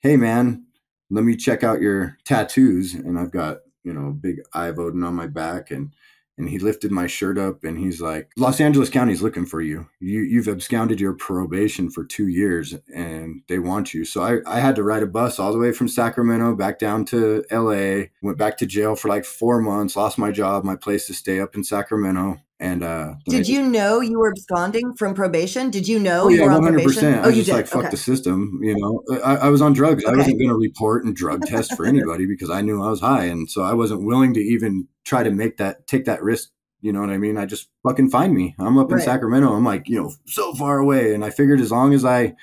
"Hey, 0.00 0.16
man." 0.16 0.66
Let 1.10 1.24
me 1.24 1.36
check 1.36 1.62
out 1.62 1.82
your 1.82 2.16
tattoos, 2.24 2.94
and 2.94 3.18
I've 3.18 3.30
got 3.30 3.58
you 3.84 3.92
know, 3.92 4.08
a 4.08 4.12
big 4.12 4.40
of 4.52 4.78
Odin 4.78 5.04
on 5.04 5.14
my 5.14 5.26
back 5.26 5.70
and 5.70 5.94
and 6.36 6.48
he 6.48 6.58
lifted 6.58 6.90
my 6.90 7.06
shirt 7.06 7.38
up 7.38 7.62
and 7.62 7.78
he's 7.78 8.00
like, 8.00 8.28
Los 8.36 8.60
Angeles 8.60 8.90
County's 8.90 9.22
looking 9.22 9.46
for 9.46 9.60
you. 9.60 9.86
You 10.00 10.20
you've 10.22 10.48
absconded 10.48 11.00
your 11.00 11.12
probation 11.12 11.90
for 11.90 12.04
two 12.04 12.26
years 12.26 12.74
and 12.92 13.42
they 13.46 13.60
want 13.60 13.94
you. 13.94 14.04
So 14.04 14.20
I, 14.20 14.38
I 14.44 14.58
had 14.58 14.74
to 14.76 14.82
ride 14.82 15.04
a 15.04 15.06
bus 15.06 15.38
all 15.38 15.52
the 15.52 15.60
way 15.60 15.70
from 15.70 15.86
Sacramento 15.86 16.56
back 16.56 16.80
down 16.80 17.04
to 17.06 17.44
LA, 17.52 18.06
went 18.20 18.36
back 18.36 18.56
to 18.58 18.66
jail 18.66 18.96
for 18.96 19.06
like 19.06 19.24
four 19.24 19.60
months, 19.60 19.94
lost 19.94 20.18
my 20.18 20.32
job, 20.32 20.64
my 20.64 20.74
place 20.74 21.06
to 21.06 21.14
stay 21.14 21.38
up 21.38 21.54
in 21.54 21.62
Sacramento. 21.62 22.40
And 22.64 22.82
uh 22.82 23.14
Did 23.26 23.46
you 23.46 23.62
know 23.62 24.00
you 24.00 24.18
were 24.18 24.30
absconding 24.30 24.94
from 24.96 25.14
probation? 25.14 25.70
Did 25.70 25.86
you 25.86 25.98
know 25.98 26.20
Oh 26.24 26.28
you 26.28 26.38
yeah, 26.38 26.44
were 26.46 26.50
on 26.52 26.62
one 26.62 26.64
hundred 26.64 26.82
probation? 26.82 27.00
percent. 27.02 27.20
Oh, 27.24 27.28
I 27.28 27.32
you 27.32 27.42
just 27.42 27.46
did. 27.48 27.54
like 27.56 27.66
fuck 27.66 27.80
okay. 27.82 27.90
the 27.90 27.96
system. 27.98 28.58
You 28.62 28.74
know, 28.78 29.02
I, 29.22 29.36
I 29.36 29.48
was 29.50 29.60
on 29.60 29.72
drugs. 29.74 30.04
I 30.04 30.12
wasn't 30.16 30.38
going 30.38 30.48
to 30.48 30.56
report 30.56 31.04
and 31.04 31.14
drug 31.14 31.42
test 31.46 31.76
for 31.76 31.84
anybody 31.92 32.26
because 32.26 32.50
I 32.50 32.62
knew 32.62 32.82
I 32.82 32.88
was 32.88 33.00
high, 33.00 33.24
and 33.24 33.50
so 33.50 33.62
I 33.62 33.74
wasn't 33.74 34.04
willing 34.06 34.32
to 34.34 34.40
even 34.40 34.88
try 35.04 35.22
to 35.22 35.30
make 35.30 35.58
that 35.58 35.86
take 35.86 36.06
that 36.06 36.22
risk. 36.22 36.50
You 36.80 36.92
know 36.92 37.00
what 37.00 37.10
I 37.10 37.18
mean? 37.18 37.36
I 37.36 37.44
just 37.46 37.68
fucking 37.86 38.10
find 38.10 38.32
me. 38.34 38.54
I'm 38.58 38.78
up 38.78 38.90
in 38.90 38.96
Right. 38.96 39.04
Sacramento. 39.04 39.52
I'm 39.52 39.64
like 39.64 39.88
you 39.88 39.96
know 40.02 40.12
so 40.26 40.54
far 40.54 40.78
away, 40.78 41.14
and 41.14 41.22
I 41.24 41.30
figured 41.30 41.60
as 41.60 41.70
long 41.70 41.92
as 41.92 42.04
I 42.04 42.34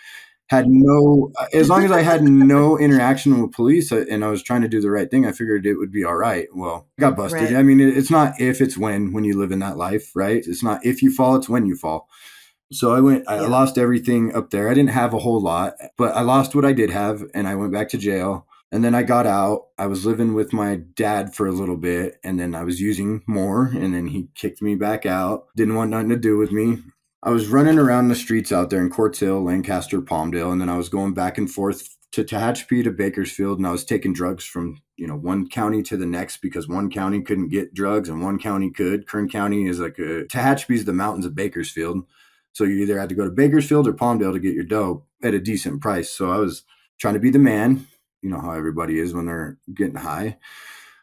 had 0.52 0.68
no, 0.68 1.32
as 1.54 1.70
long 1.70 1.86
as 1.86 1.92
I 1.94 2.02
had 2.02 2.24
no 2.24 2.78
interaction 2.78 3.42
with 3.42 3.54
police 3.54 3.90
and 3.90 4.26
I 4.26 4.28
was 4.28 4.44
trying 4.44 4.62
to 4.64 4.68
do 4.68 4.82
the 4.82 4.92
right 4.92 5.10
thing, 5.10 5.26
I 5.26 5.32
figured 5.32 5.66
it 5.66 5.76
would 5.76 5.94
be 5.94 6.04
all 6.04 6.18
right. 6.18 6.48
Well, 6.54 6.90
I 7.00 7.02
got 7.02 7.16
busted. 7.16 7.52
Right. 7.52 7.56
I 7.56 7.64
mean, 7.64 7.80
it's 7.80 8.12
not 8.12 8.34
if, 8.38 8.60
it's 8.60 8.78
when 8.78 9.14
when 9.14 9.24
you 9.24 9.40
live 9.40 9.54
in 9.54 9.60
that 9.60 9.78
life, 9.78 10.12
right? 10.14 10.44
It's 10.46 10.62
not 10.62 10.86
if 10.86 11.02
you 11.02 11.10
fall, 11.14 11.38
it's 11.38 11.48
when 11.48 11.66
you 11.66 11.78
fall. 11.78 12.10
So 12.74 12.92
I 12.94 13.00
went, 13.00 13.24
I 13.30 13.36
Yeah. 13.38 13.48
lost 13.48 13.78
everything 13.78 14.36
up 14.36 14.50
there. 14.50 14.68
I 14.70 14.74
didn't 14.74 14.90
have 14.92 15.14
a 15.14 15.20
whole 15.20 15.42
lot, 15.42 15.76
but 15.98 16.16
I 16.16 16.22
lost 16.22 16.54
what 16.54 16.66
I 16.66 16.74
did 16.74 16.90
have 16.90 17.24
and 17.34 17.48
I 17.48 17.56
went 17.56 17.72
back 17.72 17.88
to 17.90 17.98
jail. 17.98 18.46
And 18.74 18.84
then 18.84 18.94
I 18.96 19.04
got 19.04 19.26
out. 19.28 19.68
I 19.78 19.88
was 19.88 20.06
living 20.06 20.34
with 20.34 20.52
my 20.54 20.82
dad 20.96 21.34
for 21.36 21.48
a 21.48 21.52
little 21.52 21.78
bit 21.78 22.16
and 22.26 22.38
then 22.40 22.56
I 22.56 22.64
was 22.64 22.80
using 22.82 23.22
more 23.26 23.66
and 23.68 23.94
then 23.94 24.08
he 24.08 24.28
kicked 24.36 24.62
me 24.62 24.76
back 24.76 25.06
out. 25.06 25.46
Didn't 25.56 25.76
want 25.76 25.92
nothing 25.92 26.10
to 26.10 26.18
do 26.18 26.38
with 26.38 26.52
me. 26.52 26.80
I 27.24 27.30
was 27.30 27.50
running 27.50 27.78
around 27.78 28.08
the 28.08 28.16
streets 28.16 28.52
out 28.52 28.72
there 28.72 28.82
in 28.82 28.90
Quartz 28.90 29.20
Hill, 29.20 29.44
Lancaster, 29.44 30.02
Palmdale, 30.02 30.52
and 30.52 30.60
then 30.60 30.70
I 30.70 30.78
was 30.78 30.90
going 30.90 31.14
back 31.14 31.38
and 31.38 31.50
forth 31.50 31.96
to 32.14 32.24
Tehachapi 32.24 32.84
to 32.84 32.92
Bakersfield, 32.92 33.60
and 33.60 33.68
I 33.68 33.72
was 33.72 33.86
taking 33.86 34.12
drugs 34.12 34.44
from 34.44 34.82
you 34.98 35.06
know 35.06 35.16
one 35.16 35.48
county 35.48 35.84
to 35.84 35.98
the 35.98 36.06
next 36.08 36.38
because 36.38 36.68
one 36.68 36.90
county 36.90 37.22
couldn't 37.22 37.50
get 37.50 37.76
drugs 37.76 38.10
and 38.10 38.24
one 38.24 38.40
county 38.40 38.72
could. 38.72 39.08
Kern 39.08 39.30
County 39.30 39.68
is 39.68 39.80
like 39.80 40.00
a 40.00 40.26
is 40.70 40.86
the 40.86 40.94
mountains 40.94 41.28
of 41.28 41.36
Bakersfield, 41.36 42.06
so 42.54 42.64
you 42.64 42.80
either 42.80 43.00
had 43.00 43.10
to 43.10 43.16
go 43.16 43.26
to 43.26 43.32
Bakersfield 43.32 43.88
or 43.88 43.94
Palmdale 43.94 44.34
to 44.34 44.40
get 44.40 44.56
your 44.56 44.64
dope 44.64 45.06
at 45.24 45.36
a 45.36 45.40
decent 45.40 45.80
price. 45.80 46.10
So 46.10 46.32
I 46.32 46.38
was 46.38 46.64
trying 47.00 47.14
to 47.14 47.20
be 47.20 47.30
the 47.30 47.40
man. 47.40 47.86
You 48.24 48.32
know 48.32 48.42
how 48.42 48.54
everybody 48.54 48.98
is 48.98 49.14
when 49.14 49.28
they're 49.28 49.60
getting 49.72 49.96
high. 49.96 50.38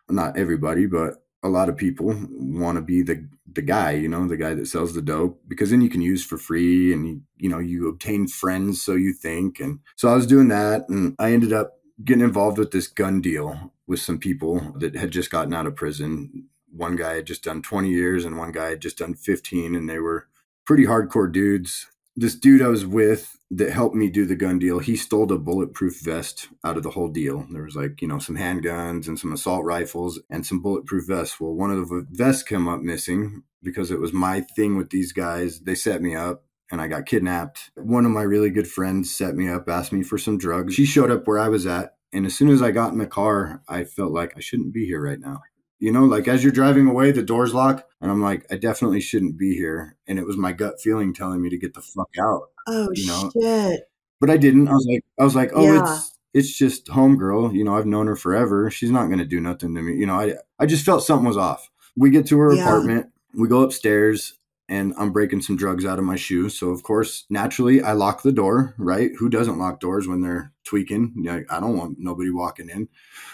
Not 0.09 0.37
everybody, 0.37 0.87
but 0.87 1.23
a 1.45 1.49
lot 1.49 1.69
of 1.69 1.77
people 1.77 2.13
want 2.29 2.77
to 2.77 2.83
be 2.83 3.03
the 3.03 3.29
the 3.59 3.63
guy, 3.63 3.91
you 3.91 4.09
know, 4.09 4.25
the 4.29 4.37
guy 4.37 4.55
that 4.55 4.69
sells 4.69 4.95
the 4.95 5.03
dope 5.03 5.43
because 5.49 5.71
then 5.71 5.81
you 5.81 5.91
can 5.91 6.01
use 6.01 6.25
for 6.25 6.39
free 6.39 6.93
and 6.93 7.23
you 7.39 7.49
know, 7.49 7.59
you 7.59 7.89
obtain 7.89 8.29
friends 8.29 8.81
so 8.81 8.93
you 8.93 9.13
think 9.13 9.59
and 9.59 9.81
so 9.97 10.09
I 10.09 10.15
was 10.15 10.29
doing 10.29 10.47
that 10.47 10.89
and 10.89 11.17
I 11.19 11.33
ended 11.33 11.53
up 11.53 11.73
getting 12.05 12.23
involved 12.23 12.57
with 12.57 12.71
this 12.71 12.87
gun 12.87 13.21
deal 13.21 13.73
with 13.89 13.99
some 13.99 14.17
people 14.17 14.61
that 14.79 14.95
had 14.95 15.11
just 15.11 15.33
gotten 15.33 15.53
out 15.53 15.67
of 15.67 15.75
prison. 15.75 16.47
One 16.71 16.95
guy 16.95 17.15
had 17.15 17.27
just 17.27 17.43
done 17.43 17.61
20 17.61 17.89
years 17.89 18.25
and 18.25 18.39
one 18.39 18.53
guy 18.53 18.69
had 18.69 18.81
just 18.81 18.99
done 18.99 19.15
15 19.15 19.75
and 19.75 19.91
they 19.91 19.99
were 19.99 20.29
pretty 20.65 20.85
hardcore 20.85 21.33
dudes. 21.33 21.89
This 22.15 22.37
dude 22.37 22.63
I 22.63 22.69
was 22.69 22.87
with 22.87 23.39
that 23.51 23.73
helped 23.73 23.97
me 23.97 24.09
do 24.09 24.27
the 24.27 24.37
gun 24.37 24.59
deal, 24.59 24.79
he 24.79 24.95
stole 24.95 25.33
a 25.33 25.39
bulletproof 25.39 26.01
vest 26.01 26.49
out 26.65 26.77
of 26.77 26.83
the 26.83 26.91
whole 26.91 27.09
deal. 27.09 27.47
There 27.51 27.63
was 27.63 27.77
like, 27.77 28.03
you 28.03 28.09
know, 28.09 28.19
some 28.19 28.37
handguns 28.37 29.09
and 29.09 29.19
some 29.19 29.33
assault 29.33 29.65
rifles 29.65 30.21
and 30.31 30.45
some 30.45 30.61
bulletproof 30.61 31.07
vests. 31.07 31.41
Well, 31.41 31.55
one 31.55 31.71
of 31.71 31.89
the 31.89 32.07
vests 32.11 32.43
came 32.43 32.69
up 32.69 32.83
missing 32.83 33.43
because 33.63 33.91
it 33.91 34.01
was 34.01 34.13
my 34.13 34.41
thing 34.41 34.77
with 34.77 34.91
these 34.91 35.13
guys. 35.13 35.61
They 35.61 35.75
set 35.75 36.01
me 36.03 36.15
up 36.15 36.45
and 36.71 36.81
I 36.81 36.89
got 36.89 37.07
kidnapped. 37.07 37.71
One 37.77 38.05
of 38.05 38.11
my 38.11 38.23
really 38.23 38.51
good 38.51 38.69
friends 38.69 39.15
set 39.15 39.35
me 39.35 39.49
up, 39.49 39.69
asked 39.69 39.93
me 39.93 40.03
for 40.03 40.19
some 40.19 40.39
drugs. 40.39 40.75
She 40.75 40.85
showed 40.87 41.11
up 41.11 41.27
where 41.27 41.39
I 41.39 41.49
was 41.49 41.67
at. 41.67 41.95
And 42.13 42.25
as 42.25 42.35
soon 42.35 42.49
as 42.49 42.63
I 42.63 42.71
got 42.71 42.93
in 42.93 42.99
the 42.99 43.07
car, 43.07 43.63
I 43.69 43.85
felt 43.85 44.13
like 44.13 44.33
I 44.37 44.41
shouldn't 44.41 44.73
be 44.73 44.87
here 44.87 45.03
right 45.03 45.21
now. 45.21 45.43
You 45.79 45.93
know, 45.93 46.05
like 46.07 46.27
as 46.27 46.43
you're 46.43 46.53
driving 46.53 46.89
away, 46.89 47.13
the 47.13 47.23
doors 47.23 47.55
lock, 47.55 47.87
and 48.01 48.11
I'm 48.11 48.21
like, 48.21 48.45
I 48.51 48.57
definitely 48.57 49.01
shouldn't 49.01 49.39
be 49.39 49.55
here. 49.55 49.97
And 50.09 50.19
it 50.19 50.27
was 50.27 50.37
my 50.37 50.53
gut 50.53 50.81
feeling 50.81 51.15
telling 51.15 51.41
me 51.41 51.51
to 51.51 51.59
get 51.59 51.75
the 51.75 51.83
fuck 51.83 52.11
out. 52.21 52.43
Oh 52.67 52.89
you 52.95 53.07
know, 53.07 53.31
shit. 53.33 53.83
But 54.21 54.31
I 54.31 54.37
didn't. 54.39 54.67
I 54.69 54.73
was 54.73 54.87
like, 54.91 55.05
I 55.21 55.25
was 55.25 55.37
like, 55.37 55.51
oh, 55.55 55.63
Yeah. 55.73 55.83
it's 55.95 56.19
it's 56.35 56.59
just 56.59 56.87
homegirl. 56.89 57.55
You 57.55 57.63
know, 57.65 57.77
I've 57.77 57.87
known 57.87 58.09
her 58.09 58.17
forever. 58.17 58.71
She's 58.71 58.91
not 58.91 59.09
gonna 59.09 59.25
do 59.25 59.41
nothing 59.41 59.75
to 59.77 59.83
me. 59.83 59.95
You 59.95 60.07
know, 60.07 60.15
I 60.15 60.35
I 60.59 60.67
just 60.67 60.85
felt 60.85 61.05
something 61.05 61.27
was 61.29 61.37
off. 61.37 61.71
We 61.97 62.11
get 62.11 62.27
to 62.29 62.39
her 62.39 62.55
Yeah. 62.55 62.63
apartment. 62.65 63.07
We 63.35 63.49
go 63.49 63.63
upstairs. 63.63 64.35
and 64.71 64.93
I'm 64.99 65.13
breaking 65.13 65.41
some 65.41 65.57
drugs 65.57 65.87
out 65.87 65.99
of 65.99 66.05
my 66.05 66.17
shoe. 66.17 66.51
So 66.51 66.69
of 66.71 66.83
course, 66.83 67.25
naturally, 67.31 67.81
I 67.83 67.93
lock 67.93 68.23
the 68.23 68.33
door. 68.33 68.75
Right? 68.79 69.11
Who 69.19 69.29
doesn't 69.31 69.59
lock 69.59 69.81
doors 69.81 70.07
when 70.07 70.21
they're 70.21 70.53
tweaking? 70.65 71.15
Yeah, 71.17 71.41
I 71.49 71.61
don't 71.61 71.77
want 71.77 71.99
nobody 71.99 72.31
walking 72.31 72.69
in. 72.69 72.89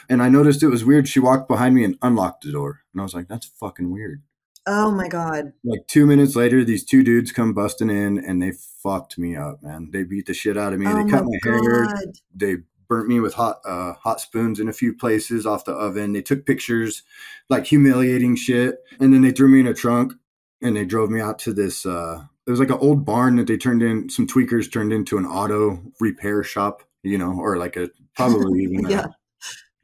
And 0.09 0.23
I 0.23 0.29
noticed 0.29 0.63
it 0.63 0.69
was 0.69 0.85
weird. 0.85 1.09
She 1.09 1.21
walked 1.21 1.49
behind 1.49 1.75
me 1.75 1.85
and 1.85 1.99
unlocked 2.03 2.45
the 2.45 2.53
door, 2.53 2.83
and 2.93 3.01
I 3.01 3.05
was 3.05 3.15
like, 3.15 3.29
"That's 3.29 3.47
fucking 3.47 3.91
weird." 3.91 4.23
Oh 4.67 4.91
my 4.91 5.09
god. 5.09 5.53
Like 5.63 5.87
two 5.89 6.07
minutes 6.07 6.37
later, 6.37 6.65
these 6.65 6.85
two 6.85 7.03
dudes 7.03 7.33
come 7.33 7.53
busting 7.53 7.91
in 7.91 8.19
and 8.25 8.41
they 8.41 8.53
fucked 8.83 9.19
me 9.19 9.37
up, 9.37 9.63
man. 9.63 9.91
They 9.93 10.05
beat 10.05 10.27
the 10.27 10.35
shit 10.35 10.57
out 10.57 10.73
of 10.73 10.79
me. 10.79 10.87
oh 10.89 10.95
they 11.05 11.11
cut 11.11 11.25
my, 11.25 11.39
hair. 11.43 11.85
God. 11.85 12.05
They 12.35 12.57
burnt 12.89 13.09
me 13.09 13.21
with 13.21 13.35
hot 13.35 13.61
uh, 13.65 13.95
hot 13.95 14.21
spoons 14.21 14.61
in 14.61 14.69
a 14.69 14.73
few 14.73 14.95
places 14.95 15.47
off 15.47 15.65
the 15.65 15.73
oven. 15.73 16.13
They 16.13 16.23
took 16.23 16.47
pictures, 16.47 17.03
like 17.49 17.67
humiliating 17.67 18.37
shit, 18.37 18.79
and 19.01 19.13
then 19.13 19.23
they 19.23 19.31
threw 19.31 19.49
me 19.49 19.61
in 19.61 19.67
a 19.67 19.75
trunk 19.75 20.13
and 20.63 20.77
they 20.77 20.85
drove 20.85 21.11
me 21.11 21.21
out 21.21 21.39
to 21.41 21.53
this. 21.53 21.85
Uh, 21.87 22.25
it 22.47 22.51
was 22.51 22.61
like 22.61 22.71
an 22.71 22.79
old 22.81 23.05
barn 23.05 23.37
that 23.37 23.47
they 23.47 23.57
turned 23.57 23.83
in. 23.83 24.09
Some 24.09 24.27
tweakers 24.27 24.71
turned 24.71 24.93
into 24.93 25.17
an 25.19 25.27
auto 25.27 25.83
repair 26.01 26.43
shop, 26.43 26.83
you 27.03 27.19
know, 27.19 27.39
or 27.39 27.57
like 27.57 27.77
a 27.77 27.91
probably 28.17 28.63
even 28.65 28.87
Yeah. 28.89 29.07
a 29.07 29.09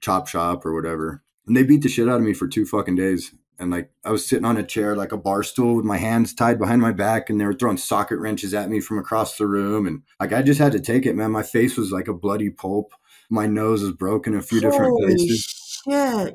chop 0.01 0.29
shop 0.29 0.65
or 0.67 0.75
whatever. 0.75 1.23
And 1.47 1.57
they 1.57 1.63
beat 1.63 1.83
the 1.83 1.89
shit 1.89 2.09
out 2.09 2.17
of 2.17 2.23
me 2.23 2.33
for 2.35 2.47
two 2.47 2.67
fucking 2.67 2.97
days. 2.97 3.33
And 3.61 3.71
like 3.71 3.91
I 4.05 4.11
was 4.11 4.27
sitting 4.27 4.47
on 4.47 4.57
a 4.57 4.63
chair, 4.63 4.97
like 4.97 5.13
a 5.13 5.19
bar 5.19 5.43
stool, 5.43 5.77
with 5.77 5.85
my 5.85 5.99
hands 5.99 6.35
tied 6.35 6.59
behind 6.59 6.81
my 6.81 6.93
back, 6.93 7.29
and 7.29 7.41
they 7.41 7.45
were 7.45 7.53
throwing 7.53 7.77
socket 7.77 8.19
wrenches 8.19 8.55
at 8.55 8.71
me 8.71 8.81
from 8.81 8.99
across 8.99 9.37
the 9.37 9.47
room. 9.47 9.87
And 9.87 10.03
like 10.19 10.33
I 10.33 10.43
just 10.43 10.61
had 10.61 10.73
to 10.73 10.81
take 10.81 11.05
it, 11.07 11.15
man. 11.15 11.31
My 11.31 11.43
face 11.43 11.77
was 11.77 11.93
like 11.93 12.09
a 12.09 12.15
bloody 12.15 12.51
pulp. 12.51 12.93
My 13.29 13.47
nose 13.47 13.83
was 13.83 13.93
broken 13.93 14.35
a 14.35 14.43
few 14.43 14.61
different 14.61 14.93
Holy 14.93 15.15
places. 15.15 15.83
shit. 15.87 16.35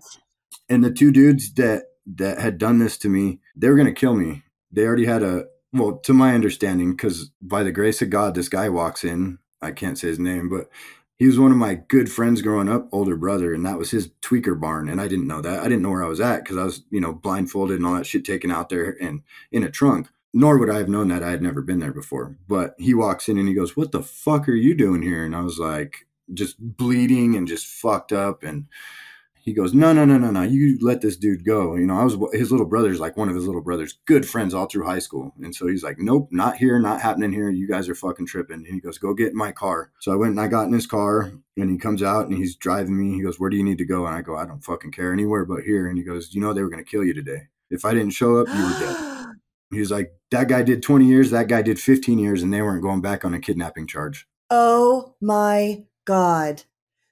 And 0.69 0.83
the 0.83 0.91
two 0.91 1.11
dudes 1.11 1.53
that 1.55 1.85
that 2.05 2.39
had 2.39 2.57
done 2.57 2.77
this 2.79 2.97
to 2.99 3.09
me, 3.09 3.39
they 3.55 3.69
were 3.69 3.75
gonna 3.75 3.91
kill 3.91 4.15
me. 4.15 4.43
They 4.71 4.85
already 4.85 5.05
had 5.05 5.23
a 5.23 5.45
well, 5.73 5.97
to 5.97 6.13
my 6.13 6.33
understanding, 6.33 6.91
because 6.91 7.31
by 7.41 7.63
the 7.63 7.71
grace 7.71 8.01
of 8.01 8.09
God, 8.09 8.35
this 8.35 8.49
guy 8.49 8.69
walks 8.69 9.03
in. 9.03 9.39
I 9.61 9.71
can't 9.71 9.97
say 9.97 10.07
his 10.07 10.19
name, 10.19 10.47
but 10.47 10.69
he 11.17 11.27
was 11.27 11.39
one 11.39 11.51
of 11.51 11.57
my 11.57 11.75
good 11.75 12.11
friends 12.11 12.41
growing 12.41 12.69
up, 12.69 12.89
older 12.91 13.15
brother, 13.15 13.53
and 13.53 13.65
that 13.65 13.77
was 13.77 13.91
his 13.91 14.09
tweaker 14.21 14.59
barn. 14.59 14.89
And 14.89 14.99
I 14.99 15.07
didn't 15.07 15.27
know 15.27 15.41
that. 15.41 15.59
I 15.59 15.63
didn't 15.63 15.81
know 15.81 15.91
where 15.91 16.03
I 16.03 16.09
was 16.09 16.19
at 16.19 16.43
because 16.43 16.57
I 16.57 16.63
was, 16.65 16.83
you 16.89 16.99
know, 16.99 17.13
blindfolded 17.13 17.77
and 17.77 17.85
all 17.85 17.95
that 17.95 18.05
shit 18.05 18.25
taken 18.25 18.51
out 18.51 18.69
there 18.69 18.97
and 19.01 19.21
in 19.51 19.63
a 19.63 19.71
trunk. 19.71 20.09
Nor 20.33 20.57
would 20.57 20.69
I 20.69 20.79
have 20.79 20.89
known 20.89 21.07
that 21.07 21.23
I 21.23 21.31
had 21.31 21.41
never 21.41 21.61
been 21.61 21.79
there 21.79 21.93
before. 21.93 22.35
But 22.49 22.75
he 22.77 22.93
walks 22.93 23.29
in 23.29 23.37
and 23.37 23.47
he 23.47 23.53
goes, 23.53 23.77
What 23.77 23.93
the 23.93 24.03
fuck 24.03 24.49
are 24.49 24.55
you 24.55 24.75
doing 24.75 25.01
here? 25.01 25.23
And 25.23 25.33
I 25.33 25.39
was 25.41 25.57
like, 25.57 26.07
just 26.33 26.57
bleeding 26.59 27.35
and 27.35 27.47
just 27.47 27.65
fucked 27.65 28.11
up. 28.11 28.43
And 28.43 28.65
he 29.45 29.53
goes, 29.53 29.75
No, 29.75 29.93
no, 29.93 30.05
no, 30.05 30.17
no, 30.17 30.31
no. 30.31 30.41
You 30.41 30.79
let 30.81 31.01
this 31.01 31.15
dude 31.15 31.45
go. 31.45 31.75
You 31.75 31.85
know, 31.85 31.99
I 31.99 32.03
was 32.03 32.17
his 32.33 32.51
little 32.51 32.65
brother's 32.65 32.99
like 32.99 33.15
one 33.15 33.29
of 33.29 33.35
his 33.35 33.45
little 33.45 33.61
brother's 33.61 33.99
good 34.05 34.27
friends 34.27 34.55
all 34.55 34.65
through 34.65 34.87
high 34.87 34.99
school. 34.99 35.33
And 35.39 35.55
so 35.55 35.67
he's 35.67 35.83
like, 35.83 35.99
Nope, 35.99 36.29
not 36.31 36.57
here, 36.57 36.79
not 36.79 36.99
happening 36.99 37.31
here. 37.31 37.51
You 37.51 37.67
guys 37.67 37.87
are 37.87 37.93
fucking 37.93 38.25
tripping. 38.25 38.65
And 38.65 38.73
he 38.73 38.79
goes, 38.81 38.97
Go 38.97 39.13
get 39.13 39.29
in 39.29 39.37
my 39.37 39.51
car. 39.51 39.91
So 39.99 40.11
I 40.11 40.15
went 40.15 40.31
and 40.31 40.41
I 40.41 40.47
got 40.47 40.65
in 40.65 40.73
his 40.73 40.87
car 40.87 41.31
and 41.55 41.69
he 41.69 41.77
comes 41.77 42.01
out 42.01 42.27
and 42.27 42.35
he's 42.35 42.55
driving 42.55 42.97
me. 42.97 43.15
He 43.15 43.21
goes, 43.21 43.39
Where 43.39 43.51
do 43.51 43.55
you 43.57 43.63
need 43.63 43.77
to 43.77 43.85
go? 43.85 44.07
And 44.07 44.15
I 44.15 44.23
go, 44.23 44.35
I 44.35 44.45
don't 44.47 44.63
fucking 44.63 44.91
care 44.91 45.13
anywhere 45.13 45.45
but 45.45 45.61
here. 45.61 45.87
And 45.87 45.97
he 45.97 46.03
goes, 46.03 46.33
You 46.33 46.41
know, 46.41 46.51
they 46.51 46.63
were 46.63 46.69
going 46.69 46.83
to 46.83 46.89
kill 46.89 47.03
you 47.03 47.13
today. 47.13 47.43
If 47.69 47.85
I 47.85 47.93
didn't 47.93 48.13
show 48.13 48.37
up, 48.39 48.47
you 48.47 48.63
were 48.63 48.79
dead. 48.79 49.11
He 49.71 49.79
was 49.79 49.91
like, 49.91 50.13
That 50.31 50.47
guy 50.47 50.63
did 50.63 50.81
20 50.81 51.05
years, 51.05 51.29
that 51.31 51.47
guy 51.49 51.61
did 51.61 51.79
15 51.79 52.17
years, 52.17 52.41
and 52.41 52.51
they 52.51 52.61
weren't 52.63 52.81
going 52.81 53.01
back 53.01 53.23
on 53.25 53.33
a 53.35 53.39
kidnapping 53.39 53.85
charge. 53.87 54.27
oh 54.49 55.15
my 55.21 55.83
god. 56.05 56.63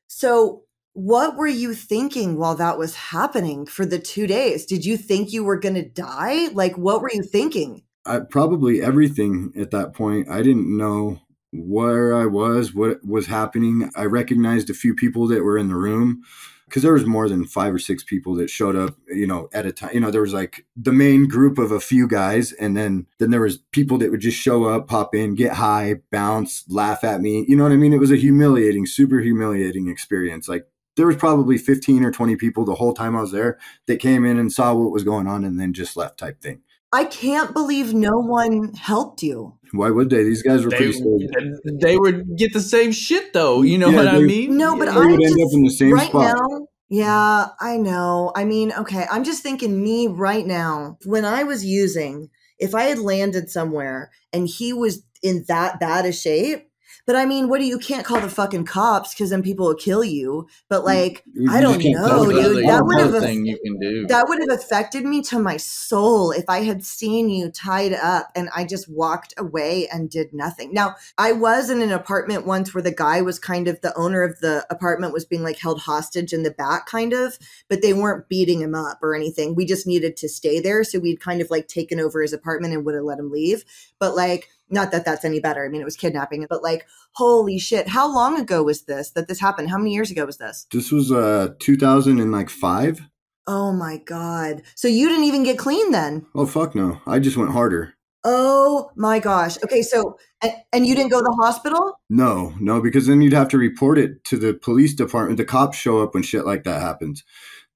So 0.07 0.62
what 0.93 1.35
were 1.35 1.47
you 1.47 1.73
thinking 1.73 2.37
while 2.37 2.55
that 2.55 2.77
was 2.77 2.95
happening 2.95 3.65
for 3.65 3.85
the 3.85 3.99
two 3.99 4.27
days? 4.27 4.65
Did 4.65 4.85
you 4.85 4.95
think 4.95 5.33
you 5.33 5.43
were 5.43 5.59
going 5.59 5.75
to 5.75 5.87
die? 5.87 6.49
Like, 6.53 6.77
what 6.77 7.01
were 7.01 7.11
you 7.11 7.23
thinking? 7.23 7.83
I, 8.05 8.19
probably 8.19 8.81
everything 8.81 9.51
at 9.57 9.71
that 9.71 9.93
point. 9.93 10.29
I 10.29 10.43
didn't 10.43 10.75
know 10.75 11.21
where 11.51 12.15
I 12.15 12.25
was, 12.25 12.73
what 12.73 13.03
was 13.05 13.27
happening. 13.27 13.89
I 13.95 14.05
recognized 14.05 14.69
a 14.69 14.75
few 14.75 14.93
people 14.93 15.27
that 15.27 15.43
were 15.43 15.57
in 15.57 15.67
the 15.67 15.75
room 15.75 16.23
because 16.65 16.81
there 16.81 16.93
was 16.93 17.05
more 17.05 17.29
than 17.29 17.45
five 17.45 17.73
or 17.73 17.79
six 17.79 18.03
people 18.03 18.33
that 18.35 18.49
showed 18.49 18.75
up, 18.75 18.95
you 19.07 19.27
know, 19.27 19.47
at 19.53 19.65
a 19.65 19.71
time. 19.71 19.91
You 19.93 19.99
know, 19.99 20.09
there 20.09 20.21
was 20.21 20.33
like 20.33 20.65
the 20.75 20.91
main 20.91 21.27
group 21.27 21.59
of 21.59 21.71
a 21.71 21.79
few 21.79 22.07
guys, 22.07 22.51
and 22.53 22.75
then 22.75 23.05
then 23.19 23.29
there 23.29 23.41
was 23.41 23.59
people 23.71 23.99
that 23.99 24.09
would 24.09 24.21
just 24.21 24.39
show 24.39 24.65
up, 24.65 24.87
pop 24.87 25.13
in, 25.13 25.35
get 25.35 25.53
high, 25.53 25.97
bounce, 26.11 26.63
laugh 26.67 27.03
at 27.03 27.21
me. 27.21 27.45
You 27.47 27.55
know 27.55 27.63
what 27.63 27.71
I 27.71 27.75
mean? 27.75 27.93
It 27.93 27.99
was 27.99 28.11
a 28.11 28.15
humiliating, 28.15 28.87
super 28.87 29.19
humiliating 29.19 29.87
experience. 29.87 30.49
Like 30.49 30.65
there 30.95 31.07
was 31.07 31.15
probably 31.15 31.57
15 31.57 32.03
or 32.03 32.11
20 32.11 32.35
people 32.35 32.65
the 32.65 32.75
whole 32.75 32.93
time 32.93 33.15
I 33.15 33.21
was 33.21 33.31
there 33.31 33.57
that 33.87 33.99
came 33.99 34.25
in 34.25 34.37
and 34.37 34.51
saw 34.51 34.73
what 34.73 34.91
was 34.91 35.03
going 35.03 35.27
on 35.27 35.43
and 35.43 35.59
then 35.59 35.73
just 35.73 35.97
left 35.97 36.19
type 36.19 36.41
thing. 36.41 36.61
I 36.91 37.05
can't 37.05 37.53
believe 37.53 37.93
no 37.93 38.11
one 38.19 38.73
helped 38.75 39.23
you. 39.23 39.57
Why 39.71 39.89
would 39.89 40.11
they? 40.11 40.23
These 40.23 40.43
guys 40.43 40.63
were 40.63 40.69
They, 40.69 40.77
pretty 40.77 40.93
stupid. 40.93 41.79
they 41.81 41.97
would 41.97 42.37
get 42.37 42.53
the 42.53 42.61
same 42.61 42.91
shit 42.91 43.33
though. 43.33 43.63
You 43.63 43.79
know 43.79 43.89
Yeah, 43.89 43.95
what 43.97 44.07
I 44.09 44.19
mean? 44.19 44.57
No, 44.57 44.77
but 44.77 44.85
They 44.85 44.91
I 44.91 44.97
would 44.97 45.23
end 45.23 45.33
up 45.33 45.49
in 45.53 45.63
the 45.63 45.71
same 45.71 45.93
right 45.93 46.07
spot. 46.09 46.35
now. 46.37 46.67
Yeah, 46.89 47.47
I 47.59 47.77
know. 47.77 48.31
I 48.35 48.45
mean, 48.45 48.71
okay, 48.71 49.07
I'm 49.09 49.23
just 49.23 49.41
thinking 49.41 49.81
me 49.81 50.05
right 50.05 50.45
now. 50.45 50.99
When 51.05 51.25
I 51.25 51.43
was 51.43 51.65
using, 51.65 52.29
if 52.59 52.75
I 52.75 52.83
had 52.83 52.99
landed 52.99 53.49
somewhere 53.49 54.11
and 54.31 54.47
he 54.47 54.73
was 54.73 55.03
in 55.23 55.45
that 55.47 55.79
bad 55.79 56.05
a 56.05 56.11
shape, 56.11 56.69
but 57.05 57.15
I 57.15 57.25
mean, 57.25 57.49
what 57.49 57.59
do 57.59 57.65
you, 57.65 57.73
you 57.73 57.79
can't 57.79 58.05
call 58.05 58.21
the 58.21 58.29
fucking 58.29 58.65
cops 58.65 59.15
because 59.15 59.31
then 59.31 59.41
people 59.41 59.65
will 59.65 59.73
kill 59.75 60.03
you. 60.03 60.47
But 60.69 60.85
like, 60.85 61.23
You 61.33 61.51
I 61.51 61.59
don't 61.59 61.83
know, 61.83 62.07
tell 62.07 62.25
That's 62.25 62.43
them. 62.43 62.53
dude. 62.53 62.69
That 62.69 62.85
would 62.85 62.99
have 62.99 63.23
thing 63.23 63.45
you 63.47 63.57
can 63.65 63.79
do. 63.79 64.05
that 64.07 64.27
would 64.29 64.39
have 64.39 64.51
affected 64.59 65.03
me 65.03 65.23
to 65.23 65.39
my 65.39 65.57
soul 65.57 66.31
if 66.31 66.45
I 66.47 66.59
had 66.59 66.85
seen 66.85 67.29
you 67.29 67.49
tied 67.49 67.93
up 67.93 68.29
and 68.35 68.47
I 68.55 68.63
just 68.65 68.87
walked 68.87 69.33
away 69.37 69.87
and 69.87 70.07
did 70.07 70.33
nothing. 70.33 70.71
Now, 70.71 70.95
I 71.17 71.31
was 71.31 71.71
in 71.71 71.81
an 71.81 71.91
apartment 71.91 72.45
once 72.45 72.75
where 72.75 72.83
the 72.83 72.93
guy 72.93 73.23
was 73.23 73.39
kind 73.39 73.67
of 73.67 73.81
the 73.81 73.97
owner 73.97 74.21
of 74.21 74.39
the 74.39 74.65
apartment 74.69 75.13
was 75.13 75.25
being 75.25 75.41
like 75.41 75.57
held 75.57 75.81
hostage 75.81 76.31
in 76.31 76.43
the 76.43 76.51
back, 76.51 76.85
kind 76.85 77.11
of, 77.11 77.39
but 77.69 77.81
they 77.81 77.93
weren't 77.93 78.29
beating 78.29 78.61
him 78.61 78.75
up 78.75 78.99
or 79.01 79.15
anything. 79.15 79.55
We 79.55 79.65
just 79.65 79.87
needed 79.87 80.15
to 80.17 80.29
stay 80.29 80.59
there. 80.59 80.83
So 80.83 80.99
we'd 80.99 81.19
kind 81.19 81.41
of 81.41 81.49
like 81.49 81.67
taken 81.67 81.99
over 81.99 82.21
his 82.21 82.33
apartment 82.33 82.75
and 82.75 82.85
would 82.85 82.93
have 82.93 83.03
let 83.03 83.17
him 83.17 83.31
leave. 83.31 83.65
But 83.97 84.15
like, 84.15 84.49
not 84.73 84.91
that 84.91 85.05
that's 85.05 85.23
any 85.23 85.39
better. 85.39 85.65
I 85.65 85.69
mean, 85.69 85.81
it 85.81 85.85
was 85.85 85.95
kidnapping, 85.95 86.45
but 86.49 86.63
like, 86.63 86.85
holy 87.13 87.59
shit. 87.59 87.87
How 87.87 88.13
long 88.13 88.39
ago 88.39 88.63
was 88.63 88.83
this 88.83 89.11
that 89.11 89.27
this 89.27 89.39
happened? 89.39 89.69
How 89.69 89.77
many 89.77 89.93
years 89.93 90.11
ago 90.11 90.25
was 90.25 90.37
this? 90.37 90.65
This 90.71 90.91
was 90.91 91.11
uh 91.11 91.49
2005. 91.59 93.01
Oh 93.45 93.73
my 93.73 93.97
God. 93.97 94.63
So 94.75 94.87
you 94.87 95.09
didn't 95.09 95.25
even 95.25 95.43
get 95.43 95.57
clean 95.57 95.91
then? 95.91 96.25
Oh 96.35 96.45
fuck 96.45 96.75
no! 96.75 97.01
I 97.05 97.19
just 97.19 97.37
went 97.37 97.51
harder. 97.51 97.93
Oh 98.25 98.89
my 98.95 99.19
gosh. 99.19 99.57
Okay, 99.63 99.81
so 99.81 100.17
and, 100.41 100.53
and 100.71 100.87
you 100.87 100.95
didn't 100.95 101.11
go 101.11 101.19
to 101.19 101.25
the 101.25 101.37
hospital? 101.41 101.99
No, 102.09 102.53
no, 102.59 102.81
because 102.81 103.05
then 103.05 103.21
you'd 103.21 103.33
have 103.33 103.49
to 103.49 103.57
report 103.57 103.97
it 103.97 104.23
to 104.25 104.37
the 104.37 104.53
police 104.53 104.93
department. 104.93 105.37
The 105.37 105.45
cops 105.45 105.77
show 105.77 106.01
up 106.01 106.13
when 106.13 106.23
shit 106.23 106.45
like 106.45 106.63
that 106.63 106.81
happens 106.81 107.23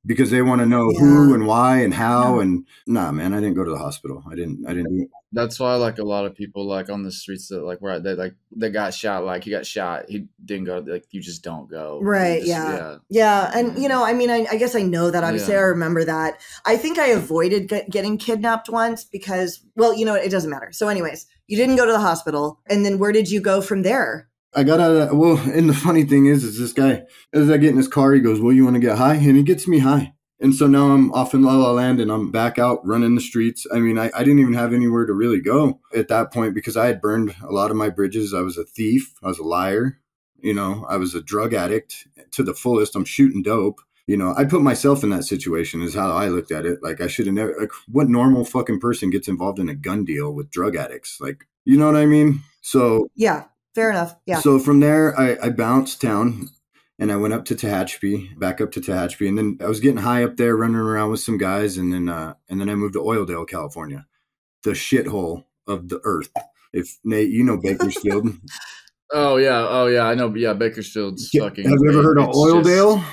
because 0.08 0.32
they 0.32 0.41
want 0.41 0.62
to 0.62 0.65
know 0.65 0.89
who 0.91 1.34
and 1.34 1.46
why 1.46 1.82
and 1.82 1.93
how. 1.93 2.36
Yeah. 2.36 2.43
And 2.43 2.67
nah, 2.88 3.12
man, 3.12 3.34
I 3.34 3.41
didn't 3.41 3.56
go 3.56 3.65
to 3.65 3.72
the 3.72 3.78
hospital. 3.78 4.24
I 4.32 4.36
didn't. 4.36 4.65
I 4.65 4.74
didn't. 4.74 5.10
That's 5.34 5.60
why 5.60 5.76
like 5.76 6.00
a 6.00 6.04
lot 6.04 6.26
of 6.26 6.34
people 6.34 6.65
like 6.65 6.89
on 6.89 7.04
the 7.04 7.12
streets 7.12 7.50
that 7.50 7.62
like 7.62 7.80
where 7.80 8.00
they 8.00 8.13
like 8.13 8.34
they 8.56 8.70
got 8.70 8.93
shot 8.93 9.26
like 9.26 9.43
he 9.43 9.52
got 9.52 9.65
shot 9.65 10.06
he 10.08 10.26
didn't 10.43 10.63
go 10.63 10.80
like 10.80 11.06
you 11.12 11.22
just 11.22 11.43
don't 11.43 11.70
go 11.70 12.00
Right, 12.02 12.39
just- 12.39 12.48
yeah. 12.48 12.98
Yeah, 13.10 13.52
and 13.54 13.72
mm-hmm. 13.72 13.82
you 13.82 13.89
know, 13.89 14.04
I 14.04 14.13
mean, 14.13 14.32
I, 14.32 14.48
I 14.50 14.56
guess 14.56 14.76
I 14.76 14.82
know 14.82 15.12
that. 15.12 15.24
Obviously, 15.24 15.54
Yeah. 15.54 15.60
I 15.60 15.63
remember 15.63 16.06
that. 16.06 16.39
I 16.65 16.78
think 16.78 16.98
I 16.98 17.08
avoided 17.08 17.67
get, 17.67 17.89
getting 17.89 18.17
kidnapped 18.17 18.70
once 18.70 19.04
because, 19.04 19.60
well, 19.76 19.93
you 19.93 20.06
know, 20.06 20.15
it 20.15 20.30
doesn't 20.30 20.50
matter. 20.50 20.72
So, 20.72 20.88
anyways, 20.88 21.28
you 21.48 21.58
didn't 21.58 21.76
go 21.76 21.86
to 21.86 21.91
the 21.91 22.00
hospital, 22.00 22.62
and 22.67 22.86
then 22.86 22.98
where 22.98 23.12
did 23.12 23.30
you 23.30 23.41
go 23.41 23.62
from 23.62 23.84
there? 23.84 24.30
I 24.58 24.63
got 24.63 24.80
out 24.80 24.91
of 24.91 24.98
that. 24.98 25.15
well, 25.15 25.38
and 25.54 25.70
the 25.70 25.74
funny 25.74 26.04
thing 26.04 26.26
is, 26.26 26.43
is 26.43 26.60
this 26.60 26.74
guy 26.74 27.04
as 27.32 27.50
I 27.50 27.58
get 27.58 27.70
in 27.70 27.78
his 27.78 27.88
car, 27.88 28.13
he 28.13 28.20
goes, 28.20 28.41
"Well, 28.41 28.54
you 28.54 28.63
want 28.63 28.74
to 28.74 28.82
get 28.82 28.98
high?" 28.98 29.15
And 29.15 29.38
he 29.38 29.43
gets 29.43 29.67
me 29.67 29.80
high. 29.80 30.13
And 30.39 30.54
so 30.54 30.67
now 30.67 30.91
I'm 30.91 31.12
off 31.13 31.34
in 31.34 31.41
La 31.41 31.56
La 31.56 31.72
Land 31.72 32.00
and 32.00 32.12
I'm 32.12 32.32
back 32.32 32.60
out 32.60 32.86
running 32.86 33.15
the 33.15 33.22
streets. 33.22 33.65
I 33.74 33.80
mean, 33.80 33.98
I, 33.98 34.12
I 34.15 34.20
didn't 34.20 34.39
even 34.39 34.54
have 34.54 34.72
anywhere 34.72 35.06
to 35.06 35.13
really 35.13 35.41
go 35.41 35.80
at 35.96 36.10
that 36.10 36.32
point 36.32 36.54
because 36.54 36.78
I 36.78 36.86
had 36.88 37.02
burned 37.02 37.36
a 37.41 37.52
lot 37.52 37.72
of 37.72 37.78
my 37.78 37.89
bridges. 37.89 38.36
I 38.36 38.41
was 38.41 38.56
a 38.56 38.63
thief. 38.63 39.15
I 39.24 39.28
was 39.28 39.39
a 39.39 39.43
liar. 39.43 40.00
You 40.38 40.54
know, 40.54 40.86
I 40.88 40.98
was 40.98 41.15
a 41.15 41.24
drug 41.24 41.56
addict 41.56 42.08
to 42.32 42.43
the 42.43 42.54
fullest. 42.54 42.96
I'm 42.96 43.06
shooting 43.06 43.41
dope. 43.41 43.82
You 44.06 44.15
know, 44.15 44.36
I 44.38 44.46
put 44.46 44.62
myself 44.62 45.04
in 45.04 45.10
that 45.10 45.24
situation 45.24 45.82
is 45.82 45.96
how 45.96 46.12
I 46.12 46.28
looked 46.28 46.52
at 46.52 46.65
it. 46.65 46.84
Like 46.84 47.02
I 47.02 47.08
should 47.08 47.26
have 47.26 47.36
never 47.36 47.56
like 47.60 47.72
what 47.88 48.08
normal 48.08 48.46
fucking 48.46 48.80
person 48.80 49.10
gets 49.10 49.28
involved 49.28 49.58
in 49.60 49.70
a 49.70 49.76
gun 49.76 50.06
deal 50.06 50.32
with 50.32 50.52
drug 50.52 50.76
addicts? 50.76 51.17
Like, 51.20 51.48
you 51.65 51.78
know 51.78 51.88
what 51.88 51.96
I 51.96 52.06
mean? 52.06 52.41
So 52.62 53.10
Yeah, 53.15 53.46
fair 53.78 53.92
enough. 53.92 54.16
Yeah. 54.26 54.40
so 54.40 54.58
from 54.58 54.80
there, 54.80 55.18
I, 55.20 55.38
I 55.42 55.50
bounced 55.50 56.02
town 56.02 56.50
and 56.98 57.12
I 57.12 57.16
went 57.16 57.36
up 57.36 57.46
to 57.46 57.56
Tehachapi, 57.56 58.38
back 58.40 58.60
up 58.60 58.72
to 58.72 58.82
Tehachapi, 58.82 59.28
and 59.30 59.38
then 59.38 59.58
I 59.62 59.68
was 59.68 59.80
getting 59.80 59.98
high 60.02 60.24
up 60.24 60.36
there, 60.38 60.58
running 60.58 60.78
around 60.78 61.12
with 61.12 61.20
some 61.20 61.38
guys, 61.38 61.78
and 61.78 61.94
then 61.94 62.10
uh, 62.10 62.34
and 62.50 62.60
then 62.60 62.69
I 62.69 62.75
moved 62.75 62.94
to 62.94 63.00
Oildale, 63.02 63.48
California, 63.48 64.08
the 64.63 64.71
shithole 64.71 65.46
of 65.67 65.90
the 65.90 66.02
earth. 66.04 66.30
If 66.73 66.98
Nate, 67.04 67.30
you 67.30 67.44
know 67.44 67.58
Bakersfield, 67.58 68.28
oh 69.13 69.38
yeah 69.38 69.65
oh 69.69 69.86
yeah 69.88 70.08
I 70.08 70.15
know 70.15 70.34
yeah 70.36 70.54
Bakersfield's 70.54 71.30
have 71.34 71.44
fucking 71.44 71.69
Have 71.69 71.78
you 71.82 71.90
ever 71.92 72.02
heard 72.02 72.17
of 72.19 72.30
it's 72.30 72.38
just- 72.38 72.56
Oildale? 72.67 73.04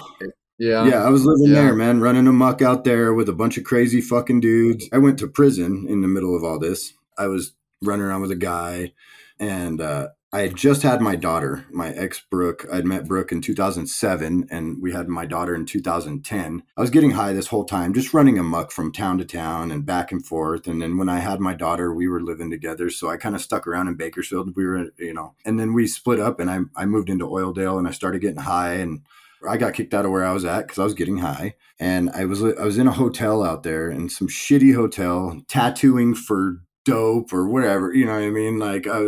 yeah 0.59 0.87
Yeah, 0.87 1.05
I 1.05 1.11
was 1.11 1.25
living 1.27 1.55
Yeah. 1.55 1.62
there, 1.62 1.75
man, 1.75 2.01
running 2.01 2.27
amok 2.27 2.62
out 2.62 2.85
there 2.85 3.12
with 3.12 3.29
a 3.29 3.33
bunch 3.35 3.59
of 3.59 3.65
crazy 3.65 4.01
fucking 4.01 4.41
dudes. 4.41 4.89
I 4.93 4.99
went 4.99 5.19
to 5.19 5.29
prison 5.29 5.85
in 5.89 6.01
the 6.01 6.09
middle 6.09 6.35
of 6.35 6.43
all 6.43 6.59
this. 6.59 6.95
I 7.19 7.27
was 7.27 7.53
running 7.83 8.07
around 8.07 8.23
with 8.23 8.31
a 8.31 8.37
guy 8.37 8.93
and 9.39 9.81
uh, 9.81 10.09
I 10.35 10.41
had 10.41 10.57
just 10.57 10.82
had 10.82 11.01
my 11.01 11.14
daughter, 11.14 11.64
my 11.70 11.91
ex 11.91 12.20
Brooke. 12.28 12.66
I'd 12.72 12.85
met 12.85 13.07
Brooke 13.07 13.30
in 13.30 13.41
2007 13.41 14.49
and 14.51 14.82
we 14.82 14.93
had 14.93 15.07
my 15.07 15.26
daughter 15.26 15.55
in 15.55 15.64
2010. 15.64 16.64
I 16.76 16.80
was 16.80 16.91
getting 16.91 17.12
high 17.12 17.32
this 17.32 17.47
whole 17.47 17.64
time, 17.64 17.95
just 17.95 18.12
running 18.12 18.37
amuck 18.37 18.72
from 18.72 18.91
town 18.91 19.18
to 19.18 19.24
town 19.24 19.70
and 19.70 19.87
back 19.87 20.11
and 20.11 20.26
forth. 20.26 20.66
And 20.66 20.82
then 20.82 20.99
when 20.99 21.09
I 21.09 21.20
had 21.20 21.39
my 21.39 21.55
daughter, 21.55 21.95
we 21.95 22.09
were 22.09 22.20
living 22.20 22.51
together. 22.51 22.91
So 22.91 23.09
I 23.09 23.16
kind 23.16 23.37
of 23.37 23.43
stuck 23.43 23.64
around 23.68 23.87
in 23.87 23.95
Bakersfield. 23.95 24.57
We 24.57 24.66
were, 24.66 24.87
you 24.99 25.14
know, 25.14 25.37
and 25.45 25.57
then 25.57 25.72
we 25.72 25.87
split 25.87 26.18
up 26.18 26.41
and 26.41 26.51
I, 26.51 26.62
I 26.74 26.85
moved 26.85 27.11
into 27.11 27.28
Oildale 27.28 27.78
and 27.78 27.87
I 27.87 27.93
started 27.93 28.20
getting 28.20 28.43
high 28.43 28.74
and 28.74 29.03
I 29.49 29.57
got 29.57 29.74
kicked 29.74 29.95
out 29.95 30.05
of 30.05 30.11
where 30.11 30.24
I 30.24 30.32
was 30.32 30.45
at 30.45 30.62
because 30.62 30.80
I 30.80 30.85
was 30.85 30.95
getting 30.95 31.18
high, 31.18 31.55
and 31.78 32.09
I 32.11 32.24
was 32.24 32.43
I 32.43 32.64
was 32.64 32.78
in 32.78 32.87
a 32.87 32.93
hotel 32.93 33.43
out 33.43 33.62
there 33.62 33.91
in 33.91 34.09
some 34.09 34.26
shitty 34.26 34.74
hotel, 34.74 35.43
tattooing 35.49 36.14
for 36.14 36.62
dope 36.85 37.32
or 37.32 37.49
whatever. 37.49 37.93
You 37.93 38.07
know 38.07 38.12
what 38.12 38.22
I 38.22 38.30
mean? 38.30 38.59
Like 38.59 38.87
I, 38.87 39.01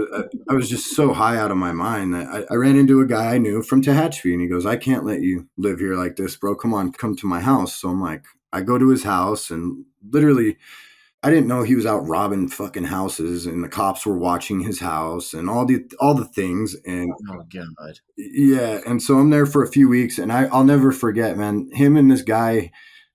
I 0.49 0.55
was 0.55 0.69
just 0.69 0.95
so 0.95 1.13
high 1.13 1.37
out 1.37 1.51
of 1.51 1.57
my 1.57 1.73
mind 1.73 2.15
that 2.15 2.27
I, 2.27 2.53
I, 2.53 2.57
ran 2.57 2.77
into 2.77 3.01
a 3.01 3.07
guy 3.07 3.35
I 3.35 3.39
knew 3.39 3.63
from 3.63 3.83
Tehachapi 3.83 4.33
and 4.33 4.41
he 4.41 4.49
goes, 4.49 4.67
I 4.67 4.77
can't 4.77 5.05
let 5.05 5.21
you 5.21 5.49
live 5.57 5.79
here 5.79 5.95
like 5.95 6.17
this, 6.17 6.37
bro. 6.37 6.55
Come 6.55 6.73
on, 6.73 6.93
come 6.93 7.15
to 7.17 7.27
my 7.27 7.41
house. 7.41 7.75
So 7.75 7.91
I'm 7.91 8.01
like, 8.01 8.25
I 8.53 8.63
go 8.63 8.79
to 8.79 8.89
his 8.89 9.05
house 9.05 9.51
and 9.51 9.85
literally 10.11 10.57
I 11.23 11.31
didn't 11.31 11.49
know 11.49 11.63
he 11.63 11.75
was 11.75 11.87
out 11.87 12.07
robbing 12.07 12.49
fucking 12.49 12.85
houses 12.85 13.47
and 13.47 13.65
the 13.65 13.69
cops 13.69 14.07
were 14.07 14.19
watching 14.19 14.61
his 14.61 14.79
house 14.79 15.35
and 15.35 15.51
all 15.51 15.67
the 15.67 15.85
all 15.99 16.15
the 16.15 16.25
things 16.25 16.77
and 16.87 17.13
oh 17.31 17.43
god 17.53 17.99
yeah 18.17 18.81
and 18.87 19.03
so 19.03 19.19
I'm 19.19 19.31
there 19.31 19.47
for 19.47 19.65
a 19.65 19.69
few 19.69 19.89
weeks 19.89 20.19
and 20.19 20.33
I 20.33 20.45
I'll 20.45 20.63
never 20.63 20.93
forget 20.93 21.37
man 21.37 21.69
him 21.73 21.97
and 21.97 22.11
this 22.11 22.23
guy 22.23 22.71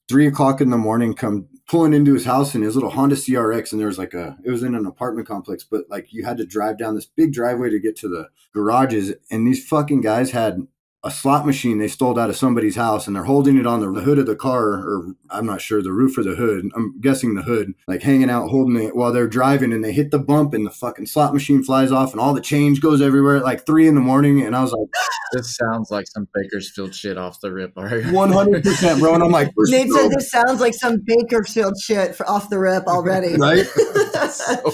three 0.09 0.27
o'clock 0.27 0.59
in 0.59 0.71
the 0.71 0.77
morning 0.77 1.13
come 1.13 1.47
pulling 1.67 1.93
into 1.93 2.13
his 2.13 2.25
house 2.25 2.53
in 2.55 2.61
his 2.61 2.75
little 2.75 2.89
Honda 2.89 3.15
CRX 3.15 3.71
and 3.71 3.79
there 3.79 3.87
was 3.87 3.97
like 3.97 4.13
a 4.13 4.37
it 4.43 4.51
was 4.51 4.63
in 4.63 4.75
an 4.75 4.85
apartment 4.85 5.27
complex 5.27 5.63
but 5.63 5.85
like 5.89 6.11
you 6.11 6.25
had 6.25 6.37
to 6.37 6.45
drive 6.45 6.77
down 6.77 6.95
this 6.95 7.05
big 7.05 7.33
driveway 7.33 7.69
to 7.69 7.79
get 7.79 7.95
to 7.97 8.09
the 8.09 8.29
garages 8.53 9.13
and 9.29 9.47
these 9.47 9.65
fucking 9.65 10.01
guys 10.01 10.31
had 10.31 10.67
a 11.03 11.09
slot 11.09 11.45
machine 11.45 11.79
they 11.79 11.87
stole 11.87 12.19
out 12.19 12.29
of 12.29 12.35
somebody's 12.35 12.75
house 12.75 13.07
and 13.07 13.15
they're 13.15 13.23
holding 13.23 13.57
it 13.57 13.65
on 13.65 13.79
the 13.93 14.01
hood 14.01 14.19
of 14.19 14.27
the 14.27 14.35
car 14.35 14.73
or 14.73 15.15
I'm 15.29 15.45
not 15.45 15.61
sure 15.61 15.81
the 15.81 15.91
roof 15.91 16.17
or 16.17 16.23
the 16.23 16.35
hood. 16.35 16.69
I'm 16.75 16.99
guessing 17.01 17.33
the 17.33 17.41
hood, 17.41 17.73
like 17.87 18.03
hanging 18.03 18.29
out 18.29 18.49
holding 18.49 18.81
it 18.81 18.95
while 18.95 19.11
they're 19.11 19.27
driving 19.27 19.73
and 19.73 19.83
they 19.83 19.93
hit 19.93 20.11
the 20.11 20.19
bump 20.19 20.53
and 20.53 20.65
the 20.65 20.71
fucking 20.71 21.07
slot 21.07 21.33
machine 21.33 21.63
flies 21.63 21.91
off 21.91 22.11
and 22.11 22.21
all 22.21 22.33
the 22.33 22.41
change 22.41 22.81
goes 22.81 23.01
everywhere 23.01 23.37
at 23.37 23.43
like 23.43 23.65
three 23.65 23.87
in 23.87 23.95
the 23.95 24.01
morning. 24.01 24.41
And 24.41 24.55
I 24.55 24.61
was 24.61 24.71
like, 24.71 24.87
This 25.33 25.55
sounds 25.55 25.89
like 25.91 26.07
some 26.07 26.27
Bakersfield 26.33 26.93
shit 26.93 27.17
off 27.17 27.39
the 27.39 27.53
rip. 27.53 27.73
One 27.75 28.31
hundred 28.31 28.63
percent, 28.63 28.99
bro. 28.99 29.13
And 29.13 29.23
I'm 29.23 29.31
like, 29.31 29.49
Nate 29.57 29.89
said 29.89 30.09
this 30.09 30.29
sounds 30.29 30.59
like 30.59 30.73
some 30.73 30.97
Bakersfield 31.05 31.75
shit 31.81 32.15
for 32.15 32.29
off 32.29 32.49
the 32.49 32.59
rip 32.59 32.85
already. 32.85 33.35
right? 33.37 33.65
so 34.29 34.71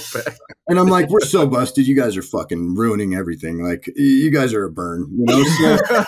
and 0.67 0.79
I'm 0.79 0.87
like, 0.87 1.09
we're 1.09 1.19
so 1.19 1.45
busted. 1.45 1.87
You 1.87 1.95
guys 1.95 2.17
are 2.17 2.23
fucking 2.23 2.75
ruining 2.75 3.13
everything. 3.13 3.63
Like, 3.63 3.87
you 3.95 4.31
guys 4.31 4.53
are 4.53 4.65
a 4.65 4.71
burn. 4.71 5.07
You 5.11 5.25
know, 5.25 5.43
so, 5.43 6.05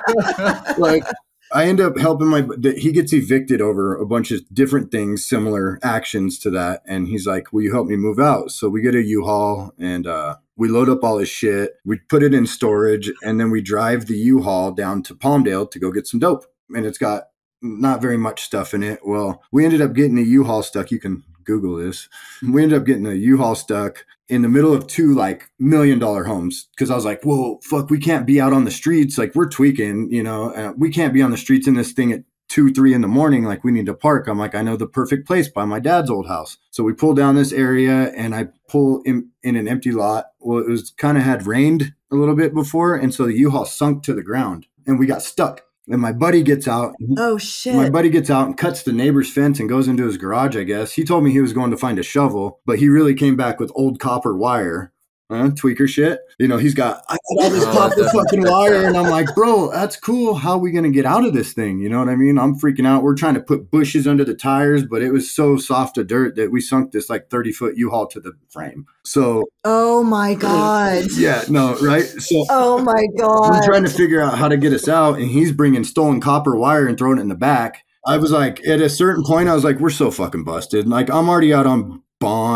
like 0.77 1.03
I 1.51 1.65
end 1.65 1.81
up 1.81 1.97
helping 1.97 2.27
my. 2.27 2.47
He 2.77 2.91
gets 2.91 3.11
evicted 3.13 3.61
over 3.61 3.95
a 3.95 4.05
bunch 4.05 4.31
of 4.31 4.41
different 4.53 4.91
things, 4.91 5.25
similar 5.25 5.79
actions 5.81 6.37
to 6.39 6.49
that, 6.51 6.83
and 6.85 7.07
he's 7.07 7.25
like, 7.25 7.51
"Will 7.51 7.63
you 7.63 7.73
help 7.73 7.87
me 7.87 7.95
move 7.95 8.19
out?" 8.19 8.51
So 8.51 8.69
we 8.69 8.81
get 8.81 8.95
a 8.95 9.01
U-Haul 9.01 9.73
and 9.79 10.05
uh, 10.05 10.35
we 10.55 10.67
load 10.67 10.89
up 10.89 11.03
all 11.03 11.17
his 11.17 11.29
shit. 11.29 11.75
We 11.83 11.97
put 11.97 12.21
it 12.21 12.33
in 12.33 12.45
storage, 12.45 13.11
and 13.23 13.39
then 13.39 13.49
we 13.49 13.61
drive 13.61 14.05
the 14.05 14.17
U-Haul 14.17 14.73
down 14.73 15.01
to 15.03 15.15
Palmdale 15.15 15.69
to 15.71 15.79
go 15.79 15.91
get 15.91 16.05
some 16.05 16.19
dope. 16.19 16.45
And 16.75 16.85
it's 16.85 16.99
got 16.99 17.29
not 17.61 18.01
very 18.01 18.17
much 18.17 18.43
stuff 18.43 18.73
in 18.73 18.83
it. 18.83 18.99
Well, 19.03 19.41
we 19.51 19.65
ended 19.65 19.81
up 19.81 19.93
getting 19.93 20.19
a 20.19 20.21
U-Haul 20.21 20.61
stuck. 20.61 20.91
You 20.91 20.99
can 20.99 21.23
Google 21.49 21.77
this. 21.77 22.07
We 22.47 22.61
ended 22.61 22.77
up 22.77 22.85
getting 22.85 23.07
a 23.07 23.13
U-Haul 23.13 23.55
stuck 23.55 24.05
in 24.27 24.43
the 24.43 24.49
middle 24.49 24.73
of 24.73 24.85
two 24.85 25.15
like 25.15 25.49
million 25.57 25.97
dollar 25.97 26.25
homes 26.25 26.67
because 26.75 26.91
I 26.91 26.95
was 26.95 27.05
like, 27.05 27.23
whoa, 27.23 27.59
fuck, 27.63 27.89
we 27.89 27.97
can't 27.97 28.27
be 28.27 28.39
out 28.39 28.53
on 28.53 28.65
the 28.65 28.71
streets. 28.71 29.17
Like 29.17 29.33
we're 29.33 29.49
tweaking, 29.49 30.11
you 30.11 30.21
know, 30.21 30.53
uh, 30.53 30.73
we 30.77 30.91
can't 30.91 31.13
be 31.13 31.23
on 31.23 31.31
the 31.31 31.37
streets 31.37 31.67
in 31.67 31.73
this 31.73 31.91
thing 31.91 32.11
at 32.11 32.23
two, 32.49 32.71
three 32.71 32.93
in 32.93 33.01
the 33.01 33.07
morning. 33.07 33.43
Like 33.45 33.63
we 33.63 33.71
need 33.71 33.87
to 33.87 33.95
park. 33.95 34.27
I'm 34.27 34.37
like, 34.37 34.53
I 34.53 34.61
know 34.61 34.75
the 34.75 34.87
perfect 34.87 35.25
place 35.25 35.47
by 35.47 35.65
my 35.65 35.79
dad's 35.79 36.11
old 36.11 36.27
house. 36.27 36.57
So 36.69 36.83
we 36.83 36.93
pull 36.93 37.15
down 37.15 37.33
this 37.33 37.51
area 37.51 38.11
and 38.15 38.35
I 38.35 38.49
pull 38.67 39.01
in, 39.05 39.29
in 39.41 39.55
an 39.55 39.67
empty 39.67 39.91
lot. 39.91 40.25
Well, 40.39 40.59
it 40.59 40.69
was 40.69 40.91
kind 40.91 41.17
of 41.17 41.23
had 41.23 41.47
rained 41.47 41.93
a 42.11 42.15
little 42.15 42.35
bit 42.35 42.53
before. 42.53 42.95
And 42.95 43.13
so 43.13 43.25
the 43.25 43.37
U-Haul 43.37 43.65
sunk 43.65 44.03
to 44.03 44.13
the 44.13 44.23
ground 44.23 44.67
and 44.85 44.99
we 44.99 45.07
got 45.07 45.23
stuck 45.23 45.63
and 45.89 46.01
my 46.01 46.11
buddy 46.13 46.43
gets 46.43 46.67
out. 46.67 46.95
Oh 47.17 47.37
shit! 47.37 47.75
My 47.75 47.89
buddy 47.89 48.09
gets 48.09 48.29
out 48.29 48.47
and 48.47 48.57
cuts 48.57 48.83
the 48.83 48.93
neighbor's 48.93 49.31
fence 49.31 49.59
and 49.59 49.67
goes 49.67 49.87
into 49.87 50.05
his 50.05 50.17
garage. 50.17 50.55
I 50.55 50.63
guess 50.63 50.93
he 50.93 51.03
told 51.03 51.23
me 51.23 51.31
he 51.31 51.41
was 51.41 51.53
going 51.53 51.71
to 51.71 51.77
find 51.77 51.99
a 51.99 52.03
shovel, 52.03 52.59
but 52.65 52.79
he 52.79 52.87
really 52.87 53.15
came 53.15 53.35
back 53.35 53.59
with 53.59 53.71
old 53.75 53.99
copper 53.99 54.35
wire 54.35 54.93
uh, 55.29 55.49
tweaker 55.49 55.87
shit. 55.87 56.19
You 56.39 56.47
know, 56.47 56.57
he's 56.57 56.73
got 56.73 57.03
I 57.07 57.13
got 57.13 57.43
all 57.43 57.49
this 57.49 57.63
oh, 57.65 57.71
copper 57.71 58.09
fucking 58.09 58.43
wire, 58.43 58.85
and 58.87 58.97
I'm 58.97 59.09
like, 59.09 59.33
bro, 59.35 59.71
that's 59.71 59.95
cool. 59.95 60.35
How 60.35 60.53
are 60.53 60.57
we 60.57 60.71
gonna 60.71 60.89
get 60.89 61.05
out 61.05 61.25
of 61.25 61.33
this 61.33 61.53
thing? 61.53 61.79
You 61.79 61.89
know 61.89 61.99
what 61.99 62.09
I 62.09 62.15
mean? 62.15 62.39
I'm 62.39 62.59
freaking 62.59 62.87
out. 62.87 63.03
We're 63.03 63.15
trying 63.15 63.35
to 63.35 63.41
put 63.41 63.69
bushes 63.69 64.07
under 64.07 64.25
the 64.25 64.33
tires, 64.33 64.83
but 64.85 65.01
it 65.01 65.11
was 65.11 65.31
so 65.31 65.57
soft 65.57 65.97
of 65.97 66.07
dirt 66.07 66.35
that 66.35 66.51
we 66.51 66.61
sunk 66.61 66.91
this 66.91 67.09
like 67.09 67.29
30 67.29 67.51
foot 67.51 67.77
U-Haul 67.77 68.07
to 68.07 68.19
the 68.19 68.33
frame. 68.49 68.85
So, 69.03 69.45
oh 69.63 70.03
my 70.03 70.33
god, 70.33 71.05
yeah, 71.15 71.43
no, 71.49 71.75
right? 71.77 72.05
So, 72.05 72.45
oh 72.49 72.81
my 72.81 73.05
god, 73.17 73.51
we're 73.51 73.65
trying 73.65 73.83
to 73.83 73.89
figure 73.89 74.21
out 74.21 74.37
how 74.37 74.47
to 74.47 74.57
get 74.57 74.73
us 74.73 74.87
out, 74.87 75.19
and 75.19 75.29
he's 75.29 75.51
bringing 75.51 75.83
stolen 75.83 76.21
copper 76.21 76.55
wire 76.55 76.87
and 76.87 76.97
throwing 76.97 77.19
it 77.19 77.21
in 77.21 77.29
the 77.29 77.35
back. 77.35 77.85
I 78.05 78.17
was 78.17 78.31
like, 78.31 78.65
at 78.65 78.81
a 78.81 78.89
certain 78.89 79.23
point, 79.23 79.49
I 79.49 79.55
was 79.55 79.63
like, 79.63 79.79
we're 79.79 79.89
so 79.89 80.09
fucking 80.09 80.43
busted. 80.43 80.87
Like, 80.87 81.09
I'm 81.11 81.29
already 81.29 81.53
out 81.53 81.67
on 81.67 82.01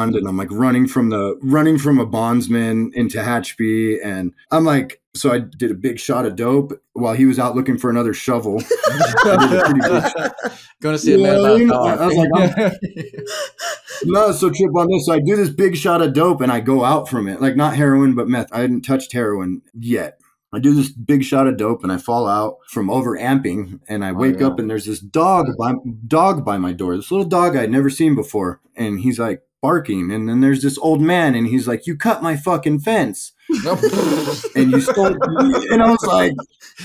bond 0.04 0.16
and 0.16 0.28
I'm 0.28 0.38
like 0.38 0.52
running 0.52 0.88
from 0.88 1.10
the 1.10 1.38
running 1.42 1.78
from 1.78 2.00
a 2.00 2.06
bondsman 2.06 2.92
into 2.94 3.18
Tehachapi 3.18 4.04
and 4.04 4.34
I'm 4.52 4.66
like 4.66 5.02
so 5.16 5.32
I 5.32 5.40
did 5.40 5.70
a 5.70 5.76
big 5.76 6.00
shot 6.00 6.26
of 6.26 6.36
dope 6.36 6.74
while 6.94 7.14
he 7.14 7.26
was 7.26 7.38
out 7.38 7.56
looking 7.56 7.78
for 7.78 7.90
another 7.90 8.14
shovel. 8.14 8.62
Going 9.24 9.38
to 10.82 10.98
see 10.98 11.14
a 11.14 11.18
man 11.20 11.68
about 11.68 12.00
I 12.00 12.08
was 12.08 12.16
like, 12.16 12.74
no, 14.06 14.32
so 14.32 14.50
trip 14.50 14.76
on 14.76 14.88
this. 14.90 15.06
So 15.06 15.14
I 15.14 15.20
do 15.20 15.36
this 15.36 15.50
big 15.50 15.76
shot 15.76 16.02
of 16.02 16.14
dope 16.14 16.42
and 16.42 16.52
I 16.52 16.62
go 16.62 16.84
out 16.84 17.08
from 17.08 17.28
it, 17.28 17.42
like 17.42 17.56
not 17.56 17.76
heroin 17.76 18.16
but 18.16 18.28
meth. 18.28 18.52
I 18.52 18.62
hadn't 18.62 18.82
touched 18.82 19.14
heroin 19.14 19.62
yet. 19.74 20.20
I 20.52 20.60
do 20.60 20.74
this 20.74 20.92
big 20.92 21.24
shot 21.24 21.48
of 21.48 21.58
dope 21.58 21.84
and 21.84 21.92
I 21.92 21.98
fall 21.98 22.28
out 22.28 22.58
from 22.68 22.90
over 22.90 23.18
amping 23.18 23.80
and 23.88 24.06
I 24.06 24.12
oh, 24.12 24.14
wake 24.14 24.40
yeah. 24.40 24.48
up 24.48 24.60
and 24.60 24.70
there's 24.70 24.86
this 24.86 25.00
dog 25.00 25.48
by 25.58 25.74
dog 26.08 26.44
by 26.44 26.58
my 26.58 26.74
door. 26.74 26.96
This 26.96 27.12
little 27.12 27.26
dog 27.26 27.56
I'd 27.56 27.72
never 27.72 27.90
seen 27.90 28.16
before. 28.16 28.62
And 28.76 29.00
he's 29.00 29.20
like, 29.20 29.42
barking. 29.64 30.12
And 30.12 30.30
then 30.30 30.42
there's 30.42 30.62
this 30.62 30.78
old 30.78 31.02
man, 31.02 31.34
and 31.34 31.48
he's 31.48 31.68
like, 31.68 31.88
"You 31.88 31.98
cut 31.98 32.22
my 32.22 32.36
fucking 32.36 32.82
fence." 32.82 33.32
and 33.50 34.72
you 34.72 34.82
stole. 34.82 35.08
and 35.08 35.82
I 35.82 35.90
was 35.90 36.04
like, 36.06 36.34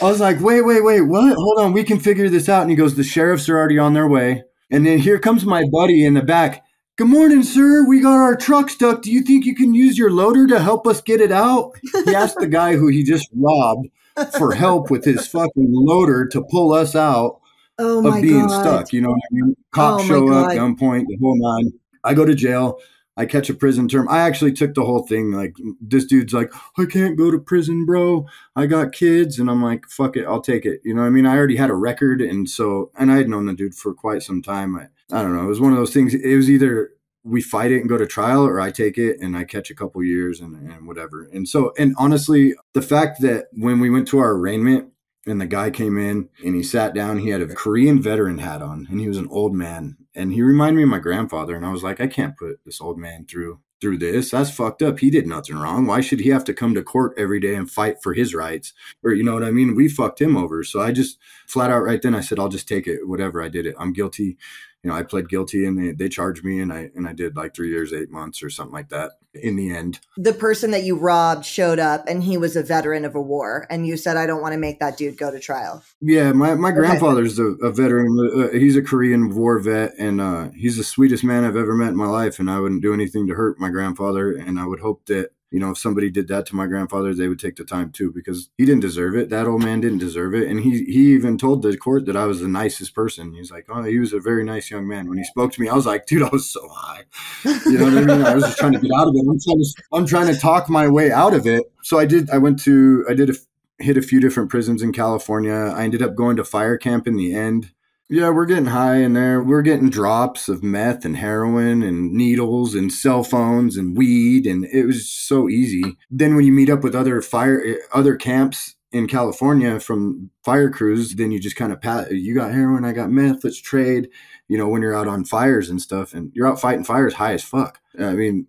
I 0.01 0.05
was 0.05 0.21
like, 0.21 0.41
wait, 0.41 0.63
wait, 0.63 0.85
wait, 0.85 1.01
what? 1.03 1.35
Hold 1.35 1.59
on, 1.61 1.73
we 1.73 1.85
can 1.85 1.99
figure 1.99 2.29
this 2.29 2.49
out. 2.49 2.63
And 2.63 2.71
he 2.71 2.77
goes, 2.77 2.95
the 2.95 3.05
sheriffs 3.05 3.49
are 3.49 3.57
already 3.57 3.79
on 3.79 3.95
their 3.95 4.09
way. 4.09 4.43
And 4.71 4.87
then 4.87 4.99
here 4.99 5.19
comes 5.19 5.45
my 5.45 5.65
buddy 5.73 6.05
in 6.05 6.15
the 6.15 6.23
back. 6.23 6.65
Good 6.97 7.09
morning, 7.09 7.43
sir. 7.43 7.87
We 7.87 8.01
got 8.01 8.17
our 8.17 8.37
truck 8.37 8.71
stuck. 8.71 9.03
Do 9.03 9.13
you 9.13 9.23
think 9.23 9.47
you 9.47 9.55
can 9.55 9.73
use 9.73 9.97
your 9.97 10.11
loader 10.11 10.47
to 10.49 10.61
help 10.61 10.87
us 10.87 11.01
get 11.01 11.21
it 11.21 11.33
out? 11.33 11.73
He 12.05 12.15
asked 12.15 12.39
the 12.39 12.49
guy 12.49 12.77
who 12.77 12.89
he 12.89 13.03
just 13.03 13.29
robbed 13.35 13.89
for 14.37 14.53
help 14.53 14.91
with 14.91 15.05
his 15.05 15.27
fucking 15.27 15.53
loader 15.57 16.27
to 16.27 16.43
pull 16.51 16.73
us 16.73 16.97
out 16.97 17.41
oh 17.79 18.07
of 18.07 18.21
being 18.21 18.49
God. 18.49 18.61
stuck. 18.61 18.93
You 18.93 19.03
know 19.03 19.11
what 19.11 19.21
I 19.23 19.29
mean? 19.31 19.57
Cops 19.71 20.05
oh 20.05 20.07
show 20.07 20.33
up, 20.33 20.51
gunpoint, 20.51 21.07
the 21.07 21.17
whole 21.21 21.39
nine. 21.39 21.73
I 22.09 22.15
go 22.15 22.25
to 22.25 22.35
jail. 22.35 22.79
I 23.19 23.27
catch 23.27 23.51
a 23.51 23.55
prison 23.55 23.89
term. 23.89 24.09
I 24.09 24.21
actually 24.21 24.53
took 24.53 24.75
the 24.75 24.85
whole 24.85 25.05
thing. 25.05 25.33
Like 25.33 25.57
this 25.81 26.05
dude's 26.05 26.33
like, 26.33 26.53
I 26.79 26.85
can't 26.85 27.19
go 27.19 27.33
to 27.33 27.39
prison, 27.39 27.85
bro. 27.85 28.27
I 28.55 28.67
got 28.67 28.93
kids, 28.93 29.41
and 29.41 29.51
I'm 29.51 29.63
like, 29.63 29.87
fuck 29.89 30.17
it, 30.17 30.25
I'll 30.25 30.41
take 30.41 30.65
it. 30.65 30.81
You 30.85 30.95
know, 30.95 31.03
I 31.03 31.11
mean, 31.11 31.27
I 31.27 31.37
already 31.37 31.57
had 31.57 31.69
a 31.69 31.75
record, 31.75 32.21
and 32.21 32.49
so, 32.49 32.93
and 32.97 33.11
I 33.11 33.17
had 33.17 33.29
known 33.29 33.47
the 33.47 33.55
dude 33.55 33.75
for 33.75 33.93
quite 33.93 34.23
some 34.23 34.41
time. 34.41 34.77
I, 34.77 34.87
I 35.11 35.23
don't 35.23 35.37
know. 35.37 35.43
It 35.43 35.49
was 35.49 35.61
one 35.61 35.73
of 35.73 35.79
those 35.79 35.93
things. 35.93 36.15
It 36.15 36.37
was 36.37 36.49
either 36.49 36.93
we 37.25 37.43
fight 37.43 37.73
it 37.73 37.81
and 37.81 37.89
go 37.89 37.99
to 37.99 38.07
trial, 38.07 38.47
or 38.47 38.61
I 38.61 38.71
take 38.71 38.97
it 38.97 39.19
and 39.21 39.37
I 39.37 39.45
catch 39.45 39.71
a 39.71 39.75
couple 39.75 40.03
years 40.05 40.41
and, 40.41 40.55
and 40.55 40.87
whatever. 40.87 41.29
And 41.33 41.49
so, 41.49 41.73
and 41.77 41.95
honestly, 41.99 42.55
the 42.73 42.83
fact 42.83 43.21
that 43.23 43.47
when 43.53 43.81
we 43.81 43.91
went 43.91 44.07
to 44.09 44.19
our 44.19 44.33
arraignment, 44.33 44.93
and 45.27 45.41
the 45.41 45.47
guy 45.47 45.71
came 45.71 45.99
in 45.99 46.31
and 46.43 46.55
he 46.55 46.63
sat 46.63 46.95
down. 46.95 47.19
He 47.19 47.29
had 47.29 47.43
a 47.43 47.49
Korean 47.49 48.01
veteran 48.01 48.39
hat 48.39 48.63
on 48.63 48.87
and 48.91 48.99
he 48.99 49.09
was 49.09 49.19
an 49.19 49.29
old 49.31 49.55
man. 49.55 49.98
And 50.15 50.33
he 50.33 50.43
reminded 50.43 50.77
me 50.77 50.83
of 50.83 50.89
my 50.89 50.99
grandfather. 50.99 51.55
And 51.55 51.65
I 51.65 51.71
was 51.71 51.83
like, 51.83 52.01
I 52.01 52.07
can't 52.07 52.37
put 52.37 52.65
this 52.65 52.81
old 52.81 52.99
man 52.99 53.27
through 53.27 53.61
through 53.81 53.99
this. 53.99 54.31
That's 54.31 54.51
fucked 54.51 54.83
up. 54.83 54.99
He 54.99 55.11
did 55.11 55.27
nothing 55.27 55.57
wrong. 55.57 55.87
Why 55.87 56.01
should 56.01 56.21
he 56.21 56.31
have 56.31 56.45
to 56.45 56.55
come 56.55 56.75
to 56.75 56.83
court 56.83 57.15
every 57.17 57.39
day 57.41 57.55
and 57.55 57.71
fight 57.71 58.03
for 58.03 58.13
his 58.13 58.35
rights? 58.35 58.73
Or 59.05 59.13
you 59.13 59.23
know 59.23 59.35
what 59.35 59.45
I 59.45 59.51
mean? 59.51 59.77
We 59.77 59.89
fucked 59.89 60.21
him 60.21 60.37
over. 60.37 60.65
So 60.65 60.81
I 60.81 60.91
just 60.91 61.19
flat 61.47 61.71
out 61.71 61.85
right 61.85 62.03
then 62.03 62.15
I 62.15 62.21
said, 62.21 62.39
I'll 62.39 62.49
just 62.49 62.69
take 62.69 62.87
it. 62.87 63.07
Whatever. 63.07 63.43
I 63.43 63.49
did 63.49 63.67
it. 63.67 63.77
I'm 63.79 63.93
guilty. 63.93 64.37
You 64.83 64.91
know, 64.91 64.97
I 64.97 65.03
pled 65.03 65.29
guilty 65.29 65.65
and 65.65 65.79
they, 65.79 65.93
they 65.93 66.09
charged 66.09 66.45
me 66.45 66.61
and 66.61 66.73
I 66.73 66.91
and 66.95 67.07
I 67.09 67.13
did 67.13 67.37
like 67.37 67.55
three 67.55 67.71
years, 67.71 67.93
eight 67.93 68.11
months 68.11 68.43
or 68.43 68.51
something 68.51 68.75
like 68.75 68.89
that. 68.91 69.13
In 69.39 69.57
the 69.57 69.75
end. 69.75 70.01
The 70.17 70.33
person 70.33 70.71
that 70.73 70.85
you 70.85 70.97
robbed 70.97 71.45
showed 71.45 71.79
up 71.79 72.05
and 72.09 72.23
he 72.23 72.37
was 72.37 72.57
a 72.57 72.63
veteran 72.63 73.05
of 73.05 73.15
a 73.15 73.21
war. 73.21 73.67
And 73.71 73.87
you 73.87 73.97
said, 73.97 74.17
I 74.17 74.27
don't 74.27 74.43
want 74.43 74.53
to 74.53 74.59
make 74.59 74.81
that 74.81 74.97
dude 74.97 75.17
go 75.17 75.31
to 75.31 75.39
trial. 75.39 75.83
Yeah, 76.01 76.33
my, 76.33 76.55
my 76.55 76.71
okay. 76.71 76.79
grandfather's 76.79 77.39
a, 77.39 77.47
a 77.63 77.73
veteran. 77.73 78.09
Uh, 78.35 78.57
he's 78.57 78.77
a 78.77 78.83
Korean 78.83 79.35
war 79.35 79.59
vet 79.59 79.95
and 79.99 80.21
uh, 80.21 80.51
he's 80.51 80.77
the 80.77 80.85
sweetest 80.85 81.25
man 81.25 81.45
I've 81.45 81.57
ever 81.57 81.75
met 81.75 81.91
in 81.91 81.97
my 81.97 82.07
life. 82.07 82.39
And 82.39 82.51
I 82.51 82.61
wouldn't 82.61 82.83
do 82.83 82.95
anything 82.95 83.27
to 83.29 83.35
hurt 83.35 83.59
my 83.59 83.71
grandfather. 83.71 84.33
And 84.33 84.59
I 84.59 84.67
would 84.67 84.81
hope 84.81 85.07
that 85.07 85.31
you 85.51 85.59
know, 85.59 85.71
if 85.71 85.79
somebody 85.79 86.11
did 86.11 86.29
that 86.29 86.45
to 86.47 86.57
my 86.57 86.67
grandfather, 86.67 87.15
they 87.15 87.29
would 87.29 87.39
take 87.39 87.57
the 87.57 87.65
time 87.65 87.91
too 87.91 88.13
because 88.13 88.51
he 88.59 88.67
didn't 88.67 88.83
deserve 88.83 89.17
it. 89.17 89.31
That 89.31 89.47
old 89.47 89.63
man 89.63 89.81
didn't 89.81 89.99
deserve 89.99 90.35
it. 90.35 90.49
And 90.49 90.61
he 90.61 90.85
he 90.85 91.13
even 91.15 91.39
told 91.39 91.63
the 91.63 91.77
court 91.77 92.05
that 92.07 92.17
I 92.17 92.27
was 92.27 92.41
the 92.41 92.49
nicest 92.49 92.95
person. 92.95 93.33
He's 93.33 93.51
like, 93.51 93.67
Oh, 93.69 93.83
he 93.83 93.99
was 93.99 94.13
a 94.13 94.21
very 94.21 94.45
nice 94.45 94.71
young 94.71 94.87
man. 94.87 95.09
When 95.09 95.17
he 95.17 95.25
spoke 95.25 95.53
to 95.53 95.61
me, 95.61 95.69
I 95.69 95.75
was 95.75 95.87
like, 95.87 96.07
dude, 96.07 96.23
I 96.23 96.29
was 96.31 96.51
so 96.51 96.69
high. 96.71 97.05
You 97.45 97.79
know 97.79 97.85
what 97.85 97.95
I 97.95 98.05
mean? 98.05 98.27
I 98.27 98.35
was 98.35 98.45
just 98.45 98.59
trying 98.59 98.73
to 98.73 98.79
get 98.79 98.91
out 98.95 99.09
of 99.09 99.15
it. 99.15 99.21
I'm 99.21 99.39
trying 99.41 99.63
to 99.63 99.83
I'm 99.93 100.07
trying 100.07 100.35
to 100.35 100.39
talk 100.39 100.69
my 100.69 100.87
way 100.89 101.11
out 101.11 101.33
of 101.33 101.47
it. 101.47 101.73
So 101.83 101.99
I 101.99 102.05
did 102.05 102.29
I 102.31 102.39
went 102.39 102.59
to 102.65 103.07
I 103.09 103.15
did 103.15 103.31
a 103.31 103.35
hit 103.79 103.97
a 103.97 104.03
few 104.03 104.21
different 104.21 104.51
prisons 104.51 104.83
in 104.83 104.93
California. 104.93 105.53
I 105.55 105.85
ended 105.85 106.03
up 106.03 106.15
going 106.15 106.37
to 106.37 106.45
fire 106.45 106.77
camp 106.77 107.07
in 107.07 107.17
the 107.17 107.35
end. 107.35 107.73
Yeah, 108.11 108.31
we're 108.31 108.47
getting 108.47 108.67
high 108.67 108.97
in 108.97 109.13
there. 109.13 109.43
We're 109.43 109.61
getting 109.61 109.91
drops 109.91 110.49
of 110.49 110.63
meth 110.63 111.05
and 111.05 111.15
heroin 111.15 111.83
and 111.83 112.13
needles 112.15 112.75
and 112.75 112.91
cell 112.91 113.23
phones 113.23 113.77
and 113.77 113.95
weed, 113.97 114.47
and 114.47 114.65
it 114.65 114.87
was 114.87 115.07
so 115.07 115.51
easy. 115.51 115.99
Then 116.11 116.35
when 116.35 116.47
you 116.47 116.53
meet 116.53 116.71
up 116.71 116.83
with 116.83 116.95
other 116.95 117.21
fire 117.21 117.77
other 117.93 118.17
camps 118.17 118.77
in 118.93 119.09
California 119.09 119.79
from 119.79 120.31
fire 120.43 120.71
crews, 120.71 121.17
then 121.17 121.31
you 121.31 121.39
just 121.39 121.57
kind 121.57 121.71
of 121.71 121.83
pat. 121.83 122.11
You 122.11 122.35
got 122.35 122.53
heroin, 122.53 122.87
I 122.87 122.93
got 122.93 123.11
meth. 123.11 123.45
Let's 123.45 123.61
trade. 123.61 124.09
You 124.49 124.57
know, 124.57 124.69
when 124.69 124.81
you're 124.81 124.97
out 124.97 125.09
on 125.09 125.27
fires 125.27 125.69
and 125.69 125.79
stuff, 125.79 126.15
and 126.15 126.33
you're 126.35 126.49
out 126.49 126.61
fighting 126.61 126.85
fires 126.85 127.13
high 127.13 127.35
as 127.35 127.45
fuck. 127.45 127.79
I 128.01 128.15
mean, 128.15 128.47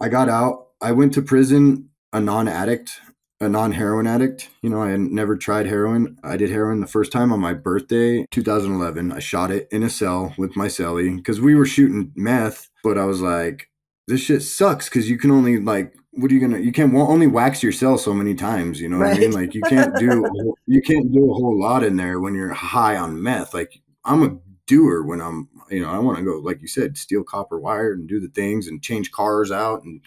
I 0.00 0.08
got 0.08 0.28
out. 0.28 0.68
I 0.80 0.92
went 0.92 1.14
to 1.14 1.22
prison 1.22 1.88
a 2.12 2.20
non-addict 2.20 2.92
a 3.40 3.48
non-heroin 3.48 4.06
addict. 4.06 4.50
You 4.62 4.70
know, 4.70 4.82
I 4.82 4.90
had 4.90 5.00
never 5.00 5.36
tried 5.36 5.66
heroin. 5.66 6.18
I 6.22 6.36
did 6.36 6.50
heroin 6.50 6.80
the 6.80 6.86
first 6.86 7.10
time 7.10 7.32
on 7.32 7.40
my 7.40 7.54
birthday, 7.54 8.26
2011. 8.30 9.12
I 9.12 9.18
shot 9.18 9.50
it 9.50 9.68
in 9.70 9.82
a 9.82 9.90
cell 9.90 10.34
with 10.36 10.56
my 10.56 10.66
cellie 10.66 11.16
because 11.16 11.40
we 11.40 11.54
were 11.54 11.66
shooting 11.66 12.12
meth, 12.14 12.68
but 12.84 12.98
I 12.98 13.04
was 13.04 13.20
like, 13.20 13.70
this 14.06 14.20
shit 14.20 14.42
sucks 14.42 14.88
because 14.88 15.08
you 15.08 15.16
can 15.16 15.30
only 15.30 15.58
like 15.58 15.94
what 16.12 16.30
are 16.30 16.34
you 16.34 16.40
gonna 16.40 16.58
you 16.58 16.72
can't 16.72 16.92
only 16.94 17.28
wax 17.28 17.62
your 17.62 17.72
cell 17.72 17.96
so 17.96 18.12
many 18.12 18.34
times 18.34 18.80
you 18.80 18.88
know 18.88 18.96
right. 18.96 19.10
what 19.10 19.16
i 19.16 19.20
mean 19.20 19.30
like 19.30 19.54
you 19.54 19.62
can't 19.62 19.94
do 19.96 20.28
you 20.66 20.82
can't 20.82 21.12
do 21.12 21.30
a 21.30 21.34
whole 21.34 21.58
lot 21.58 21.84
in 21.84 21.96
there 21.96 22.18
when 22.18 22.34
you're 22.34 22.52
high 22.52 22.96
on 22.96 23.22
meth 23.22 23.54
like 23.54 23.80
i'm 24.04 24.22
a 24.24 24.36
doer 24.66 25.04
when 25.04 25.20
i'm 25.20 25.48
you 25.70 25.80
know 25.80 25.88
i 25.88 25.98
want 25.98 26.18
to 26.18 26.24
go 26.24 26.38
like 26.38 26.60
you 26.60 26.66
said 26.66 26.98
steal 26.98 27.22
copper 27.22 27.60
wire 27.60 27.92
and 27.92 28.08
do 28.08 28.18
the 28.18 28.28
things 28.28 28.66
and 28.66 28.82
change 28.82 29.12
cars 29.12 29.52
out 29.52 29.84
and 29.84 30.00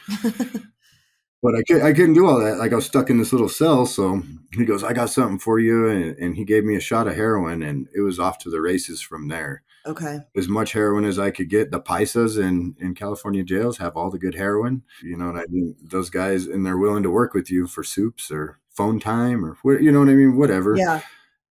but 1.43 1.55
I, 1.55 1.61
could, 1.63 1.81
I 1.81 1.91
couldn't 1.91 2.13
do 2.13 2.25
all 2.25 2.39
that. 2.39 2.57
Like 2.57 2.71
I 2.71 2.77
was 2.77 2.85
stuck 2.85 3.09
in 3.09 3.17
this 3.17 3.33
little 3.33 3.49
cell. 3.49 3.85
So 3.85 4.23
he 4.53 4.63
goes, 4.63 4.81
I 4.81 4.93
got 4.93 5.09
something 5.09 5.39
for 5.39 5.59
you. 5.59 5.89
And, 5.89 6.17
and, 6.17 6.35
he 6.37 6.45
gave 6.45 6.63
me 6.63 6.77
a 6.77 6.79
shot 6.79 7.05
of 7.05 7.15
heroin 7.15 7.61
and 7.61 7.89
it 7.93 7.99
was 7.99 8.17
off 8.17 8.39
to 8.39 8.49
the 8.49 8.61
races 8.61 9.01
from 9.01 9.27
there. 9.27 9.61
Okay. 9.85 10.19
As 10.37 10.47
much 10.47 10.71
heroin 10.71 11.03
as 11.03 11.19
I 11.19 11.31
could 11.31 11.49
get. 11.49 11.69
The 11.69 11.81
Paisas 11.81 12.41
in, 12.41 12.77
in 12.79 12.95
California 12.95 13.43
jails 13.43 13.77
have 13.79 13.97
all 13.97 14.09
the 14.09 14.17
good 14.17 14.35
heroin. 14.35 14.83
You 15.03 15.17
know 15.17 15.27
what 15.27 15.35
I 15.35 15.43
mean? 15.49 15.75
Those 15.83 16.09
guys, 16.09 16.47
and 16.47 16.65
they're 16.65 16.77
willing 16.77 17.03
to 17.03 17.11
work 17.11 17.33
with 17.33 17.51
you 17.51 17.67
for 17.67 17.83
soups 17.83 18.31
or 18.31 18.59
phone 18.69 19.01
time 19.01 19.43
or, 19.43 19.79
you 19.79 19.91
know 19.91 19.99
what 19.99 20.09
I 20.09 20.13
mean? 20.13 20.37
Whatever. 20.37 20.77
Yeah. 20.77 21.01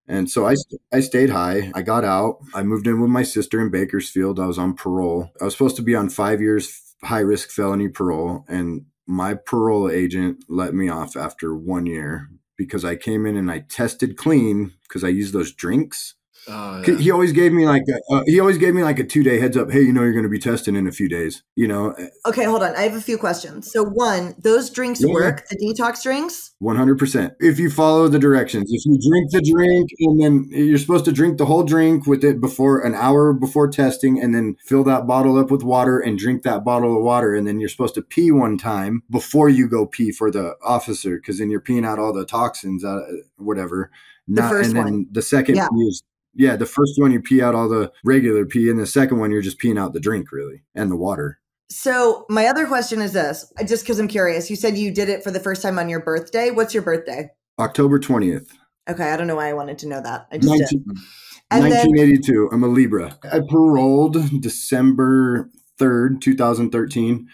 And 0.07 0.29
so 0.29 0.47
I, 0.47 0.55
I 0.91 1.01
stayed 1.01 1.29
high. 1.29 1.71
I 1.75 1.83
got 1.83 2.03
out. 2.03 2.39
I 2.55 2.63
moved 2.63 2.87
in 2.87 2.99
with 2.99 3.11
my 3.11 3.23
sister 3.23 3.61
in 3.61 3.69
Bakersfield. 3.69 4.39
I 4.39 4.47
was 4.47 4.57
on 4.57 4.73
parole. 4.73 5.29
I 5.39 5.45
was 5.45 5.53
supposed 5.53 5.75
to 5.75 5.83
be 5.83 5.95
on 5.95 6.09
five 6.09 6.41
years 6.41 6.95
high 7.03 7.19
risk 7.19 7.51
felony 7.51 7.89
parole. 7.89 8.43
And 8.47 8.85
my 9.07 9.33
parole 9.33 9.89
agent 9.89 10.43
let 10.47 10.73
me 10.73 10.89
off 10.89 11.15
after 11.15 11.55
one 11.55 11.85
year 11.85 12.29
because 12.57 12.85
I 12.85 12.95
came 12.95 13.25
in 13.25 13.35
and 13.35 13.51
I 13.51 13.59
tested 13.59 14.17
clean 14.17 14.73
because 14.83 15.03
I 15.03 15.09
used 15.09 15.33
those 15.33 15.53
drinks 15.53 16.15
Oh, 16.47 16.83
yeah. 16.85 16.97
He 16.97 17.11
always 17.11 17.31
gave 17.31 17.53
me 17.53 17.65
like 17.65 17.83
a, 17.87 18.13
uh, 18.13 18.23
he 18.25 18.39
always 18.39 18.57
gave 18.57 18.73
me 18.73 18.83
like 18.83 18.99
a 18.99 19.03
two 19.03 19.23
day 19.23 19.39
heads 19.39 19.55
up. 19.55 19.71
Hey, 19.71 19.81
you 19.81 19.93
know 19.93 20.01
you're 20.01 20.13
going 20.13 20.23
to 20.23 20.29
be 20.29 20.39
testing 20.39 20.75
in 20.75 20.87
a 20.87 20.91
few 20.91 21.07
days. 21.07 21.43
You 21.55 21.67
know. 21.67 21.95
Okay, 22.25 22.43
hold 22.43 22.63
on. 22.63 22.75
I 22.75 22.81
have 22.81 22.95
a 22.95 23.01
few 23.01 23.17
questions. 23.17 23.71
So 23.71 23.83
one, 23.83 24.35
those 24.37 24.69
drinks 24.69 25.01
yeah. 25.01 25.13
work. 25.13 25.47
The 25.49 25.57
detox 25.57 26.03
drinks. 26.03 26.53
One 26.59 26.75
hundred 26.75 26.97
percent. 26.97 27.33
If 27.39 27.59
you 27.59 27.69
follow 27.69 28.07
the 28.07 28.19
directions, 28.19 28.69
if 28.71 28.85
you 28.85 28.99
drink 29.09 29.31
the 29.31 29.41
drink 29.41 29.89
and 29.99 30.21
then 30.21 30.47
you're 30.49 30.77
supposed 30.77 31.05
to 31.05 31.11
drink 31.11 31.37
the 31.37 31.45
whole 31.45 31.63
drink 31.63 32.07
with 32.07 32.23
it 32.23 32.41
before 32.41 32.81
an 32.81 32.93
hour 32.95 33.33
before 33.33 33.69
testing, 33.69 34.21
and 34.21 34.35
then 34.35 34.55
fill 34.65 34.83
that 34.83 35.07
bottle 35.07 35.37
up 35.37 35.49
with 35.49 35.63
water 35.63 35.99
and 35.99 36.17
drink 36.17 36.43
that 36.43 36.63
bottle 36.65 36.97
of 36.97 37.03
water, 37.03 37.33
and 37.33 37.47
then 37.47 37.59
you're 37.59 37.69
supposed 37.69 37.95
to 37.95 38.01
pee 38.01 38.31
one 38.31 38.57
time 38.57 39.03
before 39.09 39.49
you 39.49 39.67
go 39.67 39.85
pee 39.85 40.11
for 40.11 40.29
the 40.29 40.55
officer 40.63 41.17
because 41.17 41.39
then 41.39 41.49
you're 41.49 41.61
peeing 41.61 41.85
out 41.85 41.99
all 41.99 42.13
the 42.13 42.25
toxins, 42.25 42.83
out, 42.83 43.03
whatever. 43.37 43.91
The 44.27 44.41
first 44.43 44.69
and 44.69 44.77
then 44.77 44.85
one. 44.85 45.05
the 45.11 45.21
second 45.21 45.55
yeah. 45.55 45.67
is 45.87 46.01
yeah, 46.35 46.55
the 46.55 46.65
first 46.65 46.93
one 46.97 47.11
you 47.11 47.21
pee 47.21 47.41
out 47.41 47.55
all 47.55 47.69
the 47.69 47.91
regular 48.03 48.45
pee, 48.45 48.69
and 48.69 48.79
the 48.79 48.85
second 48.85 49.19
one 49.19 49.31
you're 49.31 49.41
just 49.41 49.59
peeing 49.59 49.79
out 49.79 49.93
the 49.93 49.99
drink, 49.99 50.31
really, 50.31 50.63
and 50.75 50.91
the 50.91 50.95
water. 50.95 51.39
So 51.69 52.25
my 52.29 52.47
other 52.47 52.67
question 52.67 53.01
is 53.01 53.13
this: 53.13 53.51
just 53.65 53.83
because 53.83 53.99
I'm 53.99 54.07
curious, 54.07 54.49
you 54.49 54.55
said 54.55 54.77
you 54.77 54.93
did 54.93 55.09
it 55.09 55.23
for 55.23 55.31
the 55.31 55.39
first 55.39 55.61
time 55.61 55.79
on 55.79 55.89
your 55.89 56.01
birthday. 56.01 56.51
What's 56.51 56.73
your 56.73 56.83
birthday? 56.83 57.29
October 57.59 57.99
twentieth. 57.99 58.51
Okay, 58.89 59.11
I 59.11 59.17
don't 59.17 59.27
know 59.27 59.37
why 59.37 59.49
I 59.49 59.53
wanted 59.53 59.77
to 59.79 59.87
know 59.87 60.01
that. 60.01 60.27
I 60.31 60.37
just 60.37 60.49
19, 60.49 60.67
did. 60.67 60.97
1982. 61.49 62.33
Then, 62.33 62.47
I'm 62.51 62.63
a 62.63 62.67
Libra. 62.67 63.17
I 63.31 63.39
paroled 63.49 64.41
December 64.41 65.49
3rd, 65.79 66.19
2013 66.21 67.29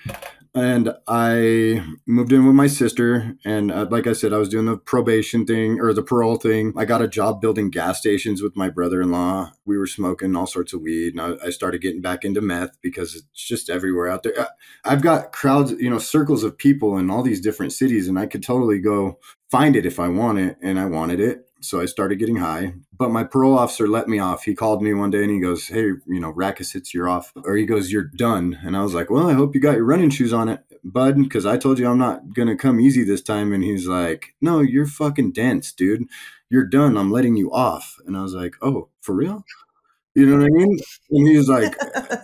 and 0.60 0.94
I 1.08 1.84
moved 2.06 2.32
in 2.32 2.46
with 2.46 2.56
my 2.56 2.68
sister. 2.68 3.36
And 3.46 3.72
uh, 3.72 3.88
like 3.90 4.06
I 4.06 4.14
said, 4.14 4.34
I 4.34 4.38
was 4.38 4.50
doing 4.50 4.66
the 4.66 4.78
probation 4.78 5.46
thing 5.46 5.80
or 5.80 5.94
the 5.94 6.04
parole 6.04 6.36
thing. 6.36 6.74
I 6.78 6.86
got 6.86 7.02
a 7.02 7.08
job 7.08 7.42
building 7.42 7.70
gas 7.70 8.00
stations 8.00 8.42
with 8.42 8.56
my 8.56 8.70
brother 8.70 9.02
in 9.02 9.12
law. 9.12 9.54
We 9.66 9.78
were 9.78 9.88
smoking 9.88 10.36
all 10.36 10.48
sorts 10.48 10.74
of 10.74 10.82
weed, 10.82 11.16
and 11.16 11.22
I, 11.22 11.48
I, 11.48 11.50
started 11.50 11.82
getting 11.82 12.02
back 12.02 12.24
into 12.24 12.42
meth 12.42 12.78
because 12.82 13.16
it's 13.16 13.46
just 13.48 13.70
everywhere 13.70 14.08
out 14.08 14.24
there. 14.24 14.48
I've 14.86 15.02
got 15.02 15.32
crowds, 15.32 15.72
you 15.72 15.90
know, 15.90 16.00
circles 16.00 16.44
of 16.44 16.58
people 16.58 16.98
in 16.98 17.10
all 17.10 17.24
these 17.24 17.42
different 17.42 17.74
cities, 17.74 18.08
and 18.08 18.20
I 18.20 18.26
could 18.26 18.44
totally 18.44 18.80
go 18.80 19.20
find 19.50 19.76
it 19.76 19.86
if 19.86 20.00
I 20.00 20.08
want 20.08 20.40
it, 20.40 20.58
and 20.62 20.80
I 20.80 20.86
wanted 20.86 21.20
it 21.20 21.49
so 21.62 21.82
I 21.82 21.86
started 21.86 22.20
getting 22.20 22.38
high. 22.38 22.74
But 22.98 23.12
my 23.12 23.24
parole 23.24 23.58
officer 23.58 23.88
let 23.88 24.08
me 24.08 24.20
off. 24.20 24.44
He 24.44 24.56
called 24.56 24.82
me 24.82 24.94
one 24.94 25.10
day 25.12 25.24
and 25.24 25.32
he 25.32 25.40
goes, 25.40 25.68
"Hey, 25.68 25.84
you 26.08 26.20
know, 26.20 26.34
Rakisits, 26.34 26.94
you're 26.94 27.10
off," 27.10 27.32
or 27.44 27.56
he 27.56 27.66
goes, 27.66 27.92
"You're 27.92 28.04
done." 28.16 28.58
And 28.64 28.76
I 28.78 28.84
was 28.84 28.94
like, 28.94 29.10
"Well, 29.10 29.30
I 29.30 29.34
hope 29.34 29.56
you 29.56 29.62
got 29.62 29.76
your 29.76 29.86
running 29.86 30.10
shoes 30.10 30.34
on 30.34 30.50
it, 30.50 30.64
bud, 30.84 31.18
because 31.22 31.46
I 31.46 31.58
told 31.58 31.80
you 31.80 31.88
I'm 31.88 31.98
not 31.98 32.34
gonna 32.34 32.56
come 32.58 32.80
easy 32.80 33.04
this 33.04 33.22
time." 33.22 33.54
And 33.54 33.64
he's 33.64 33.88
like, 33.88 34.36
"No, 34.42 34.60
you're 34.62 34.86
fucking 34.88 35.32
dense, 35.34 35.72
dude. 35.72 36.06
You're 36.50 36.66
done. 36.66 36.98
I'm 36.98 37.12
letting 37.12 37.36
you 37.38 37.52
off." 37.52 37.98
And 38.06 38.18
I 38.18 38.22
was 38.24 38.34
like, 38.34 38.56
"Oh, 38.62 38.90
for 39.02 39.16
real?" 39.16 39.44
You 40.16 40.26
know 40.26 40.38
what 40.38 40.46
I 40.46 40.50
mean? 40.50 40.80
And 41.12 41.28
he 41.28 41.38
was 41.38 41.48
like, 41.50 41.76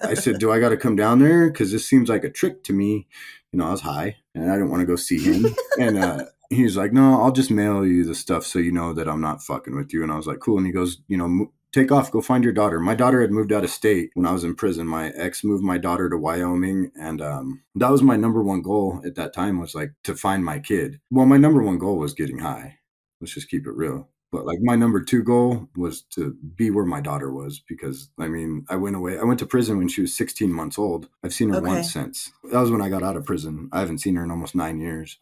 "I 0.05 0.13
said, 0.15 0.39
do 0.39 0.51
I 0.51 0.59
got 0.59 0.69
to 0.69 0.77
come 0.77 0.95
down 0.95 1.19
there? 1.19 1.49
Because 1.49 1.71
this 1.71 1.87
seems 1.87 2.09
like 2.09 2.23
a 2.23 2.29
trick 2.29 2.63
to 2.65 2.73
me." 2.73 3.07
You 3.51 3.59
know, 3.59 3.67
I 3.67 3.71
was 3.71 3.81
high 3.81 4.17
and 4.33 4.51
I 4.51 4.55
didn't 4.55 4.69
want 4.71 4.81
to 4.81 4.87
go 4.87 4.95
see 4.95 5.19
him, 5.19 5.55
and. 5.79 5.97
uh 5.97 6.25
he's 6.49 6.77
like, 6.77 6.93
no, 6.93 7.21
I'll 7.21 7.31
just 7.31 7.51
mail 7.51 7.85
you 7.85 8.05
the 8.05 8.15
stuff 8.15 8.45
so 8.45 8.59
you 8.59 8.71
know 8.71 8.93
that 8.93 9.07
I'm 9.07 9.21
not 9.21 9.43
fucking 9.43 9.75
with 9.75 9.93
you. 9.93 10.03
And 10.03 10.11
I 10.11 10.15
was 10.15 10.27
like, 10.27 10.39
cool. 10.39 10.57
And 10.57 10.65
he 10.65 10.73
goes, 10.73 11.01
you 11.07 11.17
know, 11.17 11.51
take 11.75 11.91
off, 11.91 12.11
go 12.11 12.21
find 12.21 12.43
your 12.43 12.53
daughter. 12.53 12.79
My 12.79 12.95
daughter 12.95 13.19
had 13.19 13.31
moved 13.31 13.51
out 13.51 13.65
of 13.65 13.69
state 13.69 14.11
when 14.13 14.25
I 14.25 14.31
was 14.31 14.45
in 14.45 14.55
prison. 14.55 14.87
My 14.87 15.09
ex 15.09 15.43
moved 15.43 15.63
my 15.63 15.77
daughter 15.77 16.09
to 16.09 16.17
Wyoming, 16.17 16.91
and 16.95 17.21
um, 17.21 17.63
that 17.75 17.91
was 17.91 18.01
my 18.01 18.15
number 18.15 18.41
one 18.41 18.61
goal 18.61 19.01
at 19.05 19.15
that 19.15 19.33
time 19.33 19.59
was 19.59 19.75
like 19.75 19.91
to 20.05 20.15
find 20.15 20.45
my 20.45 20.59
kid. 20.59 21.01
Well, 21.11 21.25
my 21.25 21.37
number 21.37 21.61
one 21.61 21.77
goal 21.77 21.97
was 21.97 22.13
getting 22.13 22.39
high. 22.39 22.77
Let's 23.19 23.33
just 23.33 23.49
keep 23.49 23.67
it 23.67 23.75
real. 23.75 24.07
But 24.31 24.45
like 24.45 24.59
my 24.61 24.75
number 24.75 25.01
two 25.01 25.23
goal 25.23 25.69
was 25.75 26.01
to 26.11 26.35
be 26.55 26.69
where 26.69 26.85
my 26.85 26.99
daughter 26.99 27.31
was 27.31 27.61
because 27.69 28.09
I 28.19 28.27
mean 28.27 28.65
I 28.69 28.75
went 28.75 28.95
away. 28.95 29.17
I 29.17 29.23
went 29.23 29.39
to 29.39 29.45
prison 29.45 29.77
when 29.77 29.87
she 29.87 30.01
was 30.01 30.15
16 30.15 30.51
months 30.51 30.77
old. 30.77 31.07
I've 31.23 31.33
seen 31.33 31.49
her 31.49 31.57
okay. 31.57 31.67
once 31.67 31.93
since. 31.93 32.31
That 32.51 32.59
was 32.59 32.69
when 32.69 32.81
I 32.81 32.89
got 32.89 33.03
out 33.03 33.15
of 33.15 33.25
prison. 33.25 33.69
I 33.71 33.79
haven't 33.79 33.99
seen 33.99 34.15
her 34.15 34.23
in 34.23 34.31
almost 34.31 34.53
nine 34.53 34.81
years 34.81 35.17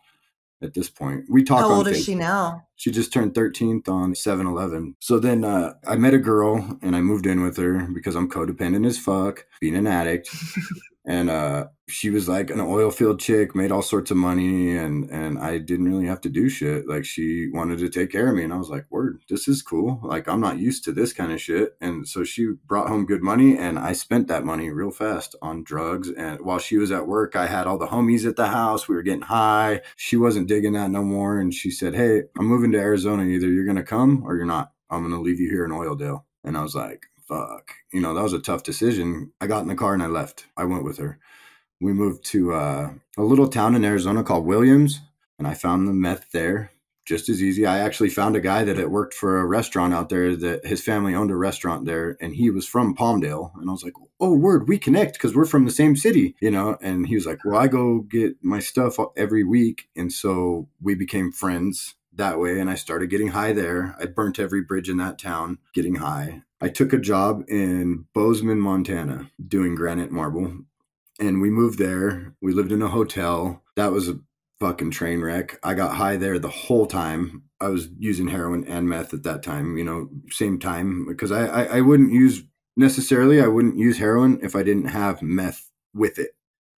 at 0.64 0.74
this 0.74 0.89
point. 0.89 1.26
We 1.30 1.43
talk. 1.43 1.59
How 1.59 1.72
old 1.72 1.88
is 1.88 2.03
she 2.03 2.16
now? 2.16 2.68
She 2.76 2.91
just 2.91 3.14
turned 3.14 3.34
13th 3.34 3.88
on 3.88 4.14
7-Eleven. 4.14 4.95
So 4.99 5.20
then 5.20 5.43
uh, 5.43 5.74
I 5.88 5.95
met 5.95 6.14
a 6.14 6.20
girl 6.20 6.78
and 6.82 6.95
I 6.95 7.01
moved 7.01 7.26
in 7.26 7.41
with 7.41 7.57
her 7.57 7.88
because 7.93 8.16
I'm 8.16 8.30
codependent 8.30 8.86
as 8.86 8.97
fuck, 8.97 9.45
being 9.61 9.76
an 9.76 9.88
addict. 9.88 10.30
and 11.05 11.29
uh, 11.29 11.67
she 11.89 12.09
was 12.09 12.29
like 12.29 12.49
an 12.49 12.61
oil 12.61 12.89
field 12.89 13.19
chick, 13.19 13.55
made 13.55 13.71
all 13.71 13.81
sorts 13.81 14.09
of 14.09 14.17
money, 14.17 14.75
and 14.75 15.09
and 15.09 15.37
I 15.37 15.57
didn't 15.57 15.91
really 15.91 16.07
have 16.07 16.21
to 16.21 16.29
do 16.29 16.47
shit. 16.47 16.87
Like 16.87 17.03
she 17.03 17.49
wanted 17.49 17.79
to 17.79 17.89
take 17.89 18.11
care 18.11 18.29
of 18.29 18.35
me, 18.35 18.43
and 18.43 18.53
I 18.53 18.57
was 18.57 18.69
like, 18.69 18.85
"Word, 18.89 19.21
this 19.29 19.47
is 19.47 19.61
cool." 19.61 19.99
Like 20.01 20.29
I'm 20.29 20.39
not 20.39 20.59
used 20.59 20.85
to 20.85 20.93
this 20.93 21.11
kind 21.11 21.33
of 21.33 21.41
shit, 21.41 21.75
and 21.81 22.07
so 22.07 22.23
she 22.23 22.53
brought 22.65 22.87
home 22.87 23.05
good 23.05 23.21
money, 23.21 23.57
and 23.57 23.77
I 23.77 23.93
spent 23.93 24.27
that 24.29 24.45
money 24.45 24.69
real 24.69 24.91
fast 24.91 25.35
on 25.41 25.63
drugs. 25.63 26.09
And 26.09 26.39
while 26.41 26.59
she 26.59 26.77
was 26.77 26.91
at 26.91 27.07
work, 27.07 27.35
I 27.35 27.47
had 27.47 27.67
all 27.67 27.77
the 27.77 27.87
homies 27.87 28.25
at 28.27 28.37
the 28.37 28.47
house. 28.47 28.87
We 28.87 28.95
were 28.95 29.03
getting 29.03 29.21
high. 29.23 29.81
She 29.97 30.15
wasn't 30.15 30.47
digging 30.47 30.73
that 30.73 30.91
no 30.91 31.03
more, 31.03 31.37
and 31.37 31.53
she 31.53 31.69
said, 31.69 31.95
"Hey, 31.95 32.23
I'm 32.37 32.45
moving 32.45 32.71
to 32.71 32.79
Arizona. 32.79 33.23
Either 33.23 33.47
you're 33.47 33.65
gonna 33.65 33.83
come 33.83 34.23
or 34.25 34.35
you're 34.37 34.45
not. 34.45 34.71
I'm 34.89 35.03
gonna 35.03 35.21
leave 35.21 35.39
you 35.39 35.49
here 35.49 35.65
in 35.65 35.71
Oildale." 35.71 36.23
And 36.45 36.57
I 36.57 36.63
was 36.63 36.75
like, 36.75 37.07
fuck. 37.34 37.75
You 37.91 38.01
know, 38.01 38.13
that 38.13 38.23
was 38.23 38.34
a 38.34 38.39
tough 38.39 38.63
decision. 38.63 39.31
I 39.41 39.47
got 39.47 39.61
in 39.61 39.67
the 39.67 39.75
car 39.75 39.93
and 39.93 40.03
I 40.03 40.07
left. 40.07 40.47
I 40.57 40.65
went 40.65 40.84
with 40.84 40.97
her. 40.97 41.19
we 41.81 41.93
moved 41.93 42.23
to 42.25 42.53
uh, 42.53 42.93
a 43.17 43.23
little 43.23 43.47
town 43.47 43.75
in 43.75 43.84
Arizona 43.84 44.23
called 44.23 44.45
Williams, 44.45 45.01
and 45.38 45.47
I 45.47 45.53
found 45.53 45.88
the 45.88 45.93
meth 45.93 46.31
there 46.31 46.71
just 47.05 47.27
as 47.27 47.43
easy. 47.43 47.65
I 47.65 47.79
actually 47.79 48.09
found 48.09 48.36
a 48.36 48.41
guy 48.41 48.63
that 48.63 48.77
had 48.77 48.88
worked 48.88 49.13
for 49.13 49.39
a 49.39 49.45
restaurant 49.45 49.93
out 49.93 50.09
there 50.09 50.36
that 50.36 50.65
his 50.65 50.81
family 50.81 51.13
owned 51.13 51.31
a 51.31 51.36
restaurant 51.36 51.86
there 51.86 52.17
and 52.21 52.34
he 52.34 52.49
was 52.49 52.65
from 52.65 52.95
Palmdale. 52.95 53.51
And 53.59 53.69
I 53.69 53.73
was 53.73 53.84
like, 53.84 53.93
oh, 54.19 54.34
word, 54.34 54.69
we 54.69 54.77
connect 54.77 55.13
because 55.13 55.36
we're 55.36 55.45
from 55.45 55.65
the 55.65 55.71
same 55.71 55.95
city, 55.95 56.36
you 56.39 56.49
know? 56.49 56.77
And 56.81 57.07
he 57.07 57.15
was 57.15 57.25
like, 57.25 57.43
well, 57.43 57.59
I 57.59 57.67
go 57.67 57.99
get 57.99 58.38
my 58.41 58.59
stuff 58.59 58.97
every 59.17 59.43
week. 59.43 59.89
And 59.95 60.13
so 60.13 60.69
we 60.81 60.95
became 60.95 61.31
friends 61.31 61.95
that 62.13 62.39
way. 62.39 62.59
And 62.59 62.69
I 62.69 62.75
started 62.75 63.09
getting 63.09 63.29
high 63.29 63.51
there. 63.51 63.95
I 63.99 64.05
burnt 64.05 64.39
every 64.39 64.61
bridge 64.61 64.89
in 64.89 64.97
that 64.97 65.19
town 65.19 65.57
getting 65.73 65.95
high. 65.95 66.43
I 66.64 66.70
took 66.70 66.93
a 66.93 66.97
job 66.97 67.43
in 67.49 68.05
Bozeman, 68.14 68.61
Montana, 68.61 69.30
doing 69.45 69.76
granite 69.76 70.11
marble. 70.11 70.59
And 71.20 71.41
we 71.41 71.49
moved 71.49 71.78
there. 71.78 72.36
We 72.41 72.53
lived 72.53 72.72
in 72.72 72.82
a 72.82 72.88
hotel. 72.88 73.61
That 73.76 73.91
was 73.91 74.07
a 74.07 74.22
fucking 74.61 74.91
train 74.91 75.20
wreck. 75.20 75.59
I 75.61 75.74
got 75.74 75.95
high 75.95 76.16
there 76.16 76.39
the 76.39 76.47
whole 76.47 76.86
time. 76.86 77.43
I 77.59 77.68
was 77.68 77.89
using 77.99 78.30
heroin 78.30 78.64
and 78.64 78.88
meth 78.88 79.14
at 79.14 79.24
that 79.24 79.43
time, 79.43 79.78
you 79.78 79.84
know, 79.84 80.09
same 80.30 80.57
time 80.57 81.05
because 81.05 81.34
I, 81.34 81.47
I, 81.47 81.64
I 81.78 81.82
wouldn't 81.82 82.14
use 82.14 82.43
necessarily, 82.78 83.41
I 83.41 83.47
wouldn't 83.47 83.78
use 83.78 83.97
heroin 83.97 84.39
if 84.41 84.55
I 84.55 84.64
didn't 84.64 84.86
have 84.86 85.22
meth 85.22 85.70
with 85.93 86.18
it. 86.18 86.32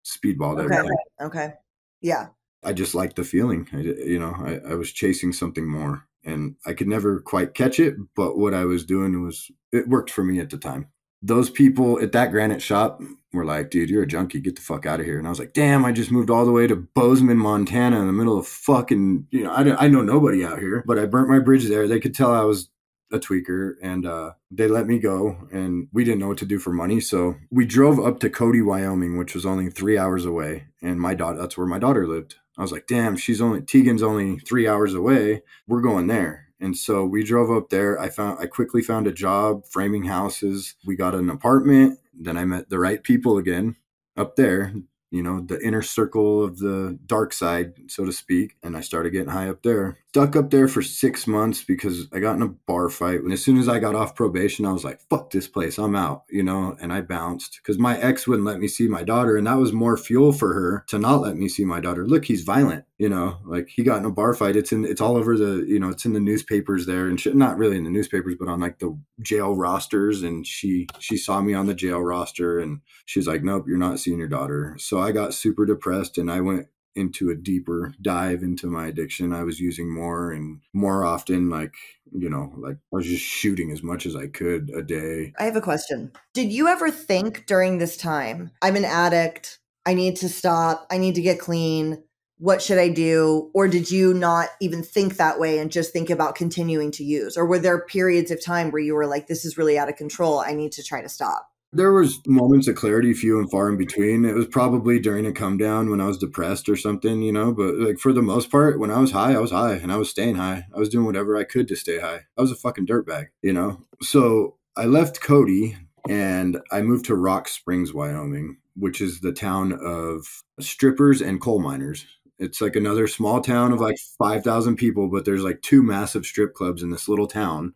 Speedball. 0.03 0.59
Okay. 0.59 0.75
Everything. 0.75 0.97
Okay. 1.21 1.53
Yeah. 2.01 2.29
I 2.63 2.73
just 2.73 2.95
liked 2.95 3.17
the 3.17 3.23
feeling. 3.23 3.67
I, 3.71 3.81
you 3.81 4.17
know, 4.17 4.33
I, 4.35 4.71
I 4.71 4.73
was 4.73 4.91
chasing 4.91 5.31
something 5.31 5.67
more 5.67 6.07
and 6.25 6.55
I 6.65 6.73
could 6.73 6.87
never 6.87 7.19
quite 7.19 7.53
catch 7.53 7.79
it, 7.79 7.95
but 8.15 8.37
what 8.37 8.53
I 8.53 8.65
was 8.65 8.85
doing 8.85 9.23
was, 9.23 9.51
it 9.71 9.87
worked 9.87 10.09
for 10.09 10.23
me 10.23 10.39
at 10.39 10.49
the 10.49 10.57
time 10.57 10.87
those 11.25 11.49
people 11.49 11.99
at 12.01 12.11
that 12.11 12.29
granite 12.29 12.61
shop 12.61 13.01
were 13.33 13.45
like, 13.45 13.71
dude, 13.71 13.89
you're 13.89 14.03
a 14.03 14.07
junkie. 14.07 14.39
Get 14.39 14.55
the 14.55 14.61
fuck 14.61 14.85
out 14.85 14.99
of 14.99 15.07
here. 15.07 15.17
And 15.17 15.25
I 15.25 15.31
was 15.31 15.39
like, 15.39 15.53
damn, 15.53 15.83
I 15.83 15.91
just 15.91 16.11
moved 16.11 16.29
all 16.29 16.45
the 16.45 16.51
way 16.51 16.67
to 16.67 16.75
Bozeman, 16.75 17.37
Montana 17.37 17.99
in 17.99 18.05
the 18.05 18.13
middle 18.13 18.37
of 18.37 18.47
fucking, 18.47 19.27
you 19.31 19.43
know, 19.43 19.51
I, 19.51 19.85
I 19.85 19.87
know 19.87 20.03
nobody 20.03 20.45
out 20.45 20.59
here, 20.59 20.83
but 20.85 20.99
I 20.99 21.05
burnt 21.05 21.29
my 21.29 21.39
bridge 21.39 21.65
there. 21.65 21.87
They 21.87 21.99
could 21.99 22.13
tell 22.13 22.31
I 22.31 22.43
was 22.43 22.69
a 23.11 23.17
tweaker 23.17 23.73
and 23.81 24.05
uh, 24.05 24.33
they 24.51 24.67
let 24.67 24.85
me 24.85 24.99
go 24.99 25.47
and 25.51 25.87
we 25.91 26.03
didn't 26.03 26.19
know 26.19 26.27
what 26.27 26.37
to 26.39 26.45
do 26.45 26.59
for 26.59 26.71
money. 26.71 26.99
So 26.99 27.35
we 27.49 27.65
drove 27.65 27.99
up 27.99 28.19
to 28.19 28.29
Cody, 28.29 28.61
Wyoming, 28.61 29.17
which 29.17 29.33
was 29.33 29.47
only 29.47 29.69
three 29.71 29.97
hours 29.97 30.25
away. 30.25 30.65
And 30.81 31.01
my 31.01 31.15
daughter, 31.15 31.39
that's 31.39 31.57
where 31.57 31.67
my 31.67 31.79
daughter 31.79 32.07
lived. 32.07 32.35
I 32.57 32.61
was 32.61 32.71
like, 32.71 32.87
damn, 32.87 33.17
she's 33.17 33.41
only, 33.41 33.61
Tegan's 33.61 34.03
only 34.03 34.37
three 34.39 34.67
hours 34.67 34.93
away. 34.93 35.43
We're 35.67 35.81
going 35.81 36.07
there. 36.07 36.47
And 36.59 36.77
so 36.77 37.05
we 37.05 37.23
drove 37.23 37.51
up 37.51 37.69
there. 37.69 37.99
I 37.99 38.09
found 38.09 38.39
I 38.39 38.47
quickly 38.47 38.81
found 38.81 39.07
a 39.07 39.11
job 39.11 39.65
framing 39.69 40.05
houses. 40.05 40.75
We 40.85 40.95
got 40.95 41.13
an 41.13 41.29
apartment. 41.29 41.99
Then 42.13 42.37
I 42.37 42.45
met 42.45 42.69
the 42.69 42.79
right 42.79 43.03
people 43.03 43.37
again 43.37 43.75
up 44.15 44.37
there 44.37 44.73
you 45.15 45.23
know, 45.23 45.39
the 45.39 45.61
inner 45.65 45.81
circle 45.81 46.43
of 46.43 46.59
the 46.59 46.99
dark 47.05 47.31
side, 47.31 47.73
so 47.87 48.03
to 48.03 48.11
speak. 48.11 48.57
And 48.61 48.75
I 48.75 48.81
started 48.81 49.11
getting 49.11 49.29
high 49.29 49.47
up 49.47 49.63
there. 49.63 49.97
Stuck 50.15 50.37
up 50.37 50.49
there 50.49 50.69
for 50.69 50.81
six 50.81 51.27
months 51.27 51.61
because 51.61 52.07
I 52.13 52.19
got 52.19 52.37
in 52.37 52.41
a 52.41 52.47
bar 52.47 52.87
fight. 52.87 53.19
And 53.19 53.33
as 53.33 53.43
soon 53.43 53.57
as 53.57 53.67
I 53.67 53.79
got 53.79 53.95
off 53.95 54.15
probation, 54.15 54.65
I 54.65 54.71
was 54.71 54.85
like, 54.85 55.01
fuck 55.09 55.29
this 55.29 55.49
place, 55.49 55.77
I'm 55.77 55.93
out, 55.93 56.23
you 56.29 56.41
know, 56.41 56.77
and 56.79 56.93
I 56.93 57.01
bounced 57.01 57.59
because 57.61 57.77
my 57.77 57.99
ex 57.99 58.25
wouldn't 58.25 58.47
let 58.47 58.61
me 58.61 58.69
see 58.69 58.87
my 58.87 59.03
daughter. 59.03 59.35
And 59.35 59.45
that 59.45 59.57
was 59.57 59.73
more 59.73 59.97
fuel 59.97 60.31
for 60.31 60.53
her 60.53 60.85
to 60.87 60.99
not 60.99 61.19
let 61.19 61.35
me 61.35 61.49
see 61.49 61.65
my 61.65 61.81
daughter. 61.81 62.07
Look, 62.07 62.23
he's 62.23 62.43
violent, 62.43 62.85
you 62.97 63.09
know, 63.09 63.39
like 63.43 63.67
he 63.67 63.83
got 63.83 63.97
in 63.97 64.05
a 64.05 64.09
bar 64.09 64.33
fight. 64.33 64.55
It's 64.55 64.71
in, 64.71 64.85
it's 64.85 65.01
all 65.01 65.17
over 65.17 65.37
the, 65.37 65.65
you 65.67 65.81
know, 65.81 65.89
it's 65.89 66.05
in 66.05 66.13
the 66.13 66.21
newspapers 66.21 66.85
there 66.85 67.09
and 67.09 67.19
shit. 67.19 67.35
Not 67.35 67.57
really 67.57 67.75
in 67.75 67.83
the 67.83 67.89
newspapers, 67.89 68.35
but 68.39 68.47
on 68.47 68.61
like 68.61 68.79
the 68.79 68.97
jail 69.21 69.53
rosters. 69.53 70.23
And 70.23 70.47
she, 70.47 70.87
she 70.97 71.17
saw 71.17 71.41
me 71.41 71.53
on 71.53 71.65
the 71.65 71.75
jail 71.75 71.99
roster 71.99 72.57
and 72.57 72.79
she's 73.05 73.27
like, 73.27 73.43
nope, 73.43 73.65
you're 73.67 73.77
not 73.77 73.99
seeing 73.99 74.19
your 74.19 74.29
daughter. 74.29 74.77
So 74.79 74.97
I 74.97 75.11
got 75.11 75.33
super 75.33 75.65
depressed 75.65 76.17
and 76.17 76.31
I 76.31 76.39
went 76.39 76.67
into 76.95 77.29
a 77.29 77.35
deeper 77.35 77.93
dive 78.01 78.41
into 78.41 78.67
my 78.67 78.87
addiction. 78.87 79.33
I 79.33 79.43
was 79.43 79.59
using 79.59 79.93
more 79.93 80.31
and 80.31 80.61
more 80.73 81.05
often, 81.05 81.49
like, 81.49 81.73
you 82.11 82.29
know, 82.29 82.53
like 82.57 82.75
I 82.75 82.95
was 82.95 83.05
just 83.05 83.23
shooting 83.23 83.71
as 83.71 83.83
much 83.83 84.05
as 84.05 84.15
I 84.15 84.27
could 84.27 84.69
a 84.75 84.81
day. 84.81 85.33
I 85.37 85.43
have 85.43 85.55
a 85.55 85.61
question. 85.61 86.11
Did 86.33 86.51
you 86.51 86.67
ever 86.67 86.89
think 86.89 87.45
during 87.45 87.77
this 87.77 87.97
time, 87.97 88.51
I'm 88.61 88.75
an 88.75 88.85
addict, 88.85 89.59
I 89.85 89.93
need 89.93 90.15
to 90.17 90.29
stop, 90.29 90.87
I 90.89 90.97
need 90.97 91.15
to 91.15 91.21
get 91.21 91.39
clean? 91.39 92.03
What 92.37 92.61
should 92.61 92.77
I 92.77 92.89
do? 92.89 93.49
Or 93.53 93.67
did 93.67 93.89
you 93.89 94.13
not 94.13 94.49
even 94.59 94.83
think 94.83 95.15
that 95.15 95.39
way 95.39 95.57
and 95.59 95.71
just 95.71 95.93
think 95.93 96.09
about 96.09 96.35
continuing 96.35 96.91
to 96.91 97.03
use? 97.03 97.37
Or 97.37 97.45
were 97.45 97.59
there 97.59 97.79
periods 97.85 98.29
of 98.29 98.43
time 98.43 98.71
where 98.71 98.81
you 98.81 98.93
were 98.93 99.07
like, 99.07 99.27
this 99.27 99.45
is 99.45 99.57
really 99.57 99.77
out 99.77 99.87
of 99.87 99.95
control? 99.95 100.39
I 100.39 100.53
need 100.53 100.73
to 100.73 100.83
try 100.83 101.01
to 101.01 101.07
stop? 101.07 101.49
There 101.75 101.91
was 101.91 102.21
moments 102.25 102.67
of 102.67 102.75
clarity, 102.75 103.13
few 103.13 103.37
and 103.39 103.51
far 103.51 103.69
in 103.69 103.77
between. 103.77 104.23
It 104.23 104.33
was 104.33 104.47
probably 104.47 104.99
during 104.99 105.25
a 105.25 105.33
come 105.33 105.57
down 105.57 105.89
when 105.89 105.99
I 105.99 106.07
was 106.07 106.17
depressed 106.17 106.69
or 106.69 106.75
something, 106.75 107.21
you 107.21 107.31
know. 107.31 107.53
But 107.53 107.75
like 107.75 107.99
for 107.99 108.13
the 108.13 108.21
most 108.21 108.49
part, 108.49 108.79
when 108.79 108.91
I 108.91 108.99
was 108.99 109.11
high, 109.11 109.33
I 109.33 109.39
was 109.39 109.51
high, 109.51 109.73
and 109.73 109.91
I 109.91 109.97
was 109.97 110.09
staying 110.09 110.35
high. 110.35 110.65
I 110.73 110.79
was 110.79 110.89
doing 110.89 111.05
whatever 111.05 111.35
I 111.37 111.43
could 111.43 111.67
to 111.67 111.75
stay 111.75 111.99
high. 111.99 112.21
I 112.37 112.41
was 112.41 112.51
a 112.51 112.55
fucking 112.55 112.87
dirtbag, 112.87 113.27
you 113.41 113.51
know. 113.51 113.81
So 114.01 114.55
I 114.77 114.85
left 114.85 115.21
Cody 115.21 115.77
and 116.07 116.59
I 116.71 116.81
moved 116.81 117.05
to 117.05 117.15
Rock 117.15 117.47
Springs, 117.47 117.93
Wyoming, 117.93 118.57
which 118.75 119.01
is 119.01 119.19
the 119.19 119.33
town 119.33 119.73
of 119.73 120.25
strippers 120.59 121.21
and 121.21 121.41
coal 121.41 121.59
miners. 121.59 122.05
It's 122.37 122.61
like 122.61 122.75
another 122.75 123.07
small 123.07 123.41
town 123.41 123.71
of 123.71 123.79
like 123.79 123.97
5,000 124.17 124.75
people, 124.75 125.09
but 125.09 125.25
there's 125.25 125.43
like 125.43 125.61
two 125.61 125.81
massive 125.81 126.25
strip 126.25 126.53
clubs 126.53 126.83
in 126.83 126.89
this 126.89 127.07
little 127.07 127.27
town 127.27 127.73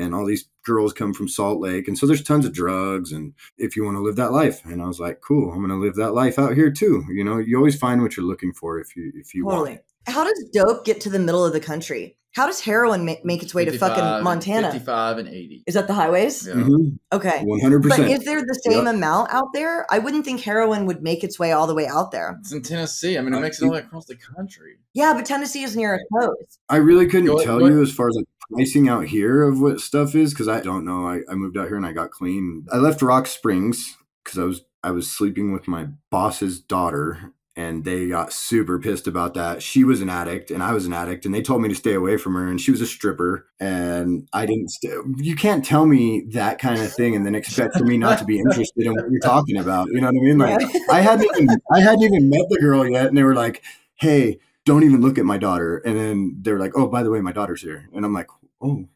and 0.00 0.14
all 0.14 0.24
these 0.24 0.48
girls 0.64 0.92
come 0.92 1.12
from 1.12 1.28
Salt 1.28 1.60
Lake. 1.60 1.88
And 1.88 1.96
so 1.96 2.06
there's 2.06 2.22
tons 2.22 2.46
of 2.46 2.52
drugs. 2.52 3.12
And 3.12 3.34
if 3.58 3.76
you 3.76 3.84
want 3.84 3.96
to 3.96 4.02
live 4.02 4.16
that 4.16 4.32
life, 4.32 4.64
and 4.64 4.82
I 4.82 4.86
was 4.86 5.00
like, 5.00 5.20
cool, 5.20 5.52
I'm 5.52 5.58
going 5.58 5.70
to 5.70 5.76
live 5.76 5.96
that 5.96 6.12
life 6.12 6.38
out 6.38 6.54
here 6.54 6.70
too. 6.70 7.04
You 7.10 7.24
know, 7.24 7.38
you 7.38 7.56
always 7.56 7.78
find 7.78 8.02
what 8.02 8.16
you're 8.16 8.26
looking 8.26 8.52
for 8.52 8.78
if 8.78 8.96
you, 8.96 9.12
if 9.14 9.34
you 9.34 9.44
totally. 9.44 9.70
want. 9.70 9.80
How 10.06 10.24
does 10.24 10.48
dope 10.52 10.84
get 10.84 11.00
to 11.02 11.10
the 11.10 11.18
middle 11.18 11.44
of 11.44 11.52
the 11.52 11.60
country? 11.60 12.16
How 12.32 12.46
does 12.46 12.60
heroin 12.60 13.04
make, 13.04 13.24
make 13.24 13.42
its 13.42 13.54
way 13.54 13.64
to 13.64 13.76
fucking 13.76 14.22
Montana? 14.22 14.70
55 14.70 15.18
and 15.18 15.28
80. 15.28 15.64
Is 15.66 15.74
that 15.74 15.88
the 15.88 15.94
highways? 15.94 16.46
Yeah. 16.46 16.54
Mm-hmm. 16.54 16.96
Okay. 17.12 17.44
100%. 17.44 17.88
But 17.88 18.00
is 18.00 18.24
there 18.24 18.40
the 18.40 18.60
same 18.64 18.84
yep. 18.84 18.94
amount 18.94 19.32
out 19.32 19.48
there? 19.52 19.84
I 19.90 19.98
wouldn't 19.98 20.24
think 20.24 20.40
heroin 20.40 20.86
would 20.86 21.02
make 21.02 21.24
its 21.24 21.40
way 21.40 21.50
all 21.50 21.66
the 21.66 21.74
way 21.74 21.88
out 21.88 22.12
there. 22.12 22.36
It's 22.40 22.52
in 22.52 22.62
Tennessee. 22.62 23.18
I 23.18 23.20
mean, 23.20 23.34
it 23.34 23.40
makes 23.40 23.60
it 23.60 23.64
all 23.64 23.70
the 23.70 23.78
way 23.78 23.80
across 23.80 24.06
the 24.06 24.14
country. 24.14 24.76
Yeah, 24.94 25.12
but 25.12 25.26
Tennessee 25.26 25.64
is 25.64 25.76
near 25.76 25.96
a 25.96 26.20
coast. 26.20 26.60
I 26.68 26.76
really 26.76 27.06
couldn't 27.06 27.26
go, 27.26 27.42
tell 27.42 27.58
go, 27.58 27.66
you 27.66 27.82
as 27.82 27.92
far 27.92 28.08
as 28.08 28.14
like 28.14 28.26
pricing 28.52 28.88
out 28.88 29.06
here 29.06 29.42
of 29.42 29.60
what 29.60 29.80
stuff 29.80 30.14
is 30.14 30.32
because 30.32 30.48
I 30.48 30.60
don't 30.60 30.84
know. 30.84 31.06
I, 31.06 31.20
I 31.30 31.34
moved 31.34 31.56
out 31.56 31.68
here 31.68 31.76
and 31.76 31.86
I 31.86 31.92
got 31.92 32.10
clean. 32.10 32.66
I 32.72 32.76
left 32.76 33.02
Rock 33.02 33.26
Springs 33.26 33.96
because 34.24 34.38
I 34.38 34.44
was 34.44 34.62
I 34.82 34.90
was 34.92 35.10
sleeping 35.10 35.52
with 35.52 35.68
my 35.68 35.88
boss's 36.10 36.58
daughter 36.58 37.32
and 37.56 37.84
they 37.84 38.08
got 38.08 38.32
super 38.32 38.78
pissed 38.78 39.06
about 39.06 39.34
that. 39.34 39.62
She 39.62 39.84
was 39.84 40.00
an 40.00 40.08
addict 40.08 40.50
and 40.50 40.62
I 40.62 40.72
was 40.72 40.86
an 40.86 40.92
addict 40.92 41.26
and 41.26 41.34
they 41.34 41.42
told 41.42 41.60
me 41.60 41.68
to 41.68 41.74
stay 41.74 41.94
away 41.94 42.16
from 42.16 42.34
her 42.34 42.48
and 42.48 42.60
she 42.60 42.70
was 42.70 42.80
a 42.80 42.86
stripper 42.86 43.46
and 43.58 44.28
I 44.32 44.46
didn't 44.46 44.70
stay. 44.70 44.94
You 45.18 45.36
can't 45.36 45.64
tell 45.64 45.84
me 45.84 46.22
that 46.30 46.58
kind 46.58 46.80
of 46.80 46.92
thing 46.92 47.14
and 47.14 47.26
then 47.26 47.34
expect 47.34 47.76
for 47.76 47.84
me 47.84 47.98
not 47.98 48.18
to 48.20 48.24
be 48.24 48.38
interested 48.38 48.86
in 48.86 48.92
what 48.92 49.10
you're 49.10 49.20
talking 49.20 49.58
about. 49.58 49.88
You 49.88 50.00
know 50.00 50.06
what 50.06 50.16
I 50.16 50.24
mean? 50.24 50.38
Like 50.38 50.90
I 50.90 51.00
hadn't 51.00 51.28
even 51.36 51.48
I 51.72 51.80
hadn't 51.80 52.02
even 52.02 52.30
met 52.30 52.46
the 52.48 52.58
girl 52.58 52.88
yet 52.88 53.06
and 53.06 53.18
they 53.18 53.24
were 53.24 53.34
like, 53.34 53.62
"Hey, 53.96 54.38
don't 54.64 54.84
even 54.84 55.00
look 55.02 55.18
at 55.18 55.24
my 55.24 55.36
daughter." 55.36 55.78
And 55.78 55.96
then 55.98 56.38
they 56.40 56.52
were 56.52 56.58
like, 56.58 56.72
"Oh, 56.76 56.86
by 56.86 57.02
the 57.02 57.10
way, 57.10 57.20
my 57.20 57.32
daughter's 57.32 57.62
here." 57.62 57.88
And 57.94 58.04
I'm 58.04 58.14
like, 58.14 58.28
"Oh, 58.60 58.88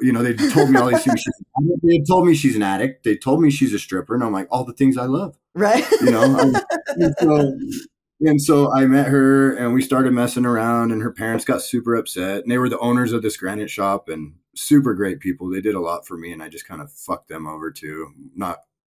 you 0.00 0.12
know, 0.12 0.22
they 0.22 0.34
told 0.34 0.70
me 0.70 0.78
all 0.78 0.88
these 0.88 1.04
things. 1.04 1.22
they 1.82 2.02
told 2.06 2.26
me 2.26 2.34
she's 2.34 2.56
an 2.56 2.62
addict. 2.62 3.04
They 3.04 3.16
told 3.16 3.42
me 3.42 3.50
she's 3.50 3.74
a 3.74 3.78
stripper, 3.78 4.14
and 4.14 4.24
I'm 4.24 4.32
like, 4.32 4.48
all 4.50 4.64
the 4.64 4.72
things 4.72 4.96
I 4.96 5.04
love, 5.04 5.36
right? 5.54 5.84
You 6.00 6.10
know, 6.10 6.52
and 6.86 7.14
so, 7.20 7.58
and 8.20 8.42
so 8.42 8.72
I 8.72 8.86
met 8.86 9.08
her, 9.08 9.54
and 9.54 9.74
we 9.74 9.82
started 9.82 10.12
messing 10.12 10.46
around, 10.46 10.92
and 10.92 11.02
her 11.02 11.12
parents 11.12 11.44
got 11.44 11.62
super 11.62 11.94
upset, 11.94 12.42
and 12.42 12.50
they 12.50 12.58
were 12.58 12.68
the 12.68 12.78
owners 12.78 13.12
of 13.12 13.22
this 13.22 13.36
granite 13.36 13.70
shop, 13.70 14.08
and 14.08 14.34
super 14.54 14.94
great 14.94 15.20
people. 15.20 15.50
They 15.50 15.60
did 15.60 15.74
a 15.74 15.80
lot 15.80 16.06
for 16.06 16.16
me, 16.16 16.32
and 16.32 16.42
I 16.42 16.48
just 16.48 16.66
kind 16.66 16.80
of 16.80 16.92
fucked 16.92 17.28
them 17.28 17.46
over 17.46 17.70
too. 17.70 18.12
Not 18.34 18.58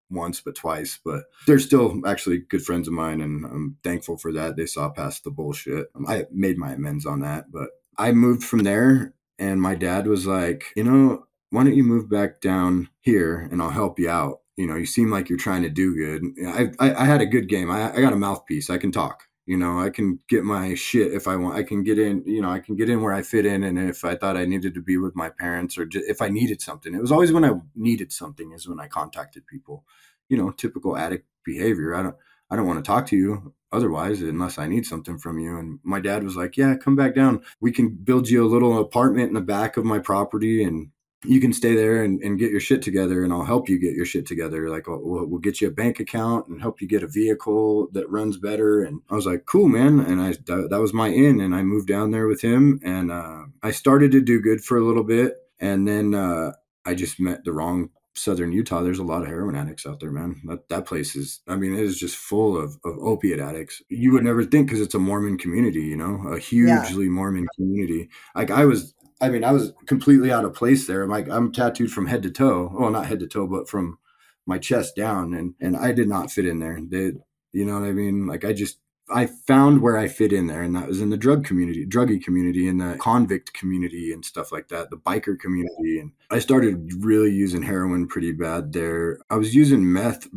once, 0.09 0.41
but 0.41 0.55
twice. 0.55 0.99
But 1.03 1.23
they're 1.47 1.59
still 1.59 2.01
actually 2.05 2.39
good 2.39 2.63
friends 2.63 2.87
of 2.87 2.93
mine, 2.93 3.21
and 3.21 3.45
I'm 3.45 3.77
thankful 3.83 4.17
for 4.17 4.31
that. 4.33 4.55
They 4.55 4.65
saw 4.65 4.89
past 4.89 5.23
the 5.23 5.31
bullshit. 5.31 5.87
I 6.07 6.25
made 6.31 6.57
my 6.57 6.73
amends 6.73 7.05
on 7.05 7.21
that, 7.21 7.51
but 7.51 7.69
I 7.97 8.11
moved 8.11 8.43
from 8.43 8.59
there 8.59 9.13
and 9.39 9.61
my 9.61 9.75
dad 9.75 10.07
was 10.07 10.25
like, 10.25 10.65
you 10.75 10.83
know, 10.83 11.25
why 11.49 11.63
don't 11.63 11.75
you 11.75 11.83
move 11.83 12.09
back 12.09 12.41
down 12.41 12.89
here 13.01 13.47
and 13.51 13.61
I'll 13.61 13.69
help 13.69 13.99
you 13.99 14.09
out? 14.09 14.39
You 14.57 14.67
know, 14.67 14.75
you 14.75 14.85
seem 14.85 15.11
like 15.11 15.29
you're 15.29 15.37
trying 15.37 15.63
to 15.63 15.69
do 15.69 15.95
good. 15.95 16.23
I, 16.47 16.69
I, 16.79 17.03
I 17.03 17.05
had 17.05 17.21
a 17.21 17.25
good 17.25 17.49
game. 17.49 17.71
I, 17.71 17.93
I 17.93 18.01
got 18.01 18.13
a 18.13 18.17
mouthpiece. 18.17 18.69
I 18.69 18.77
can 18.77 18.91
talk. 18.91 19.23
You 19.45 19.57
know, 19.57 19.79
I 19.79 19.89
can 19.89 20.19
get 20.29 20.43
my 20.43 20.73
shit 20.73 21.11
if 21.11 21.27
I 21.27 21.35
want. 21.35 21.57
I 21.57 21.63
can 21.63 21.83
get 21.83 21.99
in. 21.99 22.23
You 22.25 22.41
know, 22.41 22.49
I 22.49 22.59
can 22.59 22.75
get 22.75 22.89
in 22.89 23.01
where 23.01 23.13
I 23.13 23.23
fit 23.23 23.45
in. 23.45 23.63
And 23.63 23.77
if 23.77 24.05
I 24.05 24.15
thought 24.15 24.37
I 24.37 24.45
needed 24.45 24.73
to 24.75 24.81
be 24.81 24.97
with 24.97 25.15
my 25.15 25.29
parents, 25.29 25.77
or 25.77 25.85
just, 25.85 26.05
if 26.07 26.21
I 26.21 26.29
needed 26.29 26.61
something, 26.61 26.93
it 26.93 27.01
was 27.01 27.11
always 27.11 27.31
when 27.31 27.43
I 27.43 27.51
needed 27.75 28.13
something 28.13 28.53
is 28.53 28.67
when 28.67 28.79
I 28.79 28.87
contacted 28.87 29.45
people. 29.45 29.83
You 30.29 30.37
know, 30.37 30.51
typical 30.51 30.97
addict 30.97 31.27
behavior. 31.43 31.93
I 31.93 32.03
don't. 32.03 32.15
I 32.49 32.55
don't 32.55 32.67
want 32.67 32.83
to 32.83 32.87
talk 32.87 33.07
to 33.07 33.17
you 33.17 33.53
otherwise 33.73 34.21
unless 34.21 34.57
I 34.57 34.67
need 34.67 34.85
something 34.85 35.17
from 35.17 35.39
you. 35.39 35.57
And 35.57 35.79
my 35.83 35.99
dad 35.99 36.23
was 36.23 36.35
like, 36.35 36.55
Yeah, 36.55 36.75
come 36.75 36.95
back 36.95 37.15
down. 37.15 37.41
We 37.59 37.71
can 37.71 37.89
build 37.89 38.29
you 38.29 38.45
a 38.45 38.47
little 38.47 38.79
apartment 38.79 39.27
in 39.27 39.33
the 39.33 39.41
back 39.41 39.75
of 39.75 39.85
my 39.85 39.99
property 39.99 40.63
and 40.63 40.89
you 41.25 41.39
can 41.39 41.53
stay 41.53 41.73
there 41.73 42.03
and, 42.03 42.21
and 42.21 42.37
get 42.37 42.51
your 42.51 42.59
shit 42.59 42.81
together 42.81 43.23
and 43.23 43.31
I'll 43.31 43.45
help 43.45 43.69
you 43.69 43.79
get 43.79 43.93
your 43.93 44.05
shit 44.05 44.25
together. 44.25 44.69
Like 44.69 44.87
we'll, 44.87 45.25
we'll 45.25 45.39
get 45.39 45.61
you 45.61 45.69
a 45.69 45.71
bank 45.71 45.99
account 45.99 46.47
and 46.47 46.61
help 46.61 46.81
you 46.81 46.87
get 46.87 47.03
a 47.03 47.07
vehicle 47.07 47.87
that 47.93 48.09
runs 48.09 48.37
better. 48.37 48.83
And 48.83 49.01
I 49.09 49.15
was 49.15 49.25
like, 49.25 49.45
cool, 49.45 49.69
man. 49.69 49.99
And 49.99 50.21
I, 50.21 50.33
that, 50.47 50.81
was 50.81 50.93
my 50.93 51.07
in 51.07 51.39
and 51.39 51.55
I 51.55 51.63
moved 51.63 51.87
down 51.87 52.11
there 52.11 52.27
with 52.27 52.41
him 52.41 52.79
and, 52.83 53.11
uh, 53.11 53.45
I 53.61 53.71
started 53.71 54.11
to 54.11 54.21
do 54.21 54.41
good 54.41 54.63
for 54.63 54.77
a 54.77 54.85
little 54.85 55.03
bit. 55.03 55.35
And 55.59 55.87
then, 55.87 56.13
uh, 56.13 56.51
I 56.85 56.95
just 56.95 57.19
met 57.19 57.45
the 57.45 57.53
wrong 57.53 57.89
southern 58.15 58.51
Utah, 58.51 58.81
there's 58.81 58.99
a 58.99 59.03
lot 59.03 59.21
of 59.21 59.27
heroin 59.27 59.55
addicts 59.55 59.85
out 59.85 59.99
there, 59.99 60.11
man. 60.11 60.41
That 60.45 60.69
that 60.69 60.85
place 60.85 61.15
is, 61.15 61.41
I 61.47 61.55
mean, 61.55 61.73
it 61.73 61.79
is 61.79 61.97
just 61.97 62.15
full 62.15 62.57
of, 62.57 62.77
of 62.85 62.97
opiate 62.99 63.39
addicts. 63.39 63.81
You 63.89 64.11
would 64.13 64.23
never 64.23 64.43
think 64.43 64.67
because 64.67 64.81
it's 64.81 64.95
a 64.95 64.99
Mormon 64.99 65.37
community, 65.37 65.81
you 65.81 65.97
know, 65.97 66.27
a 66.27 66.39
hugely 66.39 67.05
yeah. 67.05 67.11
Mormon 67.11 67.47
community. 67.55 68.09
Like 68.35 68.51
I 68.51 68.65
was, 68.65 68.93
I 69.21 69.29
mean, 69.29 69.43
I 69.43 69.51
was 69.51 69.73
completely 69.85 70.31
out 70.31 70.45
of 70.45 70.53
place 70.53 70.87
there. 70.87 71.03
I'm 71.03 71.09
like, 71.09 71.29
I'm 71.29 71.51
tattooed 71.51 71.91
from 71.91 72.07
head 72.07 72.23
to 72.23 72.31
toe. 72.31 72.71
Well, 72.73 72.91
not 72.91 73.05
head 73.05 73.19
to 73.19 73.27
toe, 73.27 73.47
but 73.47 73.69
from 73.69 73.97
my 74.45 74.57
chest 74.57 74.95
down, 74.95 75.33
and 75.33 75.55
and 75.59 75.77
I 75.77 75.91
did 75.91 76.07
not 76.07 76.31
fit 76.31 76.45
in 76.45 76.59
there. 76.59 76.79
They, 76.81 77.13
you 77.51 77.65
know 77.65 77.79
what 77.79 77.87
I 77.87 77.93
mean? 77.93 78.27
Like 78.27 78.45
I 78.45 78.53
just 78.53 78.79
I 79.09 79.25
found 79.25 79.81
where 79.81 79.97
I 79.97 80.07
fit 80.07 80.31
in 80.31 80.47
there, 80.47 80.61
and 80.61 80.75
that 80.75 80.87
was 80.87 81.01
in 81.01 81.09
the 81.09 81.17
drug 81.17 81.45
community, 81.45 81.85
druggy 81.85 82.23
community, 82.23 82.67
in 82.67 82.77
the 82.77 82.97
convict 82.99 83.53
community, 83.53 84.13
and 84.13 84.23
stuff 84.23 84.51
like 84.51 84.69
that, 84.69 84.89
the 84.89 84.97
biker 84.97 85.37
community. 85.37 85.99
And 85.99 86.11
I 86.29 86.39
started 86.39 86.91
really 87.03 87.31
using 87.31 87.63
heroin 87.63 88.07
pretty 88.07 88.31
bad 88.31 88.73
there. 88.73 89.19
I 89.29 89.35
was 89.35 89.53
using 89.53 89.91
meth 89.91 90.27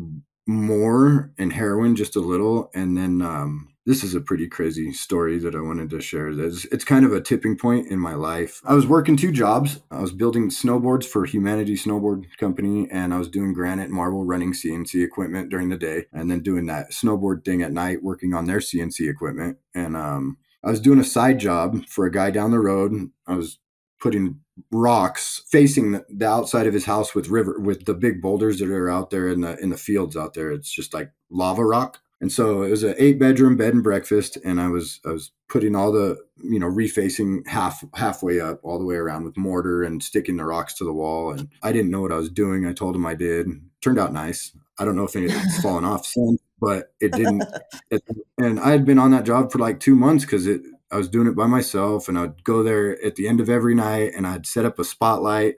more 0.46 1.32
and 1.38 1.52
heroin 1.52 1.96
just 1.96 2.16
a 2.16 2.20
little, 2.20 2.70
and 2.74 2.96
then 2.96 3.22
um, 3.22 3.68
this 3.86 4.02
is 4.02 4.16
a 4.16 4.20
pretty 4.20 4.48
crazy 4.48 4.92
story 4.92 5.38
that 5.38 5.54
I 5.54 5.60
wanted 5.60 5.90
to 5.90 6.00
share. 6.00 6.28
It's, 6.28 6.64
it's 6.66 6.84
kind 6.84 7.04
of 7.04 7.12
a 7.12 7.20
tipping 7.20 7.56
point 7.56 7.86
in 7.86 8.00
my 8.00 8.14
life. 8.14 8.60
I 8.64 8.74
was 8.74 8.84
working 8.84 9.16
two 9.16 9.30
jobs. 9.30 9.80
I 9.92 10.00
was 10.00 10.10
building 10.10 10.50
snowboards 10.50 11.04
for 11.04 11.24
Humanity 11.24 11.76
Snowboard 11.76 12.24
Company, 12.36 12.88
and 12.90 13.14
I 13.14 13.18
was 13.18 13.28
doing 13.28 13.52
granite 13.52 13.90
marble 13.90 14.24
running 14.24 14.52
CNC 14.52 15.04
equipment 15.04 15.50
during 15.50 15.68
the 15.68 15.76
day, 15.76 16.06
and 16.12 16.28
then 16.28 16.42
doing 16.42 16.66
that 16.66 16.90
snowboard 16.90 17.44
thing 17.44 17.62
at 17.62 17.72
night, 17.72 18.02
working 18.02 18.34
on 18.34 18.46
their 18.46 18.58
CNC 18.58 19.08
equipment. 19.08 19.58
And 19.72 19.96
um, 19.96 20.38
I 20.64 20.70
was 20.70 20.80
doing 20.80 20.98
a 20.98 21.04
side 21.04 21.38
job 21.38 21.86
for 21.86 22.06
a 22.06 22.12
guy 22.12 22.32
down 22.32 22.50
the 22.50 22.58
road. 22.58 23.10
I 23.28 23.36
was 23.36 23.60
putting 24.00 24.40
rocks 24.72 25.42
facing 25.48 25.92
the, 25.92 26.26
outside 26.26 26.66
of 26.66 26.74
his 26.74 26.86
house 26.86 27.14
with 27.14 27.28
river 27.28 27.60
with 27.60 27.84
the 27.84 27.94
big 27.94 28.20
boulders 28.20 28.58
that 28.58 28.68
are 28.68 28.90
out 28.90 29.10
there 29.10 29.28
in 29.28 29.42
the 29.42 29.56
in 29.58 29.70
the 29.70 29.76
fields 29.76 30.16
out 30.16 30.34
there. 30.34 30.50
It's 30.50 30.70
just 30.70 30.92
like 30.92 31.12
lava 31.30 31.64
rock 31.64 32.00
and 32.20 32.32
so 32.32 32.62
it 32.62 32.70
was 32.70 32.82
an 32.82 32.94
eight 32.98 33.18
bedroom 33.18 33.56
bed 33.56 33.74
and 33.74 33.82
breakfast, 33.82 34.38
and 34.44 34.60
I 34.60 34.68
was 34.68 35.00
I 35.04 35.10
was 35.10 35.32
putting 35.48 35.76
all 35.76 35.92
the 35.92 36.18
you 36.42 36.58
know 36.58 36.66
refacing 36.66 37.46
half 37.46 37.84
halfway 37.94 38.40
up 38.40 38.60
all 38.62 38.78
the 38.78 38.84
way 38.84 38.96
around 38.96 39.24
with 39.24 39.36
mortar 39.36 39.82
and 39.82 40.02
sticking 40.02 40.36
the 40.36 40.44
rocks 40.44 40.74
to 40.74 40.84
the 40.84 40.92
wall. 40.92 41.32
And 41.32 41.48
I 41.62 41.72
didn't 41.72 41.90
know 41.90 42.00
what 42.00 42.12
I 42.12 42.16
was 42.16 42.30
doing. 42.30 42.66
I 42.66 42.72
told 42.72 42.96
him 42.96 43.04
I 43.04 43.14
did. 43.14 43.48
Turned 43.82 43.98
out 43.98 44.12
nice. 44.12 44.52
I 44.78 44.84
don't 44.84 44.96
know 44.96 45.04
if 45.04 45.16
anything's 45.16 45.60
fallen 45.60 45.84
off 45.84 46.06
since, 46.06 46.40
but 46.60 46.92
it 47.00 47.12
didn't. 47.12 47.44
It, 47.88 48.02
and 48.36 48.58
I 48.58 48.70
had 48.70 48.84
been 48.84 48.98
on 48.98 49.12
that 49.12 49.22
job 49.22 49.52
for 49.52 49.58
like 49.60 49.78
two 49.78 49.94
months 49.94 50.24
because 50.24 50.48
it 50.48 50.60
I 50.90 50.96
was 50.96 51.08
doing 51.08 51.28
it 51.28 51.36
by 51.36 51.46
myself, 51.46 52.08
and 52.08 52.18
I'd 52.18 52.42
go 52.42 52.62
there 52.62 53.00
at 53.04 53.16
the 53.16 53.28
end 53.28 53.40
of 53.40 53.48
every 53.48 53.74
night, 53.74 54.12
and 54.16 54.26
I'd 54.26 54.46
set 54.46 54.64
up 54.64 54.78
a 54.78 54.84
spotlight 54.84 55.56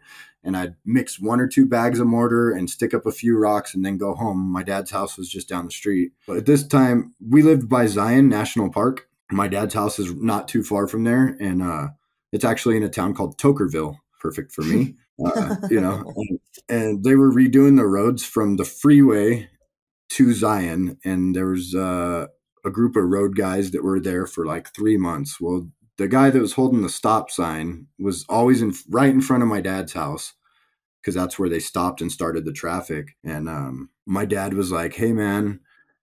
and 0.49 0.57
I'd 0.57 0.77
mix 0.87 1.21
one 1.21 1.41
or 1.41 1.47
two 1.47 1.67
bags 1.67 2.01
of 2.01 2.07
mortar 2.07 2.51
and 2.51 2.71
stick 2.71 2.95
up 2.95 3.05
a 3.05 3.13
few 3.13 3.37
rocks 3.37 3.75
and 3.75 3.85
then 3.85 3.99
go 3.99 4.15
home. 4.15 4.39
My 4.51 4.63
dad's 4.63 4.91
house 4.91 5.19
was 5.19 5.29
just 5.29 5.47
down 5.47 5.67
the 5.67 5.71
street. 5.71 6.13
But 6.27 6.39
at 6.39 6.47
this 6.47 6.67
time, 6.67 7.15
we 7.21 7.43
lived 7.43 7.69
by 7.69 7.85
Zion 7.85 8.31
National 8.31 8.71
Park. 8.71 9.09
My 9.31 9.47
dad's 9.47 9.75
house 9.75 9.99
is 9.99 10.15
not 10.15 10.49
too 10.49 10.63
far 10.63 10.89
from 10.89 11.05
there, 11.05 11.37
and 11.39 11.63
uh, 11.63 11.89
it's 12.33 12.47
actually 12.47 12.79
in 12.79 12.83
a 12.83 12.89
town 12.89 13.13
called 13.13 13.37
Toquerville. 13.37 13.99
Perfect 14.23 14.53
for 14.53 14.63
me, 14.63 14.95
uh, 15.25 15.57
you 15.71 15.83
know. 15.83 16.15
And, 16.17 16.41
and, 16.71 17.05
they 17.05 17.15
were 17.15 17.31
redoing 17.31 17.77
the 17.77 17.85
roads 17.87 18.25
from 18.25 18.57
the 18.57 18.65
freeway 18.65 19.51
to 20.13 20.33
Zion, 20.33 20.99
and 21.05 21.37
there 21.37 21.49
was 21.49 21.75
uh, 21.75 22.29
a 22.65 22.71
group 22.71 22.97
of 22.97 23.05
road 23.05 23.37
guys 23.37 23.73
that 23.73 23.85
were 23.85 24.01
there 24.01 24.27
for 24.27 24.47
like 24.47 24.75
three 24.75 24.97
months. 24.97 25.39
Well, 25.39 25.69
the 25.99 26.09
guy 26.09 26.31
that 26.31 26.41
was 26.41 26.55
holding 26.55 26.81
the 26.81 26.89
stop 26.89 27.31
sign 27.31 27.89
was 27.99 28.25
always 28.31 28.63
in 28.63 28.73
right 28.89 29.11
in 29.11 29.21
front 29.21 29.43
of 29.43 29.49
my 29.51 29.61
dad's 29.61 29.93
house 29.93 30.33
because 31.09 31.23
that's 31.23 31.39
where 31.39 31.49
they 31.49 31.59
stopped 31.59 32.03
and 32.03 32.13
started 32.13 32.45
the 32.45 32.53
traffic. 32.53 33.17
And 33.25 33.49
um, 33.49 33.89
my 34.05 34.25
dad 34.25 34.55
was 34.55 34.71
like, 34.71 34.95
"Hey, 34.95 35.13
man." 35.13 35.61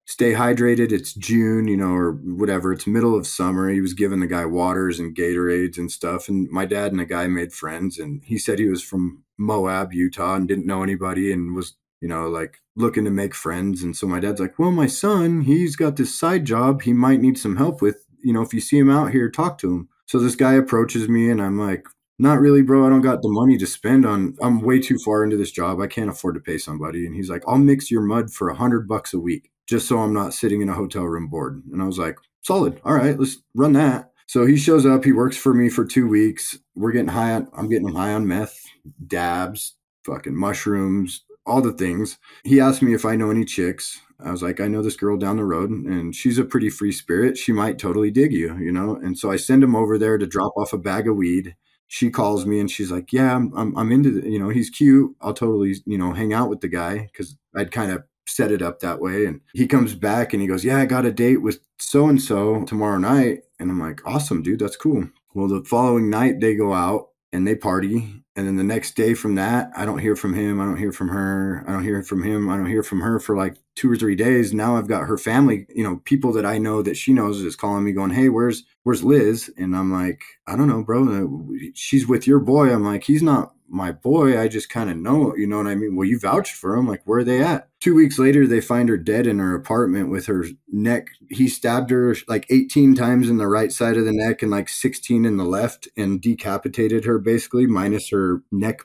Stay 0.08 0.34
hydrated. 0.34 0.92
It's 0.92 1.16
June, 1.16 1.68
you 1.68 1.76
know, 1.76 1.90
or 1.90 2.12
whatever. 2.12 2.72
It's 2.72 2.86
middle 2.86 3.18
of 3.18 3.26
summer. 3.26 3.72
He 3.72 3.82
was 3.82 3.96
giving 3.96 4.20
the 4.20 4.28
guy 4.28 4.46
waters 4.46 5.00
and 5.00 5.16
Gatorades 5.16 5.80
and 5.80 5.92
stuff. 5.92 6.30
And 6.30 6.48
my 6.52 6.68
dad 6.68 6.92
and 6.92 7.00
the 7.00 7.06
guy 7.06 7.26
made 7.26 7.52
friends. 7.52 7.98
And 7.98 8.22
he 8.24 8.38
said 8.38 8.60
he 8.60 8.70
was 8.70 8.84
from 8.84 9.24
Moab, 9.40 9.94
Utah, 9.94 10.36
and 10.36 10.48
didn't 10.48 10.68
know 10.68 10.84
anybody 10.84 11.34
and 11.34 11.56
was 11.56 11.76
you 12.02 12.08
know, 12.08 12.28
like 12.28 12.58
looking 12.76 13.04
to 13.06 13.10
make 13.10 13.34
friends. 13.34 13.82
And 13.82 13.98
so 13.98 14.06
my 14.06 14.20
dad's 14.20 14.40
like, 14.40 14.60
well, 14.60 14.70
my 14.70 14.86
son, 14.86 15.42
he's 15.42 15.76
got 15.76 15.96
this 15.96 16.14
side 16.14 16.46
job 16.46 16.84
he 16.84 16.94
might 16.94 17.20
need 17.20 17.40
some 17.40 17.56
help 17.56 17.82
with 17.82 18.06
you 18.22 18.34
know, 18.34 18.42
if 18.42 18.54
you 18.54 18.60
see 18.60 18.78
him 18.80 18.90
out 18.90 19.12
here, 19.12 19.30
talk 19.30 19.60
to 19.60 19.72
him. 19.72 19.90
So 20.08 20.18
this 20.18 20.36
guy 20.36 20.54
approaches 20.54 21.08
me 21.08 21.30
and 21.30 21.42
I'm 21.42 21.60
like, 21.60 21.86
not 22.18 22.40
really, 22.40 22.62
bro. 22.62 22.86
I 22.86 22.90
don't 22.90 23.02
got 23.02 23.22
the 23.22 23.30
money 23.30 23.58
to 23.58 23.68
spend 23.68 24.06
on. 24.06 24.36
I'm 24.42 24.62
way 24.62 24.80
too 24.80 24.98
far 24.98 25.24
into 25.24 25.38
this 25.38 25.52
job. 25.52 25.82
I 25.82 25.88
can't 25.88 26.10
afford 26.10 26.36
to 26.36 26.42
pay 26.42 26.58
somebody. 26.58 27.06
And 27.06 27.16
he's 27.16 27.30
like, 27.30 27.44
I'll 27.48 27.58
mix 27.58 27.92
your 27.92 28.02
mud 28.02 28.32
for 28.32 28.50
a 28.50 28.56
hundred 28.56 28.88
bucks 28.88 29.14
a 29.14 29.20
week 29.20 29.52
just 29.68 29.88
so 29.88 30.00
I'm 30.00 30.14
not 30.14 30.34
sitting 30.34 30.62
in 30.62 30.70
a 30.70 30.74
hotel 30.74 31.04
room 31.04 31.28
bored. 31.28 31.62
And 31.72 31.82
I 31.82 31.86
was 31.86 31.98
like, 31.98 32.18
solid. 32.42 32.80
All 32.86 32.94
right, 32.94 33.18
let's 33.18 33.38
run 33.56 33.74
that. 33.74 34.12
So 34.28 34.46
he 34.46 34.58
shows 34.58 34.86
up. 34.86 35.04
He 35.04 35.12
works 35.12 35.38
for 35.38 35.54
me 35.54 35.70
for 35.70 35.86
two 35.86 36.08
weeks. 36.08 36.58
We're 36.76 36.92
getting 36.92 37.10
high 37.10 37.34
on. 37.34 37.48
I'm 37.56 37.70
getting 37.70 37.94
high 37.94 38.14
on 38.14 38.28
meth, 38.28 38.60
dabs, 39.06 39.76
fucking 40.04 40.36
mushrooms, 40.36 41.24
all 41.46 41.62
the 41.62 41.74
things. 41.74 42.18
He 42.44 42.60
asked 42.60 42.82
me 42.82 42.94
if 42.94 43.06
I 43.06 43.16
know 43.16 43.30
any 43.30 43.46
chicks. 43.46 44.00
I 44.24 44.32
was 44.32 44.42
like, 44.42 44.60
I 44.60 44.68
know 44.68 44.82
this 44.82 44.96
girl 44.96 45.18
down 45.18 45.38
the 45.38 45.44
road 45.44 45.70
and 45.70 46.16
she's 46.16 46.38
a 46.38 46.46
pretty 46.46 46.70
free 46.70 46.92
spirit. 46.92 47.38
She 47.38 47.52
might 47.52 47.78
totally 47.78 48.12
dig 48.12 48.32
you, 48.32 48.58
you 48.58 48.72
know? 48.72 48.96
And 48.96 49.18
so 49.18 49.30
I 49.30 49.36
send 49.36 49.64
him 49.64 49.76
over 49.76 49.98
there 49.98 50.18
to 50.18 50.26
drop 50.26 50.54
off 50.56 50.74
a 50.74 50.78
bag 50.78 51.08
of 51.08 51.18
weed. 51.18 51.56
She 51.88 52.10
calls 52.10 52.46
me 52.46 52.60
and 52.60 52.70
she's 52.70 52.92
like, 52.92 53.14
Yeah, 53.14 53.36
I'm, 53.36 53.54
I'm, 53.56 53.78
I'm 53.78 53.92
into, 53.92 54.12
the, 54.12 54.30
you 54.30 54.40
know, 54.40 54.50
he's 54.50 54.70
cute. 54.70 55.16
I'll 55.22 55.34
totally, 55.34 55.76
you 55.86 55.98
know, 55.98 56.14
hang 56.14 56.34
out 56.34 56.50
with 56.50 56.62
the 56.62 56.68
guy 56.68 57.10
because 57.12 57.36
I'd 57.56 57.72
kind 57.72 57.92
of 57.92 58.04
set 58.28 58.52
it 58.52 58.62
up 58.62 58.80
that 58.80 59.00
way. 59.00 59.26
And 59.26 59.42
he 59.54 59.68
comes 59.68 59.96
back 59.96 60.34
and 60.34 60.42
he 60.42 60.48
goes, 60.48 60.66
Yeah, 60.66 60.78
I 60.78 60.86
got 60.86 61.06
a 61.06 61.12
date 61.12 61.42
with 61.42 61.60
so 61.80 62.08
and 62.08 62.22
so 62.22 62.64
tomorrow 62.66 62.98
night. 62.98 63.42
And 63.60 63.70
I'm 63.70 63.80
like, 63.80 64.06
Awesome, 64.06 64.42
dude, 64.42 64.60
that's 64.60 64.78
cool. 64.78 65.08
Well, 65.34 65.48
the 65.48 65.64
following 65.64 66.10
night 66.10 66.40
they 66.40 66.56
go 66.56 66.74
out 66.74 67.10
and 67.32 67.48
they 67.48 67.56
party 67.56 68.25
and 68.36 68.46
then 68.46 68.56
the 68.56 68.64
next 68.64 68.96
day 68.96 69.14
from 69.14 69.36
that 69.36 69.70
i 69.76 69.86
don't 69.86 70.00
hear 70.00 70.16
from 70.16 70.34
him 70.34 70.60
i 70.60 70.66
don't 70.66 70.78
hear 70.78 70.92
from 70.92 71.10
her 71.10 71.64
i 71.68 71.72
don't 71.72 71.84
hear 71.84 72.02
from 72.04 72.24
him 72.24 72.50
i 72.50 72.58
don't 72.58 72.66
hear 72.66 72.84
from 72.84 73.02
her 73.02 73.20
for 73.20 73.36
like 73.36 73.58
two 73.76 73.92
or 73.92 73.96
three 73.96 74.16
days 74.16 74.54
now 74.54 74.78
i've 74.78 74.88
got 74.88 75.08
her 75.08 75.18
family 75.18 75.66
you 75.74 75.84
know 75.84 76.02
people 76.06 76.32
that 76.34 76.46
i 76.46 76.58
know 76.58 76.82
that 76.82 76.98
she 76.98 77.14
knows 77.14 77.42
is 77.42 77.56
calling 77.56 77.84
me 77.84 77.92
going 77.92 78.12
hey 78.12 78.30
where's 78.30 78.64
where's 78.84 79.04
liz 79.04 79.52
and 79.58 79.76
i'm 79.76 79.92
like 79.92 80.22
i 80.48 80.56
don't 80.56 80.68
know 80.68 80.84
bro 80.84 81.48
she's 81.74 82.08
with 82.08 82.28
your 82.28 82.40
boy 82.40 82.74
i'm 82.74 82.84
like 82.84 83.04
he's 83.04 83.24
not 83.24 83.56
my 83.68 83.92
boy, 83.92 84.40
I 84.40 84.48
just 84.48 84.70
kind 84.70 84.90
of 84.90 84.98
know, 84.98 85.36
you 85.36 85.48
know 85.48 85.58
what 85.58 85.68
I 85.68 85.76
mean? 85.76 85.96
Well, 85.96 86.08
you 86.08 86.20
vouched 86.20 86.54
for 86.54 86.76
him. 86.76 86.88
Like, 86.88 87.02
where 87.06 87.20
are 87.20 87.24
they 87.24 87.42
at? 87.42 87.68
Two 87.80 87.96
weeks 87.96 88.20
later, 88.20 88.48
they 88.48 88.62
find 88.62 88.90
her 88.90 88.98
dead 88.98 89.28
in 89.28 89.40
her 89.40 89.56
apartment 89.56 90.10
with 90.10 90.28
her 90.28 90.46
neck. 90.72 91.08
He 91.30 91.48
stabbed 91.48 91.90
her 91.90 92.16
like 92.28 92.46
18 92.50 92.96
times 92.96 93.30
in 93.30 93.38
the 93.38 93.48
right 93.48 93.72
side 93.72 93.98
of 93.98 94.06
the 94.06 94.14
neck 94.14 94.42
and 94.42 94.52
like 94.52 94.70
16 94.70 95.26
in 95.26 95.38
the 95.38 95.44
left 95.44 95.88
and 95.98 96.22
decapitated 96.22 97.06
her 97.06 97.20
basically, 97.20 97.66
minus 97.66 98.10
her 98.10 98.25
neck 98.52 98.82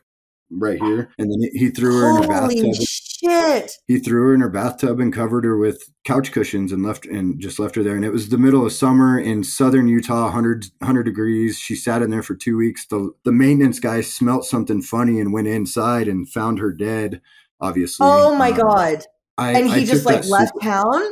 right 0.51 0.81
here. 0.81 1.11
And 1.19 1.31
then 1.31 1.51
he 1.53 1.71
threw 1.71 2.01
her 2.01 2.11
Holy 2.11 2.59
in 2.59 2.65
a 2.65 2.69
bathtub. 2.69 2.87
Shit. 2.87 3.73
He 3.87 3.99
threw 3.99 4.29
her 4.29 4.35
in 4.35 4.41
her 4.41 4.49
bathtub 4.49 4.99
and 4.99 5.13
covered 5.13 5.45
her 5.45 5.57
with 5.57 5.91
couch 6.05 6.33
cushions 6.33 6.73
and 6.73 6.85
left 6.85 7.07
and 7.07 7.41
just 7.41 7.59
left 7.59 7.77
her 7.77 7.83
there. 7.83 7.95
And 7.97 8.05
it 8.05 8.13
was 8.13 8.31
the 8.31 8.39
middle 8.39 8.65
of 8.65 8.73
summer 8.73 9.19
in 9.19 9.45
southern 9.45 9.89
Utah, 9.89 10.25
100, 10.25 10.67
100 10.79 11.03
degrees. 11.03 11.59
She 11.59 11.77
sat 11.77 12.03
in 12.03 12.11
there 12.11 12.23
for 12.23 12.35
two 12.35 12.57
weeks. 12.57 12.87
The 12.87 13.13
the 13.25 13.33
maintenance 13.33 13.79
guy 13.79 14.01
smelt 14.01 14.45
something 14.45 14.83
funny 14.83 15.21
and 15.21 15.33
went 15.33 15.49
inside 15.49 16.09
and 16.09 16.29
found 16.29 16.59
her 16.59 16.73
dead. 16.73 17.21
Obviously. 17.61 18.07
Oh 18.09 18.35
my 18.35 18.51
um, 18.51 18.57
god. 18.57 19.05
I, 19.37 19.53
and 19.53 19.69
he 19.69 19.83
I 19.83 19.85
just 19.85 20.07
like 20.07 20.27
left 20.27 20.55
super- 20.55 20.65
town 20.65 21.03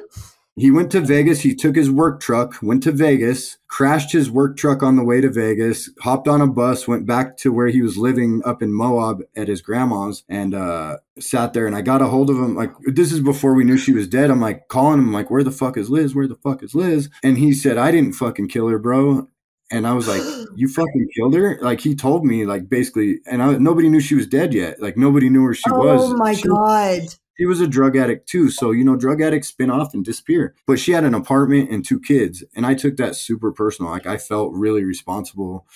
he 0.58 0.70
went 0.70 0.90
to 0.92 1.00
Vegas. 1.00 1.40
He 1.40 1.54
took 1.54 1.76
his 1.76 1.90
work 1.90 2.20
truck, 2.20 2.54
went 2.62 2.82
to 2.84 2.92
Vegas, 2.92 3.58
crashed 3.68 4.12
his 4.12 4.30
work 4.30 4.56
truck 4.56 4.82
on 4.82 4.96
the 4.96 5.04
way 5.04 5.20
to 5.20 5.30
Vegas, 5.30 5.90
hopped 6.00 6.26
on 6.26 6.40
a 6.40 6.46
bus, 6.46 6.88
went 6.88 7.06
back 7.06 7.36
to 7.38 7.52
where 7.52 7.68
he 7.68 7.82
was 7.82 7.96
living 7.96 8.42
up 8.44 8.62
in 8.62 8.72
Moab 8.72 9.22
at 9.36 9.48
his 9.48 9.60
grandma's, 9.60 10.24
and 10.28 10.54
uh, 10.54 10.98
sat 11.18 11.52
there. 11.52 11.66
And 11.66 11.76
I 11.76 11.82
got 11.82 12.02
a 12.02 12.06
hold 12.06 12.30
of 12.30 12.36
him. 12.36 12.54
Like 12.54 12.72
this 12.86 13.12
is 13.12 13.20
before 13.20 13.54
we 13.54 13.64
knew 13.64 13.76
she 13.76 13.92
was 13.92 14.08
dead. 14.08 14.30
I'm 14.30 14.40
like 14.40 14.68
calling 14.68 14.98
him, 14.98 15.12
like, 15.12 15.30
"Where 15.30 15.44
the 15.44 15.50
fuck 15.50 15.76
is 15.76 15.90
Liz? 15.90 16.14
Where 16.14 16.28
the 16.28 16.36
fuck 16.36 16.62
is 16.62 16.74
Liz?" 16.74 17.08
And 17.22 17.38
he 17.38 17.52
said, 17.52 17.78
"I 17.78 17.90
didn't 17.90 18.14
fucking 18.14 18.48
kill 18.48 18.68
her, 18.68 18.78
bro." 18.78 19.28
And 19.70 19.86
I 19.86 19.92
was 19.92 20.08
like, 20.08 20.22
"You 20.56 20.68
fucking 20.68 21.08
killed 21.16 21.34
her!" 21.34 21.58
Like 21.60 21.80
he 21.80 21.94
told 21.94 22.24
me, 22.24 22.46
like 22.46 22.68
basically, 22.68 23.20
and 23.30 23.42
I, 23.42 23.58
nobody 23.58 23.88
knew 23.88 24.00
she 24.00 24.14
was 24.14 24.26
dead 24.26 24.54
yet. 24.54 24.80
Like 24.80 24.96
nobody 24.96 25.28
knew 25.28 25.42
where 25.42 25.54
she 25.54 25.70
oh 25.70 25.78
was. 25.78 26.12
Oh 26.12 26.16
my 26.16 26.34
she, 26.34 26.48
god! 26.48 27.02
She 27.38 27.46
was 27.46 27.60
a 27.60 27.68
drug 27.68 27.96
addict 27.96 28.28
too. 28.28 28.50
So, 28.50 28.72
you 28.72 28.84
know, 28.84 28.96
drug 28.96 29.22
addicts 29.22 29.48
spin 29.48 29.70
off 29.70 29.94
and 29.94 30.04
disappear. 30.04 30.54
But 30.66 30.80
she 30.80 30.92
had 30.92 31.04
an 31.04 31.14
apartment 31.14 31.70
and 31.70 31.84
two 31.84 32.00
kids. 32.00 32.42
And 32.56 32.66
I 32.66 32.74
took 32.74 32.96
that 32.96 33.14
super 33.14 33.52
personal. 33.52 33.92
Like 33.92 34.06
I 34.06 34.16
felt 34.16 34.52
really 34.52 34.84
responsible 34.84 35.66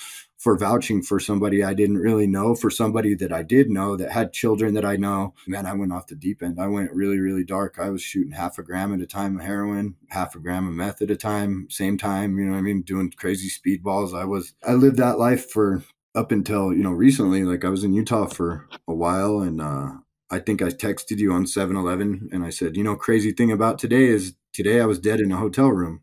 for 0.42 0.58
vouching 0.58 1.00
for 1.02 1.20
somebody 1.20 1.62
I 1.62 1.72
didn't 1.72 1.98
really 1.98 2.26
know, 2.26 2.56
for 2.56 2.68
somebody 2.68 3.14
that 3.14 3.32
I 3.32 3.44
did 3.44 3.70
know 3.70 3.96
that 3.96 4.10
had 4.10 4.32
children 4.32 4.74
that 4.74 4.84
I 4.84 4.96
know. 4.96 5.34
Man, 5.46 5.66
I 5.66 5.74
went 5.74 5.92
off 5.92 6.08
the 6.08 6.16
deep 6.16 6.42
end. 6.42 6.60
I 6.60 6.66
went 6.66 6.90
really, 6.90 7.20
really 7.20 7.44
dark. 7.44 7.78
I 7.78 7.90
was 7.90 8.02
shooting 8.02 8.32
half 8.32 8.58
a 8.58 8.64
gram 8.64 8.92
at 8.92 9.00
a 9.00 9.06
time 9.06 9.38
of 9.38 9.44
heroin, 9.44 9.94
half 10.08 10.34
a 10.34 10.40
gram 10.40 10.66
of 10.66 10.74
meth 10.74 11.00
at 11.00 11.12
a 11.12 11.16
time, 11.16 11.68
same 11.70 11.96
time, 11.96 12.36
you 12.38 12.44
know 12.44 12.56
I 12.56 12.60
mean? 12.60 12.82
Doing 12.82 13.12
crazy 13.16 13.48
speedballs. 13.48 14.18
I 14.18 14.24
was, 14.24 14.52
I 14.66 14.72
lived 14.72 14.96
that 14.96 15.16
life 15.16 15.48
for 15.48 15.84
up 16.16 16.32
until, 16.32 16.72
you 16.72 16.82
know, 16.82 16.90
recently. 16.90 17.44
Like 17.44 17.64
I 17.64 17.68
was 17.68 17.84
in 17.84 17.94
Utah 17.94 18.26
for 18.26 18.68
a 18.88 18.94
while 18.94 19.38
and, 19.38 19.60
uh, 19.60 19.92
I 20.32 20.40
think 20.40 20.62
I 20.62 20.70
texted 20.70 21.18
you 21.18 21.32
on 21.32 21.46
7 21.46 21.76
Eleven 21.76 22.30
and 22.32 22.44
I 22.44 22.50
said, 22.50 22.76
you 22.76 22.84
know, 22.84 22.96
crazy 22.96 23.32
thing 23.32 23.52
about 23.52 23.78
today 23.78 24.06
is 24.06 24.34
today 24.54 24.80
I 24.80 24.86
was 24.86 25.00
dead 25.00 25.20
in 25.20 25.32
a 25.32 25.36
hotel 25.36 25.70
room. 25.70 26.02